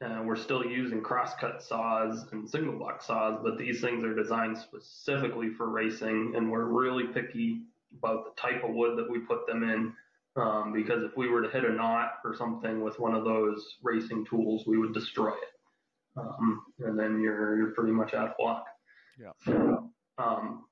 uh, 0.01 0.21
we're 0.23 0.35
still 0.35 0.65
using 0.65 1.01
crosscut 1.01 1.61
saws 1.61 2.25
and 2.31 2.49
single 2.49 2.73
block 2.73 3.01
saws, 3.01 3.39
but 3.43 3.57
these 3.57 3.81
things 3.81 4.03
are 4.03 4.15
designed 4.15 4.57
specifically 4.57 5.49
for 5.49 5.69
racing, 5.69 6.33
and 6.35 6.51
we're 6.51 6.65
really 6.65 7.05
picky 7.05 7.61
about 7.97 8.25
the 8.25 8.41
type 8.41 8.63
of 8.63 8.73
wood 8.73 8.97
that 8.97 9.09
we 9.09 9.19
put 9.19 9.45
them 9.47 9.63
in. 9.63 9.93
Um, 10.37 10.71
because 10.71 11.03
if 11.03 11.17
we 11.17 11.27
were 11.27 11.41
to 11.41 11.49
hit 11.49 11.65
a 11.65 11.73
knot 11.73 12.13
or 12.23 12.33
something 12.33 12.81
with 12.81 12.97
one 12.99 13.13
of 13.13 13.25
those 13.25 13.75
racing 13.83 14.25
tools, 14.25 14.65
we 14.65 14.77
would 14.77 14.93
destroy 14.93 15.31
it. 15.31 16.17
Um, 16.17 16.63
and 16.79 16.97
then 16.97 17.19
you're 17.19 17.57
you're 17.57 17.71
pretty 17.71 17.91
much 17.91 18.13
out 18.13 18.29
of 18.29 18.35
luck. 18.39 18.65
Yeah. 19.19 19.31
So, 19.45 19.89
um, 20.17 20.65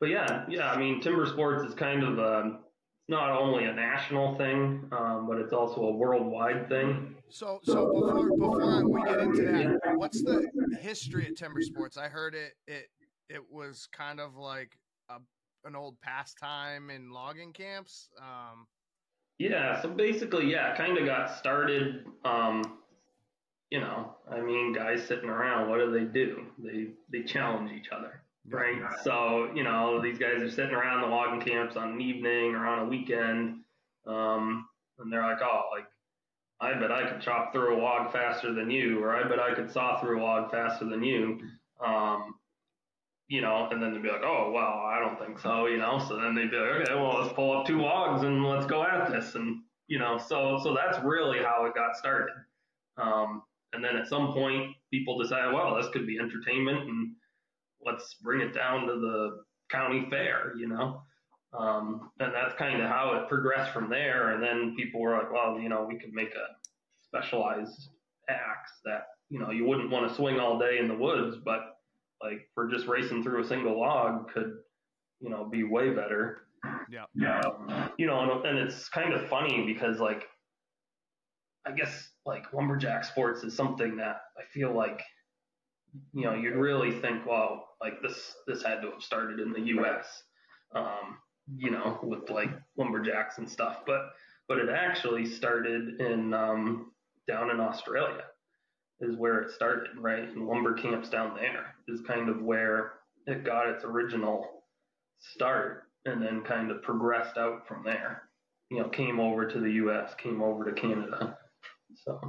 but 0.00 0.08
yeah, 0.08 0.44
yeah. 0.48 0.70
I 0.70 0.76
mean, 0.76 1.00
timber 1.00 1.26
sports 1.26 1.68
is 1.68 1.74
kind 1.74 2.02
of 2.02 2.18
a, 2.18 2.58
not 3.08 3.30
only 3.30 3.64
a 3.64 3.72
national 3.72 4.36
thing, 4.36 4.86
um, 4.92 5.26
but 5.26 5.38
it's 5.38 5.52
also 5.52 5.80
a 5.82 5.92
worldwide 5.92 6.68
thing. 6.68 7.14
So, 7.30 7.60
so 7.62 7.86
before 7.92 8.28
before 8.36 8.88
we 8.88 9.02
get 9.02 9.20
into 9.20 9.42
that, 9.42 9.96
what's 9.96 10.22
the 10.22 10.50
history 10.80 11.28
of 11.28 11.34
timber 11.34 11.62
sports? 11.62 11.96
I 11.96 12.08
heard 12.08 12.34
it 12.34 12.54
it 12.66 12.88
it 13.28 13.42
was 13.50 13.88
kind 13.92 14.20
of 14.20 14.36
like 14.36 14.78
a 15.08 15.16
an 15.64 15.74
old 15.74 16.00
pastime 16.00 16.90
in 16.90 17.10
logging 17.10 17.52
camps. 17.52 18.08
Um, 18.18 18.66
yeah, 19.38 19.80
so 19.80 19.88
basically, 19.88 20.50
yeah, 20.50 20.76
kind 20.76 20.98
of 20.98 21.06
got 21.06 21.36
started. 21.38 22.04
Um, 22.24 22.78
you 23.70 23.80
know, 23.80 24.16
I 24.30 24.40
mean, 24.40 24.72
guys 24.72 25.06
sitting 25.06 25.28
around, 25.28 25.68
what 25.68 25.78
do 25.78 25.90
they 25.90 26.04
do? 26.04 26.46
They 26.58 26.88
they 27.10 27.24
challenge 27.24 27.70
each 27.72 27.88
other, 27.90 28.22
right? 28.50 28.80
So 29.02 29.50
you 29.54 29.64
know, 29.64 30.00
these 30.00 30.18
guys 30.18 30.42
are 30.42 30.50
sitting 30.50 30.74
around 30.74 31.02
the 31.02 31.08
logging 31.08 31.40
camps 31.40 31.76
on 31.76 31.92
an 31.92 32.00
evening 32.00 32.54
or 32.54 32.66
on 32.66 32.86
a 32.86 32.88
weekend, 32.88 33.60
um, 34.06 34.68
and 34.98 35.12
they're 35.12 35.22
like, 35.22 35.42
oh, 35.42 35.62
like 35.72 35.86
I 36.60 36.78
bet 36.78 36.90
I 36.90 37.08
could 37.08 37.20
chop 37.20 37.52
through 37.52 37.76
a 37.76 37.80
log 37.80 38.12
faster 38.12 38.52
than 38.52 38.70
you, 38.70 39.02
or 39.02 39.14
I 39.14 39.28
bet 39.28 39.38
I 39.38 39.54
could 39.54 39.70
saw 39.70 40.00
through 40.00 40.20
a 40.20 40.22
log 40.22 40.50
faster 40.50 40.84
than 40.84 41.02
you. 41.02 41.38
Um, 41.84 42.34
you 43.28 43.42
know, 43.42 43.68
and 43.70 43.82
then 43.82 43.92
they'd 43.92 44.02
be 44.02 44.08
like, 44.08 44.24
oh, 44.24 44.50
well, 44.52 44.82
I 44.86 44.98
don't 45.00 45.18
think 45.18 45.38
so, 45.38 45.66
you 45.66 45.76
know. 45.76 46.02
So 46.08 46.16
then 46.16 46.34
they'd 46.34 46.50
be 46.50 46.56
like, 46.56 46.80
okay, 46.80 46.94
well, 46.94 47.20
let's 47.20 47.34
pull 47.34 47.56
up 47.56 47.66
two 47.66 47.80
logs 47.80 48.22
and 48.22 48.44
let's 48.44 48.66
go 48.66 48.82
at 48.82 49.10
this. 49.10 49.34
And, 49.34 49.60
you 49.86 49.98
know, 49.98 50.18
so 50.18 50.58
so 50.62 50.74
that's 50.74 50.98
really 51.04 51.38
how 51.38 51.66
it 51.66 51.74
got 51.74 51.96
started. 51.96 52.34
Um, 52.96 53.42
and 53.74 53.84
then 53.84 53.96
at 53.96 54.08
some 54.08 54.32
point, 54.32 54.74
people 54.90 55.18
decided, 55.18 55.52
well, 55.52 55.76
this 55.76 55.88
could 55.92 56.06
be 56.06 56.18
entertainment 56.18 56.88
and 56.88 57.12
let's 57.84 58.14
bring 58.22 58.40
it 58.40 58.54
down 58.54 58.86
to 58.86 58.94
the 58.94 59.42
county 59.70 60.06
fair, 60.10 60.52
you 60.56 60.68
know. 60.68 61.02
Um, 61.58 62.10
and 62.20 62.34
that's 62.34 62.54
kind 62.58 62.82
of 62.82 62.88
how 62.88 63.14
it 63.14 63.28
progressed 63.28 63.72
from 63.72 63.88
there. 63.88 64.34
And 64.34 64.42
then 64.42 64.74
people 64.76 65.00
were 65.00 65.16
like, 65.16 65.32
well, 65.32 65.58
you 65.58 65.68
know, 65.68 65.86
we 65.88 65.98
could 65.98 66.12
make 66.12 66.34
a 66.34 66.46
specialized 67.02 67.88
axe 68.28 68.72
that, 68.84 69.06
you 69.30 69.38
know, 69.38 69.50
you 69.50 69.64
wouldn't 69.64 69.90
want 69.90 70.08
to 70.08 70.14
swing 70.14 70.38
all 70.38 70.58
day 70.58 70.78
in 70.78 70.88
the 70.88 70.94
woods, 70.94 71.38
but 71.42 71.60
like 72.22 72.48
for 72.54 72.68
just 72.68 72.86
racing 72.86 73.22
through 73.22 73.42
a 73.42 73.46
single 73.46 73.80
log 73.80 74.30
could, 74.32 74.58
you 75.20 75.30
know, 75.30 75.44
be 75.44 75.64
way 75.64 75.90
better. 75.90 76.42
Yeah. 76.90 77.40
Um, 77.40 77.90
you 77.96 78.06
know, 78.06 78.20
and, 78.20 78.44
and 78.44 78.58
it's 78.58 78.88
kind 78.88 79.14
of 79.14 79.28
funny 79.28 79.64
because 79.64 80.00
like, 80.00 80.24
I 81.66 81.72
guess 81.72 82.10
like 82.26 82.52
lumberjack 82.52 83.04
sports 83.04 83.42
is 83.42 83.54
something 83.54 83.96
that 83.96 84.20
I 84.36 84.42
feel 84.52 84.74
like, 84.74 85.02
you 86.12 86.24
know, 86.24 86.34
you'd 86.34 86.56
really 86.56 86.92
think, 87.00 87.24
well, 87.26 87.67
like 87.80 88.02
this, 88.02 88.34
this 88.46 88.62
had 88.62 88.80
to 88.82 88.90
have 88.90 89.02
started 89.02 89.40
in 89.40 89.52
the 89.52 89.60
U.S. 89.60 90.22
Um, 90.74 91.18
you 91.56 91.70
know, 91.70 91.98
with 92.02 92.28
like 92.30 92.50
lumberjacks 92.76 93.38
and 93.38 93.48
stuff, 93.48 93.78
but 93.86 94.10
but 94.48 94.58
it 94.58 94.68
actually 94.68 95.26
started 95.26 96.00
in 96.00 96.32
um, 96.34 96.92
down 97.26 97.50
in 97.50 97.60
Australia 97.60 98.24
is 99.00 99.16
where 99.16 99.40
it 99.40 99.52
started, 99.52 99.90
right? 99.98 100.24
And 100.24 100.46
lumber 100.46 100.74
camps 100.74 101.08
down 101.08 101.36
there 101.36 101.74
is 101.86 102.00
kind 102.00 102.28
of 102.28 102.42
where 102.42 102.94
it 103.26 103.44
got 103.44 103.68
its 103.68 103.84
original 103.84 104.64
start 105.20 105.84
and 106.04 106.22
then 106.22 106.42
kind 106.42 106.70
of 106.70 106.82
progressed 106.82 107.36
out 107.36 107.66
from 107.68 107.84
there. 107.84 108.22
You 108.70 108.80
know, 108.80 108.88
came 108.88 109.20
over 109.20 109.46
to 109.46 109.60
the 109.60 109.70
US, 109.72 110.14
came 110.16 110.42
over 110.42 110.64
to 110.64 110.72
Canada. 110.72 111.38
So 112.04 112.20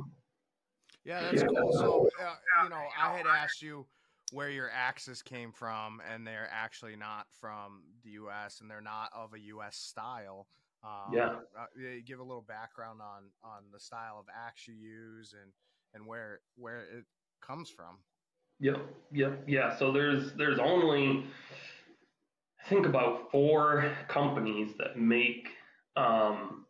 yeah, 1.04 1.22
that's 1.22 1.44
cool. 1.44 1.74
So, 1.74 2.10
uh, 2.24 2.36
you 2.64 2.70
know, 2.70 2.84
I 2.98 3.18
had 3.18 3.26
asked 3.28 3.62
you 3.62 3.86
where 4.32 4.50
your 4.50 4.70
axes 4.74 5.22
came 5.22 5.52
from, 5.52 6.02
and 6.12 6.26
they're 6.26 6.50
actually 6.52 6.96
not 6.96 7.28
from 7.40 7.84
the 8.04 8.12
U.S. 8.12 8.62
and 8.62 8.70
they're 8.70 8.82
not 8.82 9.10
of 9.16 9.34
a 9.34 9.40
U.S. 9.40 9.76
style. 9.76 10.48
Um, 10.84 11.14
yeah. 11.14 11.36
Uh, 11.58 11.66
give 12.06 12.20
a 12.20 12.24
little 12.24 12.46
background 12.48 13.02
on 13.02 13.24
on 13.44 13.64
the 13.74 13.80
style 13.80 14.18
of 14.20 14.26
axe 14.34 14.68
you 14.68 14.74
use 14.74 15.34
and 15.40 15.52
and 15.94 16.06
where 16.06 16.40
where 16.56 16.80
it 16.80 17.06
comes 17.46 17.70
from. 17.70 17.98
Yep, 18.60 18.82
yep, 19.12 19.44
yeah. 19.48 19.76
So 19.78 19.92
there's 19.92 20.34
there's 20.34 20.60
only 20.60 21.26
I 22.64 22.70
think 22.70 22.86
about 22.86 23.32
four 23.32 23.92
companies 24.08 24.74
that 24.78 24.98
make 24.98 25.48
um, 25.96 26.66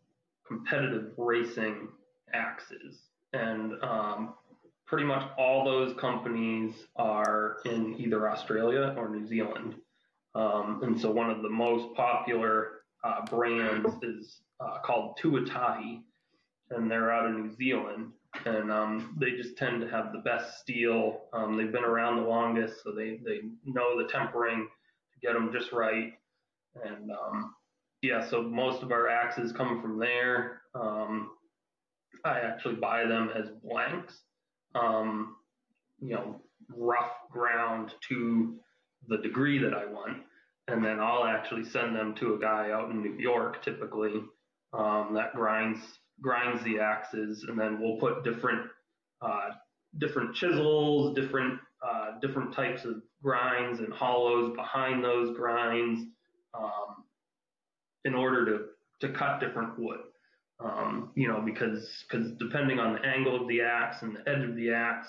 competitive 0.48 1.12
racing 1.18 1.90
axes, 2.34 2.98
and 3.34 3.74
um, 3.84 4.36
pretty 4.90 5.06
much 5.06 5.24
all 5.38 5.64
those 5.64 5.96
companies 5.98 6.74
are 6.96 7.58
in 7.66 7.96
either 8.00 8.30
Australia 8.30 8.94
or 8.98 9.08
New 9.10 9.26
Zealand. 9.28 9.76
Um, 10.36 10.82
and 10.84 11.00
so 11.00 11.12
one 11.12 11.30
of 11.30 11.42
the 11.44 11.50
most 11.50 11.96
popular 11.96 12.82
uh, 13.04 13.26
brands 13.28 13.94
is 14.02 14.42
uh, 14.60 14.80
called 14.84 15.18
Tuatahi, 15.22 16.02
and 16.72 16.90
they're 16.90 17.12
out 17.12 17.28
of 17.28 17.34
New 17.34 17.56
Zealand 17.56 18.14
and 18.46 18.72
um, 18.72 19.16
they 19.20 19.32
just 19.32 19.58
tend 19.58 19.82
to 19.82 19.90
have 19.90 20.12
the 20.12 20.20
best 20.20 20.60
steel. 20.60 21.22
Um, 21.34 21.58
they've 21.58 21.72
been 21.72 21.84
around 21.84 22.18
the 22.18 22.30
longest, 22.30 22.84
so 22.84 22.92
they, 22.92 23.20
they 23.26 23.42
know 23.66 24.02
the 24.02 24.08
tempering 24.08 24.68
to 25.14 25.20
get 25.20 25.34
them 25.34 25.52
just 25.52 25.72
right. 25.72 26.14
And 26.84 27.12
um, 27.12 27.56
yeah, 28.02 28.26
so 28.26 28.42
most 28.42 28.84
of 28.84 28.92
our 28.92 29.10
axes 29.10 29.52
come 29.52 29.82
from 29.82 30.00
there. 30.00 30.62
Um, 30.76 31.32
I 32.24 32.40
actually 32.40 32.76
buy 32.76 33.06
them 33.06 33.32
as 33.36 33.50
blanks, 33.64 34.22
um, 34.76 35.36
you 36.00 36.16
know, 36.16 36.42
rough 36.76 37.12
ground 37.32 37.94
to 38.10 38.56
the 39.08 39.18
degree 39.18 39.58
that 39.60 39.74
I 39.74 39.86
want. 39.86 40.18
And 40.68 40.84
then 40.84 41.00
I'll 41.00 41.26
actually 41.26 41.66
send 41.66 41.96
them 41.96 42.14
to 42.16 42.36
a 42.36 42.40
guy 42.40 42.72
out 42.72 42.92
in 42.92 43.02
New 43.02 43.18
York, 43.18 43.64
typically, 43.64 44.22
um, 44.74 45.14
that 45.16 45.34
grinds 45.34 45.80
grinds 46.22 46.64
the 46.64 46.80
axes, 46.80 47.46
and 47.48 47.58
then 47.60 47.80
we'll 47.80 47.98
put 47.98 48.24
different 48.24 48.68
uh, 49.22 49.50
different 49.98 50.36
chisels, 50.36 51.16
different 51.16 51.60
uh, 51.86 52.20
different 52.22 52.54
types 52.54 52.86
of 52.86 53.02
grinds 53.24 53.80
and 53.80 53.92
hollows 53.94 54.56
behind 54.56 55.04
those 55.04 55.36
grinds 55.36 56.02
um, 56.54 57.04
in 58.06 58.14
order 58.14 58.46
to 58.46 59.08
to 59.08 59.14
cut 59.14 59.40
different 59.40 59.80
wood. 59.80 60.00
Um, 60.60 61.12
you 61.16 61.28
know, 61.28 61.42
because 61.42 62.04
because 62.10 62.32
depending 62.34 62.80
on 62.80 62.94
the 62.94 63.06
angle 63.06 63.42
of 63.42 63.48
the 63.48 63.62
axe 63.62 64.02
and 64.02 64.16
the 64.16 64.30
edge 64.30 64.44
of 64.44 64.56
the 64.56 64.72
axe 64.72 65.08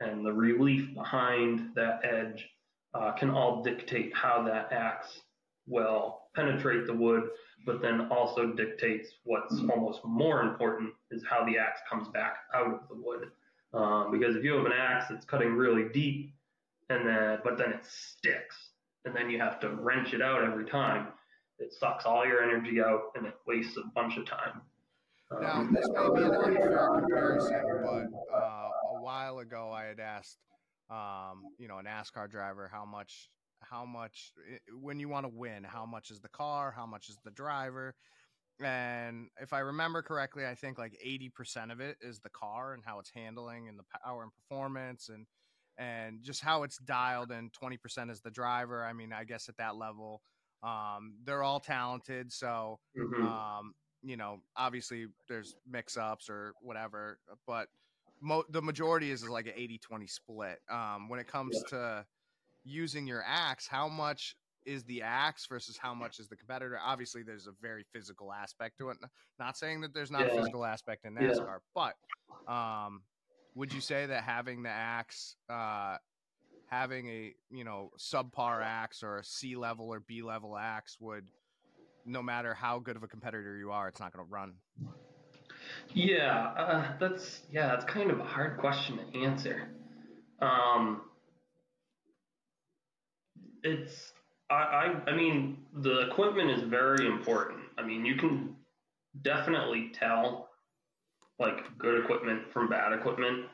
and 0.00 0.24
the 0.24 0.32
relief 0.32 0.94
behind 0.94 1.74
that 1.74 2.00
edge 2.04 2.48
uh, 2.94 3.10
can 3.12 3.30
all 3.30 3.62
dictate 3.62 4.14
how 4.14 4.44
that 4.44 4.72
axe 4.72 5.20
will 5.66 6.20
penetrate 6.36 6.86
the 6.86 6.92
wood 6.92 7.28
but 7.66 7.80
then 7.80 8.08
also 8.10 8.52
dictates 8.52 9.08
what's 9.24 9.60
almost 9.70 10.00
more 10.04 10.42
important 10.42 10.92
is 11.10 11.24
how 11.28 11.44
the 11.44 11.58
axe 11.58 11.80
comes 11.88 12.08
back 12.08 12.36
out 12.54 12.66
of 12.66 12.88
the 12.88 12.94
wood. 12.94 13.30
Um, 13.72 14.10
because 14.12 14.36
if 14.36 14.44
you 14.44 14.52
have 14.54 14.66
an 14.66 14.72
axe 14.72 15.06
that's 15.08 15.24
cutting 15.24 15.54
really 15.54 15.88
deep, 15.92 16.32
and 16.90 17.08
then 17.08 17.38
but 17.42 17.56
then 17.56 17.72
it 17.72 17.84
sticks, 17.84 18.56
and 19.04 19.16
then 19.16 19.30
you 19.30 19.38
have 19.38 19.58
to 19.60 19.70
wrench 19.70 20.12
it 20.12 20.22
out 20.22 20.44
every 20.44 20.66
time, 20.66 21.08
it 21.58 21.72
sucks 21.72 22.04
all 22.04 22.26
your 22.26 22.42
energy 22.42 22.80
out 22.80 23.12
and 23.14 23.26
it 23.26 23.34
wastes 23.46 23.76
a 23.76 23.88
bunch 23.94 24.16
of 24.16 24.26
time. 24.26 24.60
Now, 25.40 25.60
um, 25.60 25.72
this 25.72 25.88
may 25.88 26.20
be 26.20 26.22
an 26.22 26.34
unfair 26.44 26.88
comparison, 27.00 27.62
but 27.82 28.36
uh, 28.36 28.68
a 28.96 29.00
while 29.00 29.38
ago 29.38 29.70
I 29.72 29.84
had 29.84 30.00
asked, 30.00 30.38
um, 30.90 31.44
you 31.58 31.68
know, 31.68 31.78
a 31.78 31.82
NASCAR 31.82 32.30
driver 32.30 32.70
how 32.72 32.84
much 32.84 33.28
how 33.64 33.84
much 33.84 34.32
eh, 34.52 34.58
when 34.80 34.98
you 35.00 35.08
want 35.08 35.24
to 35.24 35.32
win 35.34 35.64
how 35.64 35.86
much 35.86 36.10
is 36.10 36.20
the 36.20 36.28
car 36.28 36.72
how 36.76 36.86
much 36.86 37.08
is 37.08 37.18
the 37.24 37.30
driver 37.30 37.94
and 38.62 39.28
if 39.40 39.52
i 39.52 39.58
remember 39.58 40.02
correctly 40.02 40.46
i 40.46 40.54
think 40.54 40.78
like 40.78 40.96
80% 41.04 41.72
of 41.72 41.80
it 41.80 41.96
is 42.00 42.20
the 42.20 42.30
car 42.30 42.74
and 42.74 42.82
how 42.84 42.98
it's 42.98 43.10
handling 43.14 43.68
and 43.68 43.78
the 43.78 43.84
power 44.04 44.22
and 44.22 44.32
performance 44.34 45.08
and 45.08 45.26
and 45.76 46.22
just 46.22 46.40
how 46.40 46.62
it's 46.62 46.78
dialed 46.78 47.32
and 47.32 47.50
20% 47.52 48.10
is 48.10 48.20
the 48.20 48.30
driver 48.30 48.84
i 48.84 48.92
mean 48.92 49.12
i 49.12 49.24
guess 49.24 49.48
at 49.48 49.56
that 49.56 49.76
level 49.76 50.20
um, 50.62 51.16
they're 51.24 51.42
all 51.42 51.60
talented 51.60 52.32
so 52.32 52.78
mm-hmm. 52.96 53.26
um, 53.26 53.74
you 54.04 54.16
know 54.16 54.40
obviously 54.56 55.06
there's 55.28 55.56
mix 55.68 55.96
ups 55.96 56.28
or 56.28 56.52
whatever 56.60 57.18
but 57.46 57.68
mo- 58.20 58.44
the 58.50 58.60
majority 58.60 59.10
is, 59.10 59.22
is 59.22 59.28
like 59.28 59.46
an 59.46 59.54
80-20 59.54 60.10
split 60.10 60.60
um, 60.70 61.08
when 61.08 61.18
it 61.20 61.26
comes 61.26 61.56
yeah. 61.56 61.78
to 61.78 62.06
using 62.64 63.06
your 63.06 63.22
axe, 63.26 63.66
how 63.66 63.88
much 63.88 64.36
is 64.64 64.82
the 64.84 65.02
axe 65.02 65.46
versus 65.46 65.76
how 65.76 65.94
much 65.94 66.18
is 66.18 66.28
the 66.28 66.36
competitor? 66.36 66.78
Obviously, 66.82 67.22
there's 67.22 67.46
a 67.46 67.52
very 67.60 67.84
physical 67.92 68.32
aspect 68.32 68.78
to 68.78 68.88
it. 68.88 68.96
Not 69.38 69.56
saying 69.56 69.82
that 69.82 69.92
there's 69.92 70.10
not 70.10 70.22
yeah. 70.22 70.32
a 70.32 70.36
physical 70.36 70.64
aspect 70.64 71.04
in 71.04 71.14
NASCAR, 71.14 71.58
yeah. 71.76 71.92
but 72.46 72.52
um, 72.52 73.02
would 73.54 73.72
you 73.72 73.80
say 73.80 74.06
that 74.06 74.24
having 74.24 74.62
the 74.62 74.70
axe, 74.70 75.36
uh, 75.50 75.96
having 76.66 77.08
a 77.08 77.34
you 77.50 77.62
know 77.62 77.90
subpar 77.98 78.62
axe 78.64 79.02
or 79.02 79.18
a 79.18 79.24
C 79.24 79.54
level 79.54 79.92
or 79.92 80.00
B 80.00 80.22
level 80.22 80.56
axe 80.56 80.96
would 80.98 81.26
no 82.04 82.22
matter 82.22 82.54
how 82.54 82.78
good 82.78 82.96
of 82.96 83.02
a 83.02 83.08
competitor 83.08 83.56
you 83.56 83.70
are, 83.70 83.88
it's 83.88 84.00
not 84.00 84.12
going 84.12 84.24
to 84.24 84.30
run. 84.30 84.54
Yeah, 85.92 86.52
uh, 86.56 86.98
that's 86.98 87.42
yeah, 87.50 87.68
that's 87.68 87.84
kind 87.84 88.10
of 88.10 88.20
a 88.20 88.24
hard 88.24 88.58
question 88.58 88.98
to 88.98 89.18
answer. 89.20 89.68
Um, 90.40 91.02
it's 93.62 94.12
I, 94.50 94.54
I 94.54 95.10
I 95.10 95.16
mean 95.16 95.64
the 95.72 96.08
equipment 96.10 96.50
is 96.50 96.62
very 96.62 97.06
important. 97.06 97.60
I 97.78 97.82
mean 97.82 98.04
you 98.04 98.16
can 98.16 98.56
definitely 99.22 99.90
tell 99.94 100.50
like 101.38 101.78
good 101.78 102.02
equipment 102.04 102.52
from 102.52 102.68
bad 102.68 102.92
equipment, 102.92 103.46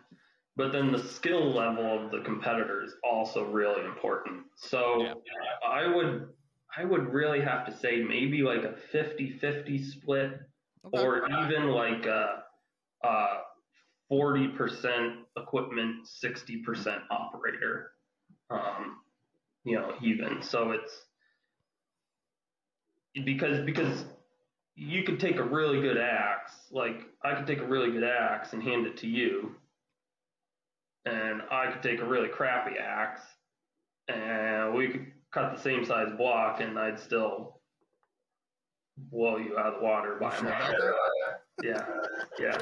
but 0.57 0.73
then 0.73 0.93
the 0.93 0.99
skill 0.99 1.55
level 1.55 2.05
of 2.05 2.11
the 2.11 2.21
competitor 2.21 2.83
is 2.83 2.95
also 3.05 3.45
really 3.45 3.85
important. 3.85 4.45
So 4.57 5.03
Yeah. 5.03 5.15
I 5.67 5.87
would 5.87 6.29
I 6.77 6.85
would 6.85 7.13
really 7.13 7.41
have 7.41 7.67
to 7.67 7.77
say 7.77 8.03
maybe 8.03 8.43
like 8.43 8.63
a 8.63 8.75
50-50 8.95 9.85
split 9.85 10.41
Okay. 10.87 11.03
or 11.03 11.27
even 11.27 11.69
like 11.69 12.07
a, 12.07 12.43
a 13.05 13.27
40% 14.11 15.25
equipment, 15.37 16.07
60% 16.25 17.03
operator. 17.11 17.91
Um, 18.49 19.01
you 19.65 19.77
know, 19.77 19.95
even 20.03 20.43
so, 20.43 20.71
it's 20.73 21.07
because 23.25 23.61
because 23.65 24.05
you 24.75 25.03
could 25.03 25.21
take 25.21 25.37
a 25.37 25.43
really 25.43 25.81
good 25.83 25.99
axe, 25.99 26.53
like 26.73 27.03
I 27.23 27.35
could 27.35 27.47
take 27.47 27.59
a 27.59 27.67
really 27.67 27.93
good 27.93 28.05
axe 28.05 28.53
and 28.55 28.63
hand 28.63 28.87
it 28.87 28.97
to 28.99 29.07
you, 29.07 29.55
and 31.05 31.43
I 31.51 31.71
could 31.71 31.83
take 31.83 32.01
a 32.01 32.07
really 32.07 32.29
crappy 32.29 32.79
axe, 32.79 33.21
and 34.09 34.75
we 34.75 34.89
could 34.89 35.07
cut 35.33 35.55
the 35.55 35.61
same 35.61 35.85
size 35.85 36.13
block, 36.17 36.61
and 36.61 36.79
I'd 36.79 36.99
still 36.99 37.61
blow 38.97 39.37
you 39.37 39.59
out 39.59 39.75
of 39.75 39.81
the 39.81 39.85
water 39.85 40.17
by 40.21 40.35
sure 40.35 40.45
mile. 40.45 40.71
about 40.71 40.77
that? 40.79 41.65
Yeah, 41.65 41.85
yeah. 42.39 42.59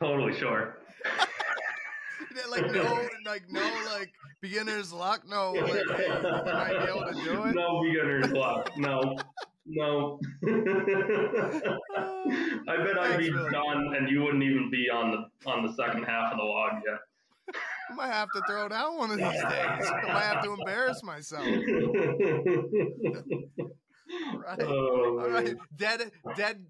Totally 0.00 0.34
sure. 0.34 0.78
like 2.50 2.70
no, 2.72 3.08
like 3.24 3.50
no, 3.50 3.60
like 3.96 4.12
beginner's 4.40 4.92
luck. 4.92 5.22
No, 5.28 5.52
like 5.52 5.70
hey, 5.96 6.06
you 6.06 6.22
might 6.22 6.68
be 6.68 6.90
able 6.90 7.06
to 7.06 7.14
do 7.24 7.44
it. 7.44 7.54
No 7.54 7.82
beginner's 7.82 8.30
luck. 8.32 8.70
No, 8.76 9.16
no. 9.66 10.20
I 12.68 12.76
bet 12.76 12.98
I'd 12.98 13.18
be 13.18 13.30
really 13.30 13.50
done, 13.50 13.94
and 13.96 14.08
you 14.08 14.22
wouldn't 14.22 14.42
even 14.42 14.70
be 14.70 14.88
on 14.90 15.10
the 15.10 15.50
on 15.50 15.66
the 15.66 15.72
second 15.74 16.04
half 16.04 16.32
of 16.32 16.38
the 16.38 16.44
log 16.44 16.74
yet. 16.86 17.00
I 17.90 17.94
might 17.94 18.12
have 18.12 18.28
to 18.34 18.42
throw 18.46 18.68
down 18.68 18.96
one 18.98 19.10
of 19.10 19.16
these 19.18 19.26
days. 19.26 19.42
I 19.42 20.02
might 20.12 20.22
have 20.22 20.42
to 20.44 20.52
embarrass 20.52 21.02
myself. 21.02 21.46
Right. 24.34 24.62
Oh, 24.62 25.20
All 25.20 25.28
right. 25.28 25.54
Dead, 25.76 26.10
dead, 26.34 26.64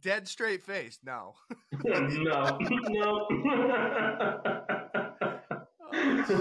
dead 0.00 0.26
straight 0.26 0.62
face. 0.62 0.98
No. 1.04 1.34
no, 1.84 2.08
no. 2.08 3.28
Oh, 5.92 6.24
shit. 6.26 6.38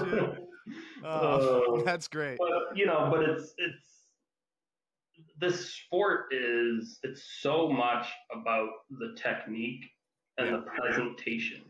Oh, 1.03 1.63
Oh. 1.67 1.81
that's 1.85 2.07
great. 2.07 2.37
but 2.37 2.77
you 2.77 2.85
know, 2.85 3.09
but 3.11 3.23
it's 3.27 3.53
it's 3.57 4.07
this 5.39 5.73
sport 5.73 6.25
is 6.31 6.99
it's 7.03 7.23
so 7.41 7.69
much 7.69 8.07
about 8.33 8.69
the 8.89 9.15
technique 9.17 9.83
and 10.37 10.53
the 10.55 10.59
presentation, 10.61 11.61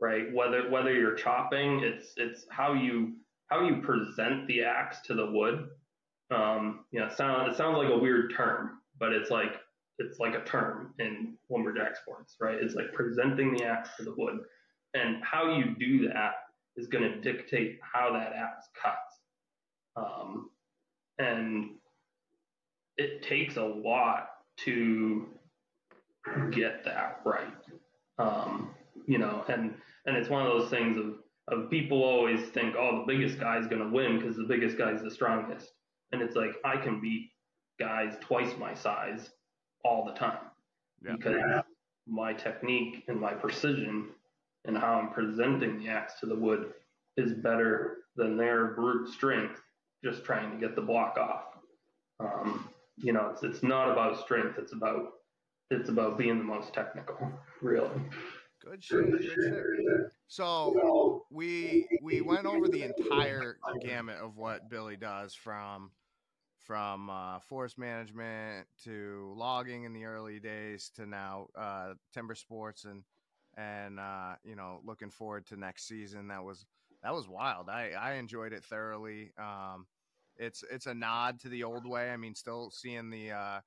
right? 0.00 0.32
Whether 0.32 0.70
whether 0.70 0.92
you're 0.92 1.14
chopping, 1.14 1.80
it's 1.80 2.14
it's 2.16 2.46
how 2.50 2.72
you 2.72 3.14
how 3.48 3.66
you 3.66 3.82
present 3.82 4.46
the 4.46 4.64
axe 4.64 5.00
to 5.06 5.14
the 5.14 5.30
wood. 5.30 5.68
Um, 6.30 6.84
you 6.90 7.00
know, 7.00 7.08
sound 7.08 7.50
it 7.50 7.56
sounds 7.56 7.78
like 7.78 7.90
a 7.90 7.98
weird 7.98 8.34
term, 8.34 8.78
but 8.98 9.12
it's 9.12 9.30
like 9.30 9.60
it's 9.98 10.18
like 10.18 10.34
a 10.34 10.44
term 10.44 10.94
in 10.98 11.36
lumberjack 11.50 11.96
sports, 11.96 12.36
right? 12.40 12.56
It's 12.60 12.74
like 12.74 12.92
presenting 12.92 13.54
the 13.54 13.64
axe 13.64 13.90
to 13.98 14.04
the 14.04 14.14
wood, 14.16 14.40
and 14.94 15.22
how 15.22 15.56
you 15.56 15.74
do 15.78 16.08
that 16.08 16.34
is 16.76 16.88
going 16.88 17.04
to 17.04 17.20
dictate 17.20 17.78
how 17.80 18.12
that 18.12 18.32
axe 18.32 18.68
cuts. 18.80 18.98
Um, 19.96 20.50
and 21.18 21.70
it 22.96 23.22
takes 23.22 23.56
a 23.56 23.62
lot 23.62 24.30
to 24.64 25.26
get 26.50 26.84
that 26.84 27.20
right. 27.24 27.54
Um, 28.18 28.74
you 29.06 29.18
know, 29.18 29.44
and 29.48 29.74
and 30.06 30.16
it's 30.16 30.28
one 30.28 30.46
of 30.46 30.52
those 30.58 30.70
things 30.70 30.96
of 30.96 31.14
of 31.48 31.70
people 31.70 32.02
always 32.02 32.40
think, 32.50 32.74
oh, 32.78 33.00
the 33.04 33.12
biggest 33.12 33.38
guy's 33.38 33.66
going 33.66 33.82
to 33.82 33.88
win 33.94 34.18
because 34.18 34.36
the 34.36 34.44
biggest 34.44 34.78
guy's 34.78 35.02
the 35.02 35.10
strongest, 35.10 35.72
and 36.12 36.22
it's 36.22 36.36
like 36.36 36.52
I 36.64 36.76
can 36.76 37.00
beat 37.00 37.30
guys 37.78 38.14
twice 38.20 38.52
my 38.58 38.72
size 38.74 39.30
all 39.84 40.04
the 40.04 40.12
time 40.12 40.38
Yeah. 41.04 41.16
because 41.16 41.62
my 42.06 42.32
technique 42.32 43.04
and 43.08 43.20
my 43.20 43.34
precision 43.34 44.10
and 44.64 44.76
how 44.78 44.94
I'm 44.94 45.10
presenting 45.10 45.78
the 45.78 45.88
axe 45.88 46.14
to 46.20 46.26
the 46.26 46.36
wood 46.36 46.72
is 47.16 47.32
better 47.32 47.98
than 48.16 48.36
their 48.36 48.68
brute 48.74 49.08
strength 49.08 49.60
just 50.04 50.24
trying 50.24 50.50
to 50.52 50.56
get 50.58 50.76
the 50.76 50.82
block 50.82 51.16
off. 51.18 51.44
Um, 52.20 52.68
you 52.96 53.12
know, 53.12 53.30
it's 53.32 53.42
it's 53.42 53.62
not 53.62 53.90
about 53.90 54.20
strength. 54.20 54.56
It's 54.58 54.72
about 54.72 55.12
it's 55.70 55.88
about 55.88 56.16
being 56.16 56.38
the 56.38 56.44
most 56.44 56.72
technical, 56.72 57.30
really. 57.60 57.90
Good 58.64 58.82
shit. 58.82 59.10
Good 59.10 59.24
shit. 59.24 59.64
So 60.26 61.24
we 61.30 61.86
we 62.02 62.20
went 62.20 62.46
over 62.46 62.68
the 62.68 62.82
entire 62.82 63.58
gamut 63.80 64.16
of 64.16 64.36
what 64.36 64.68
Billy 64.70 64.96
does 64.96 65.34
from 65.34 65.90
from 66.58 67.10
uh, 67.10 67.38
forest 67.40 67.78
management 67.78 68.66
to 68.84 69.34
logging 69.36 69.84
in 69.84 69.92
the 69.92 70.06
early 70.06 70.40
days 70.40 70.90
to 70.96 71.06
now 71.06 71.48
uh, 71.56 71.94
timber 72.12 72.34
sports 72.34 72.84
and 72.84 73.02
and 73.56 74.00
uh, 74.00 74.34
you 74.44 74.56
know 74.56 74.80
looking 74.84 75.10
forward 75.10 75.46
to 75.46 75.56
next 75.56 75.86
season. 75.86 76.28
That 76.28 76.42
was 76.42 76.66
that 77.02 77.14
was 77.14 77.28
wild. 77.28 77.68
I 77.68 77.90
I 77.90 78.14
enjoyed 78.14 78.52
it 78.52 78.64
thoroughly. 78.64 79.32
Um, 79.38 79.86
it's 80.36 80.64
it's 80.70 80.86
a 80.86 80.94
nod 80.94 81.40
to 81.40 81.48
the 81.48 81.64
old 81.64 81.86
way. 81.86 82.10
I 82.10 82.16
mean, 82.16 82.34
still 82.34 82.70
seeing 82.70 83.10
the 83.10 83.30
uh, 83.32 83.60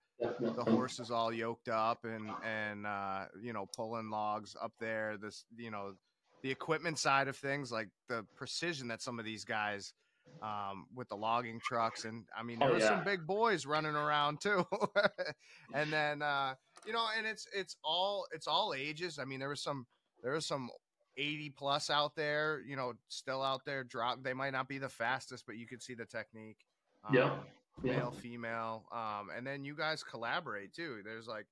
the 0.55 0.63
horses 0.63 1.11
all 1.11 1.31
yoked 1.33 1.69
up 1.69 2.03
and 2.03 2.29
and 2.45 2.85
uh, 2.85 3.25
you 3.41 3.53
know 3.53 3.67
pulling 3.75 4.09
logs 4.09 4.55
up 4.61 4.73
there. 4.79 5.17
This 5.21 5.45
you 5.55 5.71
know 5.71 5.93
the 6.43 6.51
equipment 6.51 6.99
side 6.99 7.27
of 7.27 7.35
things, 7.35 7.71
like 7.71 7.89
the 8.09 8.25
precision 8.35 8.87
that 8.89 9.01
some 9.01 9.17
of 9.19 9.25
these 9.25 9.43
guys 9.43 9.93
um, 10.41 10.85
with 10.95 11.09
the 11.09 11.15
logging 11.15 11.59
trucks, 11.63 12.05
and 12.05 12.25
I 12.37 12.43
mean 12.43 12.59
there 12.59 12.69
Oh, 12.69 12.73
were 12.73 12.79
yeah. 12.79 12.89
some 12.89 13.03
big 13.03 13.25
boys 13.25 13.65
running 13.65 13.95
around 13.95 14.39
too. 14.41 14.65
and 15.73 15.91
then 15.91 16.21
uh, 16.21 16.53
you 16.85 16.93
know, 16.93 17.05
and 17.17 17.25
it's 17.25 17.47
it's 17.55 17.75
all 17.83 18.25
it's 18.33 18.47
all 18.47 18.73
ages. 18.77 19.19
I 19.19 19.25
mean 19.25 19.39
there 19.39 19.49
was 19.49 19.63
some 19.63 19.85
there 20.23 20.33
was 20.33 20.45
some 20.45 20.69
80 21.17 21.49
plus 21.51 21.89
out 21.89 22.15
there, 22.15 22.61
you 22.65 22.75
know, 22.75 22.93
still 23.09 23.41
out 23.41 23.65
there. 23.65 23.83
Drop. 23.83 24.23
They 24.23 24.33
might 24.33 24.51
not 24.53 24.67
be 24.67 24.77
the 24.77 24.89
fastest, 24.89 25.45
but 25.45 25.57
you 25.57 25.67
can 25.67 25.79
see 25.79 25.93
the 25.93 26.05
technique. 26.05 26.65
Yeah. 27.11 27.23
Um, 27.23 27.39
Yeah. 27.83 27.97
male, 27.97 28.11
female, 28.11 28.85
um, 28.91 29.29
and 29.35 29.45
then 29.45 29.63
you 29.63 29.75
guys 29.75 30.03
collaborate 30.03 30.73
too. 30.73 31.01
There's 31.03 31.27
like 31.27 31.45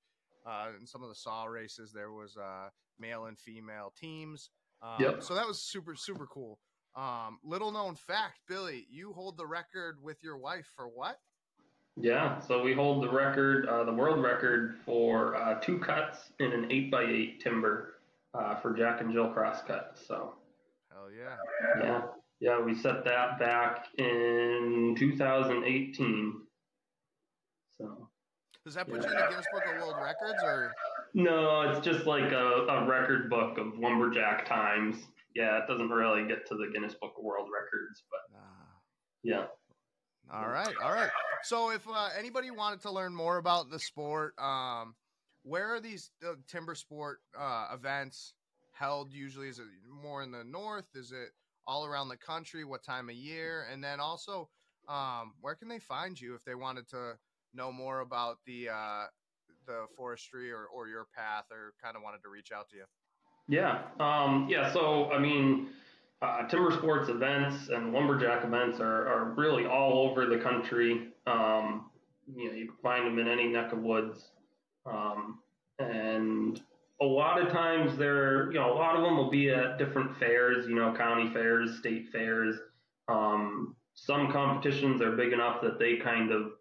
uh, 0.46 0.70
in 0.80 0.86
some 0.86 1.02
of 1.04 1.10
the 1.10 1.16
saw 1.16 1.46
races, 1.46 1.92
there 1.92 2.12
was 2.12 2.36
uh, 2.38 2.70
male 3.00 3.26
and 3.26 3.38
female 3.38 3.94
teams. 4.00 4.50
Um, 4.82 5.02
Yep. 5.02 5.24
So 5.24 5.34
that 5.36 5.48
was 5.48 5.62
super 5.62 5.96
super 5.96 6.26
cool. 6.28 6.60
Um, 6.96 7.40
little 7.44 7.72
known 7.72 7.96
fact, 7.96 8.40
Billy, 8.48 8.86
you 8.90 9.12
hold 9.14 9.38
the 9.38 9.46
record 9.46 10.02
with 10.02 10.24
your 10.24 10.38
wife 10.38 10.68
for 10.76 10.88
what? 10.88 11.20
Yeah, 11.98 12.40
so 12.40 12.62
we 12.62 12.74
hold 12.74 13.04
the 13.04 13.10
record, 13.10 13.68
uh, 13.68 13.84
the 13.86 13.94
world 13.94 14.22
record 14.22 14.76
for 14.86 15.36
uh, 15.36 15.60
two 15.62 15.80
cuts 15.80 16.32
in 16.40 16.52
an 16.52 16.72
eight 16.72 16.92
by 16.92 17.04
eight 17.04 17.40
timber 17.40 17.95
uh, 18.38 18.56
for 18.62 18.74
Jack 18.74 19.02
and 19.02 19.12
Jill 19.12 19.30
crosscut. 19.34 19.98
So, 20.08 20.34
Hell 20.92 21.10
yeah! 21.12 21.36
yeah, 21.84 22.02
yeah, 22.40 22.62
we 22.62 22.76
set 22.76 23.04
that 23.06 23.40
back 23.40 23.86
in 23.98 24.96
2018. 24.98 26.34
So, 27.80 28.10
Does 28.66 28.76
that 28.76 28.88
put 28.88 29.04
you 29.04 29.10
in 29.10 29.16
the 29.16 29.26
Guinness 29.30 29.46
Book 29.54 29.64
of 29.74 29.82
World 29.82 29.96
Records 30.02 30.42
or? 30.44 30.72
no, 31.14 31.62
it's 31.62 31.86
just 31.86 32.06
like 32.06 32.32
a, 32.32 32.66
a 32.70 32.86
record 32.88 33.30
book 33.30 33.58
of 33.58 33.78
lumberjack 33.78 34.46
times. 34.46 34.98
Yeah, 35.36 35.58
it 35.58 35.68
doesn't 35.68 35.90
really 35.90 36.28
get 36.28 36.46
to 36.48 36.56
the 36.56 36.70
Guinness 36.74 36.94
Book 37.02 37.14
of 37.18 37.24
World 37.24 37.48
Records, 37.54 38.04
but 38.10 38.38
Ah. 38.38 38.68
yeah. 39.24 39.46
All 40.34 40.48
right, 40.48 40.74
all 40.82 40.92
right. 40.92 41.12
So, 41.44 41.70
if 41.72 41.88
uh, 41.88 42.10
anybody 42.18 42.50
wanted 42.50 42.82
to 42.82 42.92
learn 42.92 43.14
more 43.14 43.38
about 43.38 43.70
the 43.70 43.78
sport, 43.78 44.34
um, 44.40 44.96
where 45.46 45.74
are 45.74 45.80
these 45.80 46.10
uh, 46.28 46.34
timber 46.48 46.76
sport 46.76 47.20
uh, 47.40 47.68
events 47.74 48.34
held? 48.72 49.14
Usually, 49.14 49.48
is 49.48 49.60
it 49.60 49.66
more 49.90 50.24
in 50.24 50.32
the 50.32 50.44
north? 50.44 50.88
Is 50.96 51.12
it 51.12 51.30
all 51.68 51.86
around 51.86 52.10
the 52.10 52.18
country? 52.18 52.66
What 52.66 52.84
time 52.84 53.10
of 53.10 53.16
year? 53.16 53.68
And 53.72 53.84
then 53.84 54.00
also, 54.00 54.50
um, 54.90 55.34
where 55.42 55.56
can 55.56 55.68
they 55.68 55.80
find 55.80 56.20
you 56.20 56.34
if 56.34 56.44
they 56.44 56.56
wanted 56.56 56.90
to 56.90 57.14
know 57.54 57.72
more 57.72 58.00
about 58.00 58.40
the 58.46 58.70
uh, 58.70 59.06
the 59.68 59.86
forestry 59.96 60.52
or, 60.52 60.66
or 60.66 60.88
your 60.88 61.08
path, 61.16 61.46
or 61.52 61.74
kind 61.82 61.96
of 61.96 62.02
wanted 62.04 62.22
to 62.24 62.30
reach 62.30 62.52
out 62.52 62.70
to 62.70 62.78
you? 62.78 62.84
Yeah, 63.48 63.84
um, 64.00 64.48
yeah. 64.50 64.74
So 64.74 65.12
I 65.12 65.20
mean, 65.20 65.70
uh, 66.24 66.48
timber 66.48 66.72
sports 66.72 67.10
events 67.10 67.70
and 67.70 67.94
lumberjack 67.94 68.44
events 68.44 68.80
are, 68.80 69.08
are 69.08 69.34
really 69.36 69.68
all 69.68 70.10
over 70.10 70.26
the 70.26 70.38
country. 70.38 71.10
Um, 71.28 71.92
you 72.28 72.50
know 72.50 72.56
you 72.56 72.66
can 72.66 72.78
find 72.82 73.06
them 73.06 73.20
in 73.20 73.28
any 73.28 73.48
neck 73.48 73.72
of 73.72 73.80
woods, 73.80 74.32
um, 74.86 75.40
and 75.80 76.62
a 77.02 77.06
lot 77.06 77.42
of 77.42 77.52
times 77.52 77.98
they're 77.98 78.52
you 78.52 78.60
know 78.60 78.74
a 78.74 78.78
lot 78.78 78.96
of 78.96 79.04
them 79.04 79.18
will 79.18 79.30
be 79.30 79.50
at 79.50 79.78
different 79.78 80.18
fairs, 80.18 80.68
you 80.68 80.76
know, 80.76 80.94
county 80.96 81.32
fairs, 81.34 81.78
state 81.78 82.10
fairs. 82.12 82.56
Um, 83.08 83.76
some 83.94 84.32
competitions 84.32 85.02
are 85.02 85.16
big 85.16 85.34
enough 85.34 85.62
that 85.62 85.80
they 85.80 85.98
kind 85.98 86.32
of 86.32 86.52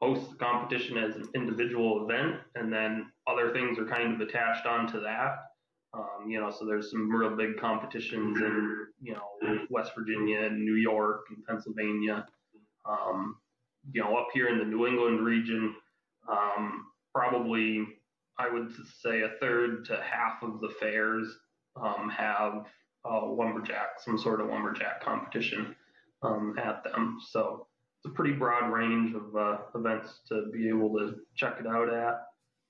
host 0.00 0.30
the 0.30 0.36
competition 0.36 0.98
as 0.98 1.16
an 1.16 1.28
individual 1.34 2.04
event, 2.04 2.36
and 2.54 2.72
then 2.72 3.06
other 3.26 3.52
things 3.52 3.78
are 3.78 3.86
kind 3.86 4.14
of 4.14 4.26
attached 4.26 4.66
onto 4.66 5.00
that. 5.00 5.36
Um, 5.94 6.28
you 6.28 6.40
know, 6.40 6.50
so 6.50 6.66
there's 6.66 6.90
some 6.90 7.10
real 7.10 7.36
big 7.36 7.58
competitions 7.58 8.38
in 8.38 8.86
you 9.00 9.14
know 9.14 9.58
West 9.70 9.92
Virginia 9.96 10.40
and 10.40 10.64
New 10.64 10.74
York 10.76 11.26
and 11.30 11.44
Pennsylvania. 11.44 12.26
Um, 12.86 13.36
you 13.92 14.02
know, 14.02 14.16
up 14.16 14.28
here 14.32 14.48
in 14.48 14.58
the 14.58 14.64
New 14.64 14.86
England 14.86 15.20
region, 15.24 15.74
um, 16.28 16.86
probably 17.14 17.86
I 18.38 18.48
would 18.48 18.72
say 19.00 19.22
a 19.22 19.30
third 19.40 19.84
to 19.86 20.02
half 20.02 20.42
of 20.42 20.60
the 20.60 20.70
fairs 20.80 21.28
um, 21.80 22.10
have 22.10 22.66
a 23.04 23.24
lumberjack, 23.24 24.00
some 24.00 24.18
sort 24.18 24.40
of 24.40 24.48
lumberjack 24.48 25.02
competition 25.02 25.76
um, 26.22 26.56
at 26.58 26.82
them. 26.82 27.18
So 27.30 27.66
it's 27.98 28.12
a 28.12 28.14
pretty 28.14 28.34
broad 28.34 28.70
range 28.72 29.14
of 29.14 29.36
uh, 29.36 29.58
events 29.74 30.20
to 30.28 30.46
be 30.52 30.68
able 30.68 30.90
to 30.98 31.16
check 31.36 31.56
it 31.60 31.66
out 31.66 31.92
at. 31.92 32.26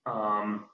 Um, 0.07 0.67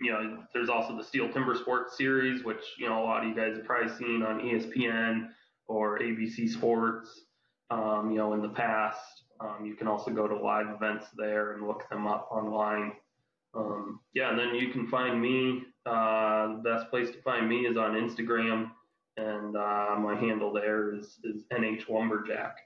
you 0.00 0.12
know, 0.12 0.42
there's 0.52 0.68
also 0.68 0.96
the 0.96 1.02
Stihl 1.02 1.32
Timber 1.32 1.54
Sports 1.54 1.96
Series, 1.96 2.44
which 2.44 2.62
you 2.78 2.88
know 2.88 3.02
a 3.02 3.04
lot 3.04 3.22
of 3.22 3.28
you 3.28 3.34
guys 3.34 3.56
have 3.56 3.66
probably 3.66 3.92
seen 3.96 4.22
on 4.22 4.40
ESPN 4.40 5.28
or 5.66 5.98
ABC 5.98 6.48
Sports. 6.48 7.22
Um, 7.70 8.10
you 8.10 8.18
know, 8.18 8.32
in 8.32 8.40
the 8.40 8.48
past, 8.48 9.24
um, 9.40 9.64
you 9.64 9.74
can 9.74 9.86
also 9.86 10.10
go 10.10 10.26
to 10.26 10.36
live 10.36 10.68
events 10.68 11.06
there 11.16 11.52
and 11.52 11.66
look 11.66 11.88
them 11.90 12.06
up 12.06 12.28
online. 12.30 12.92
Um, 13.54 14.00
yeah, 14.14 14.30
and 14.30 14.38
then 14.38 14.54
you 14.54 14.68
can 14.68 14.86
find 14.88 15.20
me. 15.20 15.62
Uh, 15.86 16.56
the 16.56 16.62
best 16.64 16.90
place 16.90 17.10
to 17.10 17.22
find 17.22 17.48
me 17.48 17.66
is 17.66 17.76
on 17.76 17.92
Instagram, 17.92 18.70
and 19.16 19.56
uh, 19.56 19.96
my 19.98 20.16
handle 20.18 20.52
there 20.52 20.94
is 20.94 21.18
is 21.24 21.44
NH 21.52 21.88
Lumberjack. 21.88 22.56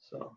So. 0.00 0.36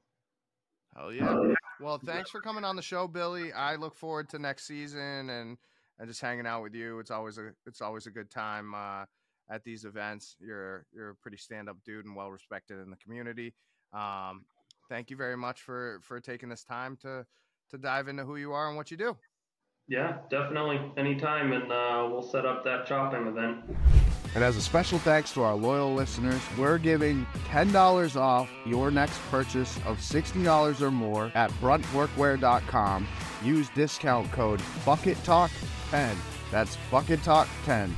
Hell 0.95 1.13
yeah. 1.13 1.53
Well, 1.79 1.97
thanks 1.97 2.29
for 2.29 2.41
coming 2.41 2.65
on 2.65 2.75
the 2.75 2.81
show, 2.81 3.07
Billy. 3.07 3.53
I 3.53 3.75
look 3.75 3.95
forward 3.95 4.27
to 4.29 4.39
next 4.39 4.67
season 4.67 5.29
and 5.29 5.57
and 5.99 6.07
just 6.07 6.21
hanging 6.21 6.47
out 6.47 6.63
with 6.63 6.73
you. 6.73 6.99
It's 6.99 7.11
always 7.11 7.37
a 7.37 7.51
it's 7.65 7.81
always 7.81 8.07
a 8.07 8.11
good 8.11 8.29
time 8.29 8.73
uh, 8.73 9.05
at 9.49 9.63
these 9.63 9.85
events. 9.85 10.35
You're 10.39 10.85
you're 10.93 11.11
a 11.11 11.15
pretty 11.15 11.37
stand 11.37 11.69
up 11.69 11.77
dude 11.85 12.05
and 12.05 12.15
well 12.15 12.31
respected 12.31 12.79
in 12.79 12.89
the 12.89 12.97
community. 12.97 13.53
Um, 13.93 14.45
thank 14.89 15.09
you 15.09 15.15
very 15.15 15.37
much 15.37 15.61
for 15.61 15.99
for 16.01 16.19
taking 16.19 16.49
this 16.49 16.63
time 16.63 16.97
to 17.01 17.25
to 17.69 17.77
dive 17.77 18.07
into 18.07 18.25
who 18.25 18.35
you 18.35 18.51
are 18.51 18.67
and 18.67 18.75
what 18.75 18.91
you 18.91 18.97
do. 18.97 19.15
Yeah, 19.87 20.17
definitely. 20.29 20.79
Anytime, 20.97 21.51
and 21.51 21.71
uh, 21.71 22.07
we'll 22.11 22.21
set 22.21 22.45
up 22.45 22.63
that 22.63 22.85
chopping 22.85 23.25
event. 23.25 23.63
And 24.35 24.43
as 24.43 24.55
a 24.55 24.61
special 24.61 24.99
thanks 24.99 25.33
to 25.33 25.41
our 25.41 25.55
loyal 25.55 25.95
listeners, 25.95 26.41
we're 26.57 26.77
giving 26.77 27.25
$10 27.47 28.15
off 28.15 28.51
your 28.67 28.91
next 28.91 29.17
purchase 29.31 29.75
of 29.77 29.97
$60 29.97 30.81
or 30.81 30.91
more 30.91 31.31
at 31.33 31.49
bruntworkwear.com. 31.53 33.07
Use 33.43 33.69
discount 33.69 34.31
code 34.31 34.59
BucketTalk10. 34.85 36.15
That's 36.51 36.77
BucketTalk10 36.91 37.89